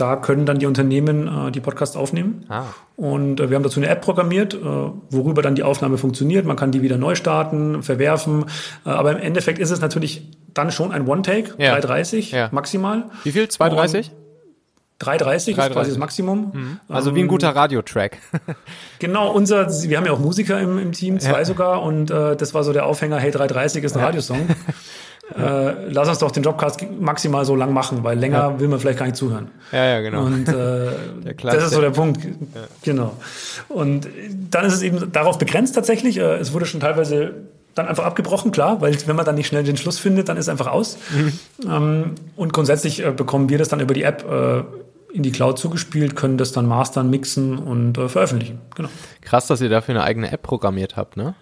da 0.01 0.17
können 0.17 0.47
dann 0.47 0.59
die 0.59 0.67
Unternehmen 0.67 1.49
äh, 1.49 1.51
die 1.51 1.61
Podcasts 1.61 1.97
aufnehmen. 1.97 2.45
Ah. 2.49 2.65
Und 2.97 3.41
äh, 3.41 3.51
wir 3.51 3.57
haben 3.57 3.63
dazu 3.63 3.81
eine 3.81 3.89
App 3.89 4.01
programmiert, 4.01 4.55
äh, 4.55 4.59
worüber 4.59 5.43
dann 5.43 5.55
die 5.55 5.63
Aufnahme 5.63 5.99
funktioniert. 5.99 6.47
Man 6.47 6.57
kann 6.57 6.73
die 6.73 6.83
wieder 6.83 6.97
neu 6.97 7.15
starten, 7.15 7.83
verwerfen. 7.83 8.47
Äh, 8.87 8.91
aber 8.91 9.13
im 9.13 9.19
Endeffekt 9.19 9.59
ist 9.59 9.71
es 9.71 9.81
natürlich 9.81 10.29
dann 10.55 10.71
schon 10.71 10.93
ein 10.93 11.07
One-Take, 11.07 11.55
ja. 11.59 11.73
330 11.73 12.33
ja. 12.33 12.49
maximal. 12.53 13.05
Wie 13.25 13.33
viel? 13.33 13.49
230? 13.49 14.11
330 15.01 15.57
ist 15.57 15.73
quasi 15.73 15.91
das 15.91 15.99
Maximum. 15.99 16.53
Mhm. 16.53 16.81
Also 16.89 17.15
wie 17.15 17.21
ein 17.21 17.29
guter 17.29 17.57
Radiotrack. 17.57 18.19
genau, 18.99 19.33
unser, 19.33 19.67
wir 19.89 19.97
haben 19.97 20.05
ja 20.05 20.13
auch 20.13 20.19
Musiker 20.19 20.61
im, 20.61 20.79
im 20.79 20.93
Team, 20.93 21.19
zwei 21.21 21.39
ja. 21.39 21.45
sogar, 21.47 21.83
und 21.83 22.11
äh, 22.11 22.37
das 22.37 22.53
war 22.53 22.65
so 22.65 22.75
der 22.75 22.85
Aufhänger, 22.85 23.19
hey, 23.19 23.31
330 23.31 23.83
ist 23.83 23.97
ein 23.97 24.05
Radiosong. 24.05 24.49
äh, 25.39 25.91
lass 25.91 26.09
uns 26.09 26.19
doch 26.19 26.31
den 26.31 26.43
Jobcast 26.43 26.85
maximal 26.99 27.45
so 27.45 27.55
lang 27.55 27.73
machen, 27.73 28.03
weil 28.03 28.19
länger 28.19 28.39
ja. 28.39 28.61
will 28.61 28.69
man 28.69 28.81
vielleicht 28.81 28.99
gar 28.99 29.07
nicht 29.07 29.17
zuhören. 29.17 29.51
Ja, 29.73 29.85
ja, 29.85 30.01
genau. 30.01 30.25
Und 30.25 30.49
äh, 30.49 31.35
das 31.43 31.65
ist 31.65 31.75
so 31.75 31.81
der 31.81 31.91
Punkt. 31.91 32.25
Ja. 32.25 32.31
Genau. 32.83 33.17
Und 33.69 34.09
dann 34.51 34.65
ist 34.65 34.75
es 34.75 34.83
eben 34.83 35.13
darauf 35.13 35.39
begrenzt 35.39 35.75
tatsächlich. 35.75 36.19
Äh, 36.19 36.37
es 36.37 36.53
wurde 36.53 36.67
schon 36.67 36.81
teilweise 36.81 37.35
dann 37.75 37.87
einfach 37.87 38.05
abgebrochen, 38.05 38.51
klar, 38.51 38.81
weil 38.81 38.97
wenn 39.07 39.17
man 39.17 39.25
dann 39.25 39.37
nicht 39.37 39.47
schnell 39.47 39.63
den 39.63 39.77
Schluss 39.77 39.99
findet, 39.99 40.29
dann 40.29 40.37
ist 40.37 40.47
es 40.47 40.49
einfach 40.49 40.67
aus. 40.67 40.99
Mhm. 41.15 41.33
Ähm, 41.69 42.15
und 42.37 42.53
grundsätzlich 42.53 43.05
äh, 43.05 43.13
bekommen 43.13 43.49
wir 43.49 43.59
das 43.59 43.69
dann 43.69 43.81
über 43.81 43.95
die 43.95 44.03
App 44.03 44.25
äh, 44.29 44.63
in 45.15 45.23
die 45.23 45.33
Cloud 45.33 45.59
zugespielt, 45.59 46.17
können 46.17 46.39
das 46.39 46.53
dann 46.53 46.67
mastern, 46.67 47.11
mixen 47.11 47.59
und 47.59 47.95
veröffentlichen. 47.95 48.61
Genau. 48.77 48.89
Krass, 49.23 49.47
dass 49.47 49.61
ihr 49.61 49.69
dafür 49.69 49.95
eine 49.95 50.05
eigene 50.05 50.31
App 50.33 50.43
programmiert 50.43 50.97
habt, 50.97 51.17
ne? 51.17 51.35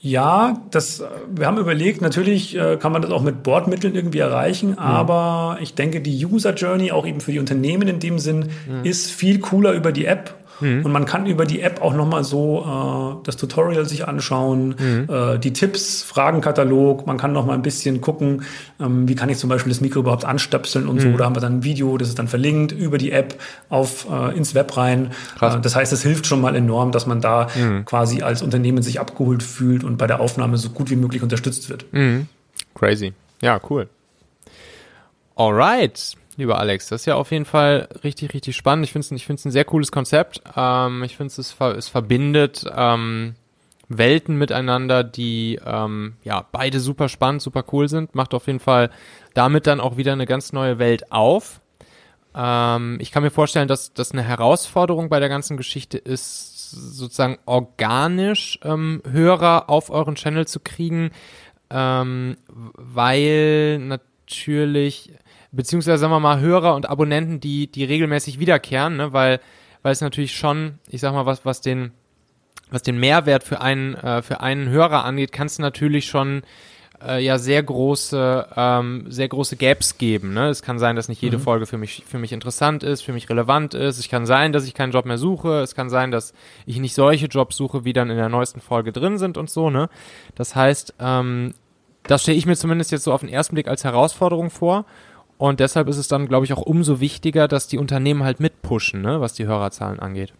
Ja, 0.00 0.62
das, 0.70 1.02
wir 1.28 1.46
haben 1.46 1.58
überlegt, 1.58 2.00
natürlich 2.00 2.56
äh, 2.56 2.76
kann 2.76 2.92
man 2.92 3.02
das 3.02 3.10
auch 3.10 3.22
mit 3.22 3.42
Bordmitteln 3.42 3.96
irgendwie 3.96 4.18
erreichen, 4.18 4.70
mhm. 4.70 4.78
aber 4.78 5.58
ich 5.60 5.74
denke, 5.74 6.00
die 6.00 6.24
User 6.24 6.54
Journey, 6.54 6.92
auch 6.92 7.04
eben 7.04 7.20
für 7.20 7.32
die 7.32 7.40
Unternehmen 7.40 7.88
in 7.88 7.98
dem 7.98 8.20
Sinn, 8.20 8.50
mhm. 8.68 8.84
ist 8.84 9.10
viel 9.10 9.40
cooler 9.40 9.72
über 9.72 9.90
die 9.90 10.06
App 10.06 10.34
Mhm. 10.60 10.84
Und 10.84 10.92
man 10.92 11.04
kann 11.04 11.26
über 11.26 11.44
die 11.44 11.60
App 11.60 11.80
auch 11.80 11.94
nochmal 11.94 12.24
so 12.24 13.18
äh, 13.20 13.24
das 13.24 13.36
Tutorial 13.36 13.86
sich 13.86 14.06
anschauen, 14.06 14.74
mhm. 14.78 15.08
äh, 15.08 15.38
die 15.38 15.52
Tipps, 15.52 16.02
Fragenkatalog. 16.02 17.06
Man 17.06 17.16
kann 17.16 17.32
nochmal 17.32 17.56
ein 17.56 17.62
bisschen 17.62 18.00
gucken, 18.00 18.42
ähm, 18.80 19.08
wie 19.08 19.14
kann 19.14 19.28
ich 19.28 19.38
zum 19.38 19.50
Beispiel 19.50 19.70
das 19.70 19.80
Mikro 19.80 20.00
überhaupt 20.00 20.24
anstöpseln 20.24 20.88
und 20.88 20.96
mhm. 20.96 21.00
so. 21.00 21.16
Da 21.16 21.24
haben 21.24 21.36
wir 21.36 21.40
dann 21.40 21.58
ein 21.58 21.64
Video, 21.64 21.96
das 21.98 22.08
ist 22.08 22.18
dann 22.18 22.28
verlinkt 22.28 22.72
über 22.72 22.98
die 22.98 23.12
App 23.12 23.40
auf 23.68 24.06
äh, 24.10 24.36
ins 24.36 24.54
Web 24.54 24.76
rein. 24.76 25.12
Äh, 25.40 25.60
das 25.60 25.76
heißt, 25.76 25.92
es 25.92 26.02
hilft 26.02 26.26
schon 26.26 26.40
mal 26.40 26.54
enorm, 26.54 26.92
dass 26.92 27.06
man 27.06 27.20
da 27.20 27.48
mhm. 27.56 27.84
quasi 27.84 28.22
als 28.22 28.42
Unternehmen 28.42 28.82
sich 28.82 29.00
abgeholt 29.00 29.42
fühlt 29.42 29.84
und 29.84 29.96
bei 29.96 30.06
der 30.06 30.20
Aufnahme 30.20 30.56
so 30.58 30.70
gut 30.70 30.90
wie 30.90 30.96
möglich 30.96 31.22
unterstützt 31.22 31.70
wird. 31.70 31.86
Mhm. 31.92 32.26
Crazy. 32.74 33.12
Ja, 33.40 33.60
cool. 33.68 33.88
Alright 35.36 36.16
lieber 36.38 36.58
Alex. 36.58 36.88
Das 36.88 37.02
ist 37.02 37.06
ja 37.06 37.16
auf 37.16 37.32
jeden 37.32 37.44
Fall 37.44 37.88
richtig, 38.04 38.32
richtig 38.32 38.56
spannend. 38.56 38.84
Ich 38.86 38.92
finde 38.92 39.06
es 39.06 39.10
ich 39.10 39.28
ein 39.28 39.50
sehr 39.50 39.64
cooles 39.64 39.92
Konzept. 39.92 40.40
Ähm, 40.56 41.02
ich 41.02 41.16
finde 41.16 41.34
es, 41.36 41.56
es 41.60 41.88
verbindet 41.88 42.64
ähm, 42.74 43.34
Welten 43.88 44.36
miteinander, 44.36 45.02
die 45.02 45.58
ähm, 45.66 46.14
ja 46.22 46.46
beide 46.52 46.78
super 46.80 47.08
spannend, 47.08 47.42
super 47.42 47.64
cool 47.72 47.88
sind. 47.88 48.14
Macht 48.14 48.34
auf 48.34 48.46
jeden 48.46 48.60
Fall 48.60 48.90
damit 49.34 49.66
dann 49.66 49.80
auch 49.80 49.96
wieder 49.96 50.12
eine 50.12 50.26
ganz 50.26 50.52
neue 50.52 50.78
Welt 50.78 51.10
auf. 51.10 51.60
Ähm, 52.34 52.98
ich 53.00 53.10
kann 53.10 53.24
mir 53.24 53.30
vorstellen, 53.30 53.68
dass 53.68 53.92
das 53.92 54.12
eine 54.12 54.22
Herausforderung 54.22 55.08
bei 55.08 55.18
der 55.18 55.28
ganzen 55.28 55.56
Geschichte 55.56 55.98
ist, 55.98 56.70
sozusagen 56.70 57.38
organisch 57.46 58.60
ähm, 58.62 59.02
Hörer 59.10 59.68
auf 59.68 59.90
euren 59.90 60.14
Channel 60.14 60.46
zu 60.46 60.60
kriegen, 60.60 61.10
ähm, 61.70 62.36
weil 62.46 63.78
natürlich 63.78 65.12
beziehungsweise 65.58 65.98
sagen 65.98 66.12
wir 66.12 66.20
mal 66.20 66.38
Hörer 66.38 66.76
und 66.76 66.88
Abonnenten, 66.88 67.40
die, 67.40 67.66
die 67.66 67.82
regelmäßig 67.82 68.38
wiederkehren, 68.38 68.96
ne? 68.96 69.12
weil, 69.12 69.40
weil 69.82 69.90
es 69.90 70.00
natürlich 70.00 70.36
schon, 70.36 70.78
ich 70.88 71.00
sag 71.00 71.12
mal, 71.12 71.26
was, 71.26 71.44
was 71.44 71.60
den, 71.60 71.90
was 72.70 72.82
den 72.82 73.00
Mehrwert 73.00 73.42
für 73.42 73.60
einen, 73.60 73.96
äh, 73.96 74.22
für 74.22 74.40
einen 74.40 74.68
Hörer 74.68 75.04
angeht, 75.04 75.32
kann 75.32 75.48
es 75.48 75.58
natürlich 75.58 76.06
schon 76.06 76.42
äh, 77.04 77.20
ja 77.24 77.38
sehr 77.38 77.60
große, 77.60 78.46
ähm, 78.56 79.06
sehr 79.08 79.26
große 79.26 79.56
Gaps 79.56 79.98
geben. 79.98 80.32
Ne? 80.32 80.48
Es 80.48 80.62
kann 80.62 80.78
sein, 80.78 80.94
dass 80.94 81.08
nicht 81.08 81.22
jede 81.22 81.38
mhm. 81.38 81.42
Folge 81.42 81.66
für 81.66 81.76
mich, 81.76 82.04
für 82.06 82.18
mich 82.18 82.30
interessant 82.30 82.84
ist, 82.84 83.02
für 83.02 83.12
mich 83.12 83.28
relevant 83.28 83.74
ist. 83.74 83.98
Es 83.98 84.08
kann 84.08 84.26
sein, 84.26 84.52
dass 84.52 84.64
ich 84.64 84.74
keinen 84.74 84.92
Job 84.92 85.06
mehr 85.06 85.18
suche. 85.18 85.58
Es 85.62 85.74
kann 85.74 85.90
sein, 85.90 86.12
dass 86.12 86.34
ich 86.66 86.78
nicht 86.78 86.94
solche 86.94 87.26
Jobs 87.26 87.56
suche, 87.56 87.84
wie 87.84 87.92
dann 87.92 88.10
in 88.10 88.16
der 88.16 88.28
neuesten 88.28 88.60
Folge 88.60 88.92
drin 88.92 89.18
sind 89.18 89.36
und 89.36 89.50
so. 89.50 89.70
Ne? 89.70 89.90
Das 90.36 90.54
heißt, 90.54 90.94
ähm, 91.00 91.52
das 92.04 92.22
stelle 92.22 92.38
ich 92.38 92.46
mir 92.46 92.54
zumindest 92.54 92.92
jetzt 92.92 93.02
so 93.02 93.12
auf 93.12 93.22
den 93.22 93.28
ersten 93.28 93.56
Blick 93.56 93.66
als 93.66 93.82
Herausforderung 93.82 94.50
vor. 94.50 94.84
Und 95.38 95.60
deshalb 95.60 95.88
ist 95.88 95.96
es 95.96 96.08
dann, 96.08 96.26
glaube 96.26 96.44
ich, 96.44 96.52
auch 96.52 96.62
umso 96.62 97.00
wichtiger, 97.00 97.48
dass 97.48 97.68
die 97.68 97.78
Unternehmen 97.78 98.24
halt 98.24 98.40
mitpushen, 98.40 99.00
ne, 99.00 99.20
was 99.20 99.34
die 99.34 99.46
Hörerzahlen 99.46 100.00
angeht. 100.00 100.34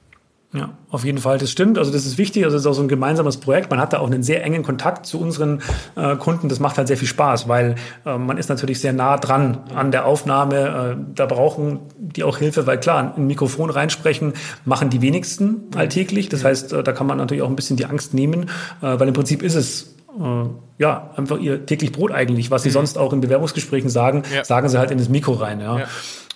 Ja, 0.54 0.70
auf 0.90 1.04
jeden 1.04 1.18
Fall, 1.18 1.36
das 1.36 1.50
stimmt. 1.50 1.76
Also 1.76 1.92
das 1.92 2.06
ist 2.06 2.16
wichtig. 2.16 2.44
Also 2.44 2.56
das 2.56 2.62
ist 2.62 2.66
auch 2.66 2.74
so 2.74 2.80
ein 2.80 2.88
gemeinsames 2.88 3.36
Projekt. 3.36 3.70
Man 3.70 3.78
hat 3.78 3.92
da 3.92 3.98
auch 3.98 4.06
einen 4.06 4.22
sehr 4.22 4.42
engen 4.42 4.62
Kontakt 4.62 5.04
zu 5.04 5.20
unseren 5.20 5.60
äh, 5.94 6.16
Kunden. 6.16 6.48
Das 6.48 6.58
macht 6.58 6.78
halt 6.78 6.88
sehr 6.88 6.96
viel 6.96 7.06
Spaß, 7.06 7.48
weil 7.48 7.74
äh, 8.06 8.16
man 8.16 8.38
ist 8.38 8.48
natürlich 8.48 8.80
sehr 8.80 8.94
nah 8.94 9.18
dran 9.18 9.58
an 9.74 9.90
der 9.90 10.06
Aufnahme. 10.06 10.96
Äh, 10.96 11.14
da 11.14 11.26
brauchen 11.26 11.80
die 11.98 12.24
auch 12.24 12.38
Hilfe, 12.38 12.66
weil 12.66 12.80
klar, 12.80 13.12
ein 13.14 13.26
Mikrofon 13.26 13.68
reinsprechen 13.68 14.32
machen 14.64 14.88
die 14.88 15.02
wenigsten 15.02 15.64
alltäglich. 15.76 16.30
Das 16.30 16.44
heißt, 16.44 16.72
äh, 16.72 16.82
da 16.82 16.92
kann 16.92 17.06
man 17.06 17.18
natürlich 17.18 17.42
auch 17.42 17.50
ein 17.50 17.56
bisschen 17.56 17.76
die 17.76 17.84
Angst 17.84 18.14
nehmen, 18.14 18.44
äh, 18.80 18.98
weil 18.98 19.06
im 19.06 19.14
Prinzip 19.14 19.42
ist 19.42 19.54
es 19.54 19.96
äh, 20.18 20.48
ja, 20.78 21.10
einfach 21.16 21.38
ihr 21.38 21.66
täglich 21.66 21.92
Brot 21.92 22.12
eigentlich. 22.12 22.50
Was 22.50 22.62
sie 22.62 22.68
mhm. 22.68 22.74
sonst 22.74 22.98
auch 22.98 23.12
in 23.12 23.20
Bewerbungsgesprächen 23.20 23.90
sagen, 23.90 24.22
ja. 24.32 24.44
sagen 24.44 24.68
sie 24.68 24.78
halt 24.78 24.90
in 24.90 24.98
das 24.98 25.08
Mikro 25.08 25.32
rein. 25.32 25.60
Ja. 25.60 25.80
ja. 25.80 25.86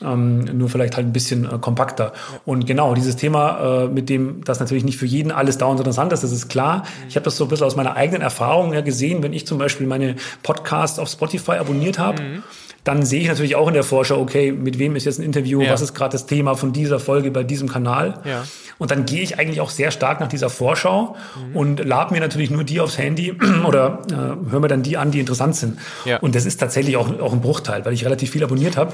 Ähm, 0.03 0.41
nur 0.59 0.69
vielleicht 0.69 0.97
halt 0.97 1.07
ein 1.07 1.13
bisschen 1.13 1.45
äh, 1.45 1.59
kompakter. 1.61 2.07
Ja. 2.07 2.41
Und 2.45 2.67
genau, 2.67 2.95
dieses 2.95 3.15
Thema, 3.15 3.85
äh, 3.85 3.89
mit 3.89 4.09
dem 4.09 4.43
das 4.45 4.59
natürlich 4.59 4.83
nicht 4.83 4.99
für 4.99 5.07
jeden 5.07 5.31
alles 5.31 5.59
dauernd 5.59 5.79
interessant 5.79 6.13
ist, 6.13 6.25
das 6.25 6.33
ist 6.33 6.49
klar. 6.49 6.79
Mhm. 6.79 7.09
Ich 7.09 7.15
habe 7.15 7.25
das 7.25 7.37
so 7.37 7.45
ein 7.45 7.49
bisschen 7.49 7.67
aus 7.67 7.77
meiner 7.77 7.95
eigenen 7.95 8.21
Erfahrung 8.21 8.73
ja 8.73 8.81
gesehen, 8.81 9.23
wenn 9.23 9.33
ich 9.33 9.47
zum 9.47 9.59
Beispiel 9.59 9.87
meine 9.87 10.17
Podcasts 10.43 10.99
auf 10.99 11.09
Spotify 11.09 11.53
abonniert 11.53 12.01
habe. 12.01 12.23
Mhm 12.23 12.43
dann 12.85 13.05
sehe 13.05 13.21
ich 13.21 13.29
natürlich 13.29 13.55
auch 13.55 13.69
in 13.69 13.75
der 13.75 13.85
Vorschau, 13.85 14.21
okay, 14.21 14.51
mit 14.51 14.79
wem 14.79 14.97
ist 14.97 15.05
jetzt 15.05 15.21
ein 15.21 15.25
Interview, 15.25 15.63
ja. 15.63 15.71
was 15.71 15.83
ist 15.83 15.95
gerade 15.95 16.13
das 16.13 16.27
Thema 16.27 16.57
von 16.57 16.73
dieser 16.73 16.99
Folge 16.99 17.31
bei 17.31 17.45
diesem 17.45 17.69
Kanal. 17.69 18.21
Ja. 18.25 18.45
Und 18.79 18.91
dann 18.91 19.05
gehe 19.05 19.23
ich 19.23 19.39
eigentlich 19.39 19.61
auch 19.61 19.71
sehr 19.71 19.93
stark 19.93 20.19
nach 20.19 20.27
dieser 20.27 20.51
Vorschau 20.51 21.15
mhm. 21.51 21.57
und 21.57 21.85
lade 21.85 22.13
mir 22.13 22.21
natürlich 22.21 22.51
nur 22.51 22.65
die 22.65 22.81
aufs 22.81 22.99
Handy 22.99 23.35
oder 23.67 24.03
äh, 24.11 24.32
höre 24.51 24.61
mir 24.61 24.69
dann 24.69 24.83
die 24.83 24.97
an, 24.97 25.11
die 25.11 25.21
interessant 25.21 25.57
sind. 25.57 25.79
Ja. 26.05 26.19
Und 26.19 26.35
das 26.35 26.47
ist 26.47 26.59
tatsächlich 26.59 26.97
auch, 26.97 27.21
auch 27.21 27.33
ein 27.33 27.41
Bruchteil, 27.41 27.85
weil 27.85 27.93
ich 27.93 28.05
relativ 28.05 28.31
viel 28.31 28.45
abonniert 28.45 28.77
habe. 28.77 28.93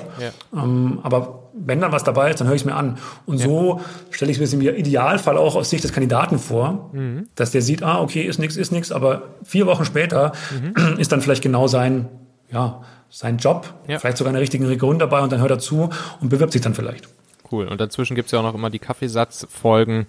Ähm, 0.54 1.00
aber 1.02 1.50
wenn 1.54 1.80
dann 1.80 1.92
was 1.92 2.04
dabei 2.04 2.30
ist, 2.30 2.40
dann 2.40 2.46
höre 2.46 2.54
ich 2.54 2.62
es 2.62 2.66
mir 2.66 2.74
an. 2.74 2.98
Und 3.26 3.38
so 3.38 3.80
stelle 4.10 4.30
ich 4.30 4.40
es 4.40 4.54
mir 4.54 4.70
im 4.70 4.76
Idealfall 4.76 5.36
auch 5.36 5.56
aus 5.56 5.70
Sicht 5.70 5.84
des 5.84 5.92
Kandidaten 5.92 6.38
vor, 6.38 6.90
mhm. 6.92 7.28
dass 7.34 7.50
der 7.50 7.62
sieht, 7.62 7.82
ah, 7.82 8.00
okay, 8.00 8.22
ist 8.22 8.38
nichts, 8.38 8.56
ist 8.56 8.72
nichts, 8.72 8.92
aber 8.92 9.34
vier 9.44 9.66
Wochen 9.66 9.84
später 9.84 10.32
mhm. 10.52 10.96
ist 10.98 11.12
dann 11.12 11.20
vielleicht 11.20 11.42
genau 11.42 11.66
sein, 11.66 12.08
ja, 12.50 12.82
sein 13.10 13.38
Job, 13.38 13.72
ja. 13.86 13.98
vielleicht 13.98 14.18
sogar 14.18 14.32
eine 14.32 14.40
richtige 14.40 14.68
Region 14.68 14.98
dabei 14.98 15.20
und 15.20 15.32
dann 15.32 15.40
hört 15.40 15.50
er 15.50 15.58
zu 15.58 15.90
und 16.20 16.28
bewirbt 16.28 16.52
sich 16.52 16.62
dann 16.62 16.74
vielleicht. 16.74 17.08
Cool. 17.50 17.66
Und 17.66 17.80
dazwischen 17.80 18.14
gibt 18.14 18.26
es 18.26 18.32
ja 18.32 18.40
auch 18.40 18.44
noch 18.44 18.54
immer 18.54 18.70
die 18.70 18.78
Kaffeesatzfolgen, 18.78 20.06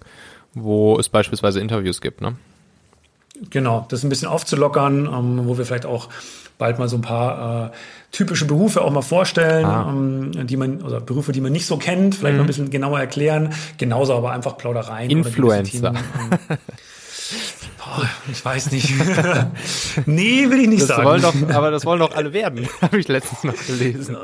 wo 0.53 0.97
es 0.99 1.09
beispielsweise 1.09 1.59
Interviews 1.59 2.01
gibt, 2.01 2.21
ne? 2.21 2.35
Genau, 3.49 3.85
das 3.89 4.03
ein 4.03 4.09
bisschen 4.09 4.27
aufzulockern, 4.27 5.05
ähm, 5.05 5.41
wo 5.47 5.57
wir 5.57 5.65
vielleicht 5.65 5.85
auch 5.85 6.09
bald 6.57 6.77
mal 6.77 6.89
so 6.89 6.97
ein 6.97 7.01
paar 7.01 7.67
äh, 7.67 7.71
typische 8.11 8.45
Berufe 8.45 8.81
auch 8.81 8.91
mal 8.91 9.01
vorstellen, 9.01 9.65
ah. 9.65 9.87
ähm, 9.89 10.45
die 10.45 10.57
man, 10.57 10.81
oder 10.81 10.99
Berufe, 10.99 11.31
die 11.31 11.41
man 11.41 11.51
nicht 11.51 11.65
so 11.65 11.77
kennt, 11.77 12.15
vielleicht 12.15 12.33
mhm. 12.33 12.39
mal 12.39 12.43
ein 12.43 12.47
bisschen 12.47 12.69
genauer 12.69 12.99
erklären. 12.99 13.53
Genauso 13.77 14.15
aber 14.15 14.31
einfach 14.31 14.57
Plaudereien. 14.57 15.09
Influencer. 15.09 15.93
Oh, 17.97 18.03
ich 18.31 18.43
weiß 18.43 18.71
nicht. 18.71 18.93
nee, 20.05 20.49
will 20.49 20.61
ich 20.61 20.67
nicht 20.67 20.81
das 20.81 20.89
sagen. 20.89 21.21
Doch, 21.21 21.55
aber 21.55 21.71
das 21.71 21.85
wollen 21.85 21.99
doch 21.99 22.13
alle 22.13 22.33
werden, 22.33 22.67
habe 22.81 22.99
ich 22.99 23.07
letztens 23.07 23.43
noch 23.43 23.65
gelesen. 23.65 24.17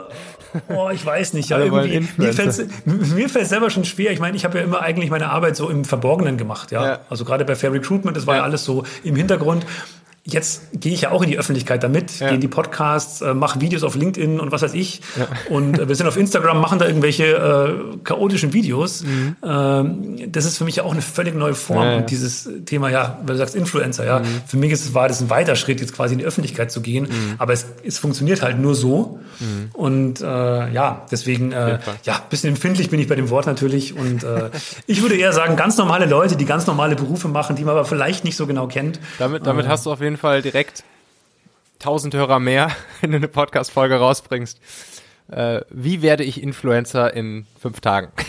Oh, 0.70 0.90
ich 0.92 1.06
weiß 1.06 1.34
nicht. 1.34 1.50
Ja, 1.50 1.60
irgendwie, 1.60 2.08
mir 2.16 2.34
fällt 2.34 2.58
es 3.44 3.50
selber 3.50 3.70
schon 3.70 3.86
schwer. 3.86 4.12
Ich 4.12 4.20
meine, 4.20 4.36
ich 4.36 4.46
habe 4.46 4.58
ja 4.58 4.64
immer 4.64 4.82
eigentlich 4.82 5.10
meine 5.10 5.30
Arbeit 5.30 5.56
so 5.56 5.70
im 5.70 5.86
Verborgenen 5.86 6.38
gemacht. 6.38 6.72
Ja? 6.72 6.86
ja. 6.86 7.00
Also 7.10 7.26
gerade 7.26 7.46
bei 7.46 7.56
Fair 7.56 7.74
Recruitment, 7.74 8.16
das 8.16 8.28
war 8.28 8.36
ja. 8.36 8.42
ja 8.42 8.44
alles 8.44 8.64
so 8.64 8.84
im 9.04 9.16
Hintergrund. 9.16 9.66
Jetzt 10.28 10.72
gehe 10.74 10.92
ich 10.92 11.02
ja 11.02 11.12
auch 11.12 11.22
in 11.22 11.30
die 11.30 11.38
Öffentlichkeit 11.38 11.84
damit, 11.84 12.20
ja. 12.20 12.28
gehe 12.28 12.36
in 12.36 12.42
die 12.42 12.48
Podcasts, 12.48 13.22
äh, 13.22 13.36
mache 13.36 13.62
Videos 13.62 13.84
auf 13.84 13.94
LinkedIn 13.94 14.40
und 14.40 14.52
was 14.52 14.64
weiß 14.64 14.74
ich. 14.74 15.02
Ja. 15.16 15.28
Und 15.52 15.78
äh, 15.78 15.88
wir 15.88 15.96
sind 15.96 16.08
auf 16.08 16.18
Instagram, 16.18 16.60
machen 16.60 16.80
da 16.80 16.88
irgendwelche 16.88 17.26
äh, 17.26 17.98
chaotischen 18.04 18.52
Videos. 18.52 19.04
Mhm. 19.04 19.36
Ähm, 19.44 20.32
das 20.32 20.46
ist 20.46 20.58
für 20.58 20.64
mich 20.64 20.78
ja 20.78 20.84
auch 20.84 20.94
eine 20.94 21.04
völlig 21.04 21.36
neue 21.36 21.54
Form. 21.54 21.84
Ja, 21.84 21.98
und 21.98 22.10
dieses 22.10 22.50
Thema, 22.66 22.90
ja, 22.90 23.20
weil 23.20 23.36
du 23.36 23.38
sagst 23.38 23.54
Influencer, 23.54 24.04
ja, 24.04 24.20
mhm. 24.20 24.42
für 24.48 24.58
mich 24.58 24.72
ist 24.72 24.86
es, 24.86 24.94
war 24.96 25.08
das 25.08 25.22
ein 25.22 25.30
weiter 25.30 25.56
Schritt, 25.56 25.80
jetzt 25.80 25.94
quasi 25.94 26.14
in 26.14 26.20
die 26.20 26.26
Öffentlichkeit 26.26 26.72
zu 26.72 26.82
gehen. 26.82 27.04
Mhm. 27.04 27.36
Aber 27.38 27.54
es, 27.54 27.68
es 27.84 28.00
funktioniert 28.00 28.42
halt 28.42 28.58
nur 28.58 28.74
so. 28.74 29.20
Mhm. 29.40 29.70
Und 29.74 30.22
äh, 30.22 30.26
ja, 30.26 31.06
deswegen, 31.12 31.52
äh, 31.52 31.78
ja, 32.04 32.20
bisschen 32.32 32.50
empfindlich 32.50 32.90
bin 32.90 33.00
ich 33.00 33.08
bei 33.08 33.16
dem 33.16 33.30
Wort 33.30 33.46
natürlich. 33.46 33.96
Und 33.96 34.24
äh, 34.24 34.50
ich 34.88 35.04
würde 35.04 35.18
eher 35.18 35.34
sagen, 35.34 35.56
ganz 35.56 35.78
normale 35.78 36.08
Leute, 36.08 36.36
die 36.36 36.46
ganz 36.46 36.66
normale 36.66 36.96
Berufe 36.96 37.28
machen, 37.28 37.56
die 37.56 37.64
man 37.64 37.74
aber 37.74 37.86
vielleicht 37.86 38.24
nicht 38.24 38.38
so 38.38 38.48
genau 38.48 38.66
kennt. 38.68 39.00
Damit, 39.20 39.46
damit 39.46 39.68
äh, 39.68 39.70
hast 39.70 39.86
du 39.86 39.92
auf 39.92 40.02
jeden 40.02 40.15
jeden 40.16 40.22
Fall 40.22 40.42
direkt 40.42 40.86
1000 41.80 42.14
Hörer 42.14 42.40
mehr, 42.40 42.72
wenn 43.02 43.12
du 43.12 43.18
eine 43.18 43.28
Podcast-Folge 43.28 43.96
rausbringst. 43.96 44.62
Äh, 45.32 45.62
wie 45.72 46.04
werde 46.04 46.24
ich 46.24 46.42
Influencer 46.42 47.12
in 47.14 47.48
fünf 47.60 47.82
Tagen? 47.82 48.10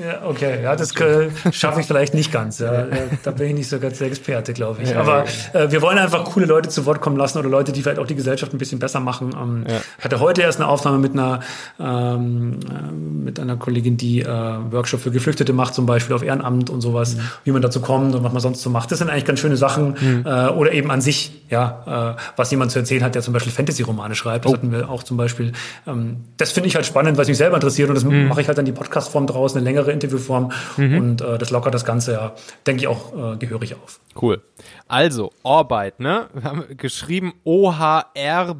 Ja, 0.00 0.26
okay, 0.28 0.62
ja, 0.62 0.76
das 0.76 0.94
äh, 1.00 1.30
schaffe 1.50 1.80
ich 1.80 1.86
vielleicht 1.86 2.14
nicht 2.14 2.32
ganz. 2.32 2.58
Ja. 2.58 2.86
Da 3.22 3.30
bin 3.30 3.48
ich 3.48 3.54
nicht 3.54 3.68
so 3.68 3.78
ganz 3.78 3.98
der 3.98 4.08
Experte, 4.08 4.52
glaube 4.52 4.82
ich. 4.82 4.96
Aber 4.96 5.24
äh, 5.52 5.70
wir 5.70 5.82
wollen 5.82 5.98
einfach 5.98 6.24
coole 6.24 6.46
Leute 6.46 6.68
zu 6.68 6.84
Wort 6.86 7.00
kommen 7.00 7.16
lassen 7.16 7.38
oder 7.38 7.48
Leute, 7.48 7.72
die 7.72 7.82
vielleicht 7.82 7.98
auch 7.98 8.06
die 8.06 8.14
Gesellschaft 8.14 8.52
ein 8.52 8.58
bisschen 8.58 8.78
besser 8.78 9.00
machen. 9.00 9.34
Ähm, 9.40 9.64
ja. 9.68 9.80
Ich 9.98 10.04
hatte 10.04 10.20
heute 10.20 10.42
erst 10.42 10.60
eine 10.60 10.68
Aufnahme 10.68 10.98
mit 10.98 11.12
einer 11.12 11.40
ähm, 11.80 12.60
äh, 12.68 12.92
mit 12.92 13.40
einer 13.40 13.56
Kollegin, 13.56 13.96
die 13.96 14.20
äh, 14.20 14.26
Workshop 14.26 15.00
für 15.00 15.10
Geflüchtete 15.10 15.52
macht, 15.52 15.74
zum 15.74 15.86
Beispiel 15.86 16.14
auf 16.14 16.22
Ehrenamt 16.22 16.70
und 16.70 16.80
sowas, 16.80 17.16
mhm. 17.16 17.20
wie 17.44 17.50
man 17.52 17.62
dazu 17.62 17.80
kommt 17.80 18.14
und 18.14 18.22
was 18.22 18.32
man 18.32 18.42
sonst 18.42 18.62
so 18.62 18.70
macht. 18.70 18.92
Das 18.92 18.98
sind 18.98 19.10
eigentlich 19.10 19.24
ganz 19.24 19.40
schöne 19.40 19.56
Sachen. 19.56 19.96
Mhm. 20.00 20.24
Äh, 20.24 20.48
oder 20.48 20.72
eben 20.72 20.90
an 20.90 21.00
sich, 21.00 21.32
ja, 21.50 22.14
äh, 22.16 22.20
was 22.36 22.50
jemand 22.50 22.70
zu 22.70 22.78
erzählen 22.78 23.02
hat, 23.02 23.14
der 23.14 23.22
zum 23.22 23.32
Beispiel 23.32 23.52
Fantasy-Romane 23.52 24.14
schreibt. 24.14 24.44
Das 24.44 24.52
oh. 24.52 24.56
hatten 24.56 24.70
wir 24.72 24.88
auch 24.88 25.02
zum 25.02 25.16
Beispiel. 25.16 25.52
Ähm, 25.86 26.18
das 26.36 26.52
finde 26.52 26.68
ich 26.68 26.74
halt 26.74 26.84
spannend, 26.86 27.16
was 27.16 27.28
mich 27.28 27.36
selber 27.36 27.56
interessiert 27.56 27.88
und 27.88 27.94
das 27.94 28.04
mhm. 28.04 28.28
mache 28.28 28.40
ich 28.40 28.48
halt 28.48 28.58
dann 28.58 28.64
die 28.64 28.72
Podcast-Form 28.72 29.26
draus, 29.26 29.54
eine 29.54 29.64
längere 29.64 29.92
Interviewform 29.92 30.52
mhm. 30.76 30.98
und 30.98 31.20
äh, 31.20 31.38
das 31.38 31.50
lockert 31.50 31.74
das 31.74 31.84
Ganze 31.84 32.12
ja, 32.12 32.32
denke 32.66 32.82
ich, 32.82 32.88
auch 32.88 33.34
äh, 33.34 33.36
gehörig 33.36 33.74
auf. 33.74 34.00
Cool. 34.20 34.42
Also, 34.88 35.32
Orbeit, 35.42 36.00
ne? 36.00 36.28
Wir 36.34 36.42
haben 36.44 36.64
geschrieben 36.76 37.34
O-H-R-B-E-I-T, 37.44 38.54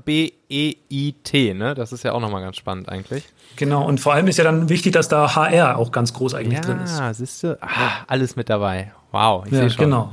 ne? 1.55 1.75
Das 1.75 1.93
ist 1.93 2.05
ja 2.05 2.12
auch 2.12 2.20
nochmal 2.20 2.43
ganz 2.43 2.57
spannend 2.57 2.89
eigentlich. 2.89 3.25
Genau, 3.57 3.87
und 3.87 4.01
vor 4.01 4.14
allem 4.14 4.27
ist 4.29 4.37
ja 4.39 4.45
dann 4.45 4.68
wichtig, 4.68 4.93
dass 4.93 5.09
da 5.09 5.35
HR 5.35 5.79
auch 5.79 5.93
ganz 5.93 6.12
groß 6.12 6.35
eigentlich 6.35 6.59
ja, 6.59 6.61
drin 6.61 6.81
ist. 6.81 6.99
Ja, 6.99 7.14
siehst 7.14 7.43
du? 7.43 7.57
Ah, 7.61 8.05
alles 8.07 8.37
mit 8.37 8.49
dabei. 8.51 8.93
Wow, 9.12 9.47
ich 9.47 9.53
ja, 9.53 9.61
sehe 9.61 9.70
schon. 9.70 9.85
Genau. 9.85 10.12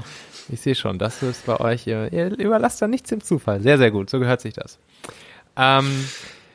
Ich 0.49 0.61
sehe 0.61 0.75
schon, 0.75 0.99
das 0.99 1.23
ist 1.23 1.45
bei 1.45 1.59
euch, 1.59 1.87
ihr, 1.87 2.11
ihr 2.11 2.37
überlasst 2.37 2.81
da 2.81 2.87
nichts 2.87 3.09
dem 3.09 3.21
Zufall. 3.23 3.61
Sehr, 3.61 3.77
sehr 3.77 3.89
gut, 3.89 4.09
so 4.09 4.19
gehört 4.19 4.41
sich 4.41 4.53
das. 4.53 4.79
Ähm, 5.55 6.05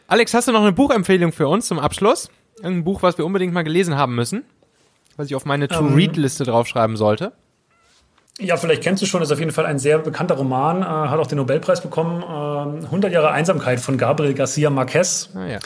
Alex, 0.09 0.35
hast 0.35 0.47
du 0.47 0.53
noch 0.53 0.63
eine 0.63 0.73
Buchempfehlung 0.73 1.33
für 1.33 1.49
uns 1.49 1.67
zum 1.67 1.81
Abschluss? 1.81 2.31
Ein 2.63 2.85
Buch, 2.85 3.03
was 3.03 3.19
wir 3.19 3.27
unbedingt 3.27 3.53
mal 3.53 3.65
gelesen 3.65 3.97
haben 3.97 4.15
müssen? 4.15 4.45
Was 5.17 5.27
ich 5.27 5.35
auf 5.35 5.45
meine 5.45 5.67
To-Read-Liste 5.67 6.45
ähm, 6.45 6.51
draufschreiben 6.51 6.97
sollte? 6.97 7.33
Ja, 8.39 8.57
vielleicht 8.57 8.83
kennst 8.83 9.03
du 9.03 9.07
schon, 9.07 9.21
ist 9.23 9.33
auf 9.33 9.41
jeden 9.41 9.51
Fall 9.51 9.67
ein 9.67 9.79
sehr 9.81 9.99
bekannter 9.99 10.37
Roman, 10.37 10.83
äh, 10.83 10.85
hat 10.85 11.19
auch 11.19 11.27
den 11.27 11.39
Nobelpreis 11.39 11.81
bekommen. 11.81 12.23
Äh, 12.23 12.85
100 12.85 13.13
Jahre 13.13 13.33
Einsamkeit 13.33 13.81
von 13.81 13.99
Gabriel 13.99 14.35
Garcia 14.35 14.71
Marquez. 14.71 15.31
Ah, 15.35 15.47
ja. 15.47 15.59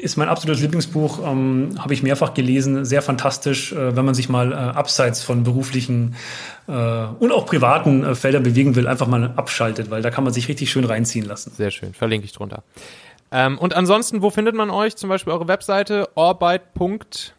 Ist 0.00 0.16
mein 0.16 0.28
absolutes 0.28 0.62
Lieblingsbuch, 0.62 1.26
ähm, 1.26 1.76
habe 1.78 1.94
ich 1.94 2.02
mehrfach 2.02 2.34
gelesen, 2.34 2.84
sehr 2.84 3.02
fantastisch, 3.02 3.72
äh, 3.72 3.96
wenn 3.96 4.04
man 4.04 4.14
sich 4.14 4.28
mal 4.28 4.52
äh, 4.52 4.54
abseits 4.54 5.22
von 5.24 5.42
beruflichen 5.42 6.14
äh, 6.68 6.72
und 7.18 7.32
auch 7.32 7.46
privaten 7.46 8.04
äh, 8.04 8.14
Feldern 8.14 8.42
bewegen 8.42 8.76
will, 8.76 8.86
einfach 8.86 9.06
mal 9.06 9.32
abschaltet, 9.34 9.90
weil 9.90 10.02
da 10.02 10.10
kann 10.10 10.22
man 10.22 10.32
sich 10.32 10.46
richtig 10.46 10.70
schön 10.70 10.84
reinziehen 10.84 11.26
lassen. 11.26 11.52
Sehr 11.56 11.70
schön, 11.70 11.94
verlinke 11.94 12.26
ich 12.26 12.32
drunter. 12.32 12.62
Ähm, 13.32 13.58
und 13.58 13.74
ansonsten, 13.74 14.22
wo 14.22 14.30
findet 14.30 14.54
man 14.54 14.70
euch? 14.70 14.96
Zum 14.96 15.08
Beispiel 15.08 15.32
eure 15.32 15.48
Webseite 15.48 16.08
orbit.de. 16.14 17.32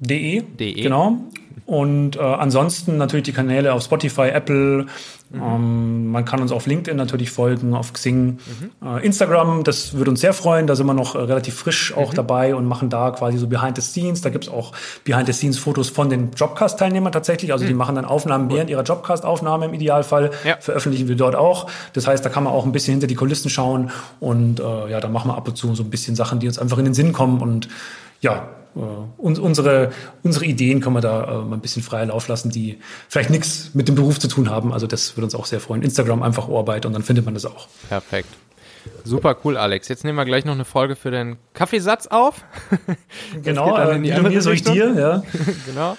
De, 0.00 0.72
genau. 0.74 1.18
Und 1.66 2.16
äh, 2.16 2.20
ansonsten 2.20 2.98
natürlich 2.98 3.24
die 3.24 3.32
Kanäle 3.32 3.72
auf 3.72 3.82
Spotify, 3.82 4.28
Apple. 4.28 4.86
Mhm. 5.30 5.42
Ähm, 5.42 6.10
man 6.10 6.26
kann 6.26 6.42
uns 6.42 6.52
auf 6.52 6.66
LinkedIn 6.66 6.96
natürlich 6.96 7.30
folgen, 7.30 7.74
auf 7.74 7.94
Xing, 7.94 8.38
mhm. 8.80 8.86
äh, 8.86 9.04
Instagram. 9.04 9.64
Das 9.64 9.94
würde 9.94 10.10
uns 10.10 10.20
sehr 10.20 10.34
freuen. 10.34 10.66
Da 10.66 10.76
sind 10.76 10.86
wir 10.86 10.92
noch 10.92 11.14
äh, 11.14 11.18
relativ 11.18 11.54
frisch 11.54 11.94
auch 11.96 12.12
mhm. 12.12 12.16
dabei 12.16 12.54
und 12.54 12.66
machen 12.66 12.90
da 12.90 13.10
quasi 13.12 13.38
so 13.38 13.46
Behind 13.46 13.76
the 13.76 13.82
Scenes. 13.82 14.20
Da 14.20 14.28
gibt's 14.28 14.48
auch 14.48 14.72
Behind 15.04 15.26
the 15.26 15.32
Scenes 15.32 15.58
Fotos 15.58 15.88
von 15.88 16.10
den 16.10 16.32
Jobcast-Teilnehmern 16.36 17.12
tatsächlich. 17.12 17.52
Also 17.52 17.64
die 17.64 17.72
mhm. 17.72 17.78
machen 17.78 17.94
dann 17.94 18.04
Aufnahmen 18.04 18.50
während 18.50 18.68
ihrer 18.68 18.82
Jobcast-Aufnahme 18.82 19.64
im 19.64 19.74
Idealfall. 19.74 20.32
Ja. 20.44 20.58
Veröffentlichen 20.60 21.08
wir 21.08 21.16
dort 21.16 21.34
auch. 21.34 21.70
Das 21.94 22.06
heißt, 22.06 22.22
da 22.22 22.28
kann 22.28 22.44
man 22.44 22.52
auch 22.52 22.66
ein 22.66 22.72
bisschen 22.72 22.92
hinter 22.92 23.06
die 23.06 23.14
Kulissen 23.14 23.48
schauen. 23.48 23.90
Und 24.20 24.60
äh, 24.60 24.90
ja, 24.90 25.00
da 25.00 25.08
machen 25.08 25.30
wir 25.30 25.36
ab 25.36 25.48
und 25.48 25.56
zu 25.56 25.74
so 25.74 25.82
ein 25.82 25.90
bisschen 25.90 26.14
Sachen, 26.14 26.40
die 26.40 26.46
uns 26.46 26.58
einfach 26.58 26.76
in 26.76 26.84
den 26.84 26.94
Sinn 26.94 27.14
kommen. 27.14 27.40
Und 27.40 27.68
ja, 28.20 28.48
äh, 28.76 28.80
unsere, 29.18 29.92
unsere 30.22 30.44
Ideen 30.44 30.80
können 30.80 30.96
wir 30.96 31.00
da 31.00 31.24
äh, 31.24 31.44
mal 31.44 31.56
ein 31.56 31.60
bisschen 31.60 31.82
freier 31.82 32.06
Lauf 32.06 32.28
lassen, 32.28 32.50
die 32.50 32.78
vielleicht 33.08 33.30
nichts 33.30 33.70
mit 33.74 33.88
dem 33.88 33.94
Beruf 33.94 34.18
zu 34.18 34.28
tun 34.28 34.50
haben. 34.50 34.72
Also 34.72 34.86
das 34.86 35.16
würde 35.16 35.26
uns 35.26 35.34
auch 35.34 35.46
sehr 35.46 35.60
freuen. 35.60 35.82
Instagram 35.82 36.22
einfach 36.22 36.48
Ohrarbeit 36.48 36.86
und 36.86 36.92
dann 36.92 37.02
findet 37.02 37.24
man 37.24 37.34
das 37.34 37.44
auch. 37.44 37.68
Perfekt. 37.88 38.28
Super 39.04 39.36
cool, 39.44 39.56
Alex. 39.56 39.88
Jetzt 39.88 40.04
nehmen 40.04 40.16
wir 40.18 40.24
gleich 40.24 40.44
noch 40.44 40.54
eine 40.54 40.64
Folge 40.64 40.96
für 40.96 41.10
den 41.10 41.36
Kaffeesatz 41.54 42.06
auf. 42.06 42.44
genau, 43.42 43.76
äh, 43.76 44.02
wie 44.02 44.20
mir, 44.20 44.42
so 44.42 44.50
ich 44.50 44.62
dir, 44.62 44.94
ja. 44.94 45.22
genau. 45.66 45.96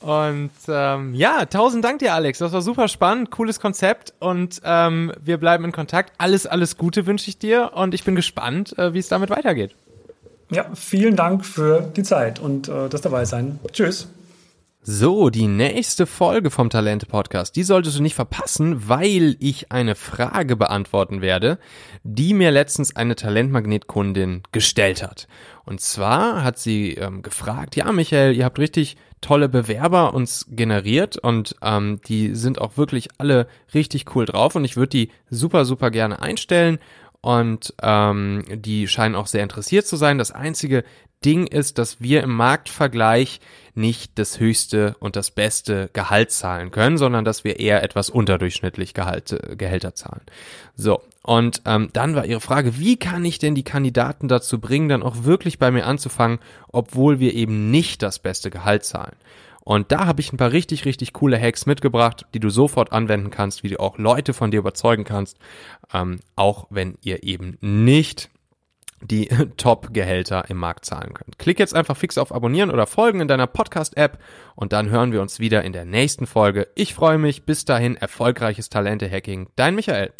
Und 0.00 0.50
ähm, 0.68 1.12
ja, 1.14 1.44
tausend 1.46 1.84
Dank 1.84 1.98
dir, 1.98 2.14
Alex. 2.14 2.38
Das 2.38 2.52
war 2.52 2.62
super 2.62 2.86
spannend, 2.88 3.30
cooles 3.30 3.58
Konzept 3.58 4.14
und 4.20 4.60
ähm, 4.64 5.12
wir 5.20 5.38
bleiben 5.38 5.64
in 5.64 5.72
Kontakt. 5.72 6.12
Alles, 6.18 6.46
alles 6.46 6.76
Gute 6.76 7.06
wünsche 7.06 7.28
ich 7.28 7.38
dir 7.38 7.72
und 7.74 7.94
ich 7.94 8.04
bin 8.04 8.14
gespannt, 8.14 8.78
äh, 8.78 8.94
wie 8.94 9.00
es 9.00 9.08
damit 9.08 9.30
weitergeht. 9.30 9.74
Ja, 10.50 10.66
vielen 10.74 11.16
Dank 11.16 11.44
für 11.44 11.92
die 11.94 12.02
Zeit 12.02 12.38
und 12.38 12.68
äh, 12.68 12.88
das 12.88 13.02
dabei 13.02 13.24
sein. 13.24 13.58
Tschüss. 13.72 14.08
So, 14.80 15.28
die 15.28 15.48
nächste 15.48 16.06
Folge 16.06 16.50
vom 16.50 16.70
Talente 16.70 17.04
Podcast, 17.04 17.56
die 17.56 17.62
solltest 17.62 17.98
du 17.98 18.02
nicht 18.02 18.14
verpassen, 18.14 18.88
weil 18.88 19.36
ich 19.38 19.70
eine 19.70 19.94
Frage 19.94 20.56
beantworten 20.56 21.20
werde, 21.20 21.58
die 22.04 22.32
mir 22.32 22.50
letztens 22.50 22.96
eine 22.96 23.14
Talentmagnetkundin 23.14 24.44
gestellt 24.50 25.02
hat. 25.02 25.28
Und 25.66 25.82
zwar 25.82 26.42
hat 26.42 26.58
sie 26.58 26.94
ähm, 26.94 27.20
gefragt, 27.20 27.76
ja 27.76 27.92
Michael, 27.92 28.34
ihr 28.34 28.46
habt 28.46 28.58
richtig 28.58 28.96
tolle 29.20 29.50
Bewerber 29.50 30.14
uns 30.14 30.46
generiert 30.48 31.18
und 31.18 31.56
ähm, 31.60 32.00
die 32.06 32.34
sind 32.34 32.58
auch 32.58 32.78
wirklich 32.78 33.08
alle 33.18 33.46
richtig 33.74 34.14
cool 34.14 34.24
drauf 34.24 34.54
und 34.54 34.64
ich 34.64 34.76
würde 34.76 34.90
die 34.90 35.10
super, 35.28 35.66
super 35.66 35.90
gerne 35.90 36.22
einstellen 36.22 36.78
und 37.20 37.74
ähm, 37.82 38.44
die 38.48 38.88
scheinen 38.88 39.14
auch 39.14 39.26
sehr 39.26 39.42
interessiert 39.42 39.86
zu 39.86 39.96
sein. 39.96 40.18
Das 40.18 40.30
einzige 40.30 40.84
Ding 41.24 41.48
ist, 41.48 41.78
dass 41.78 42.00
wir 42.00 42.22
im 42.22 42.34
Marktvergleich 42.34 43.40
nicht 43.74 44.18
das 44.18 44.38
höchste 44.38 44.94
und 45.00 45.16
das 45.16 45.32
beste 45.32 45.90
Gehalt 45.92 46.30
zahlen 46.30 46.70
können, 46.70 46.96
sondern 46.96 47.24
dass 47.24 47.42
wir 47.42 47.58
eher 47.58 47.82
etwas 47.82 48.08
unterdurchschnittlich 48.08 48.94
Gehalt, 48.94 49.36
Gehälter 49.56 49.94
zahlen. 49.94 50.22
So, 50.76 51.02
und 51.22 51.62
ähm, 51.66 51.90
dann 51.92 52.14
war 52.14 52.24
Ihre 52.24 52.40
Frage, 52.40 52.78
wie 52.78 52.96
kann 52.96 53.24
ich 53.24 53.38
denn 53.38 53.56
die 53.56 53.64
Kandidaten 53.64 54.28
dazu 54.28 54.60
bringen, 54.60 54.88
dann 54.88 55.02
auch 55.02 55.24
wirklich 55.24 55.58
bei 55.58 55.70
mir 55.70 55.86
anzufangen, 55.86 56.38
obwohl 56.68 57.18
wir 57.18 57.34
eben 57.34 57.70
nicht 57.70 58.02
das 58.02 58.20
beste 58.20 58.50
Gehalt 58.50 58.84
zahlen? 58.84 59.16
Und 59.68 59.92
da 59.92 60.06
habe 60.06 60.22
ich 60.22 60.32
ein 60.32 60.38
paar 60.38 60.52
richtig, 60.52 60.86
richtig 60.86 61.12
coole 61.12 61.38
Hacks 61.38 61.66
mitgebracht, 61.66 62.24
die 62.32 62.40
du 62.40 62.48
sofort 62.48 62.90
anwenden 62.90 63.28
kannst, 63.28 63.62
wie 63.62 63.68
du 63.68 63.78
auch 63.78 63.98
Leute 63.98 64.32
von 64.32 64.50
dir 64.50 64.60
überzeugen 64.60 65.04
kannst, 65.04 65.36
ähm, 65.92 66.20
auch 66.36 66.68
wenn 66.70 66.96
ihr 67.02 67.22
eben 67.22 67.58
nicht 67.60 68.30
die 69.02 69.28
Top-Gehälter 69.58 70.48
im 70.48 70.56
Markt 70.56 70.86
zahlen 70.86 71.12
könnt. 71.12 71.38
Klick 71.38 71.58
jetzt 71.58 71.74
einfach 71.74 71.98
fix 71.98 72.16
auf 72.16 72.34
Abonnieren 72.34 72.70
oder 72.70 72.86
Folgen 72.86 73.20
in 73.20 73.28
deiner 73.28 73.46
Podcast-App 73.46 74.18
und 74.54 74.72
dann 74.72 74.88
hören 74.88 75.12
wir 75.12 75.20
uns 75.20 75.38
wieder 75.38 75.62
in 75.62 75.74
der 75.74 75.84
nächsten 75.84 76.26
Folge. 76.26 76.68
Ich 76.74 76.94
freue 76.94 77.18
mich. 77.18 77.44
Bis 77.44 77.66
dahin 77.66 77.98
erfolgreiches 77.98 78.70
Talente-Hacking. 78.70 79.50
Dein 79.54 79.74
Michael. 79.74 80.14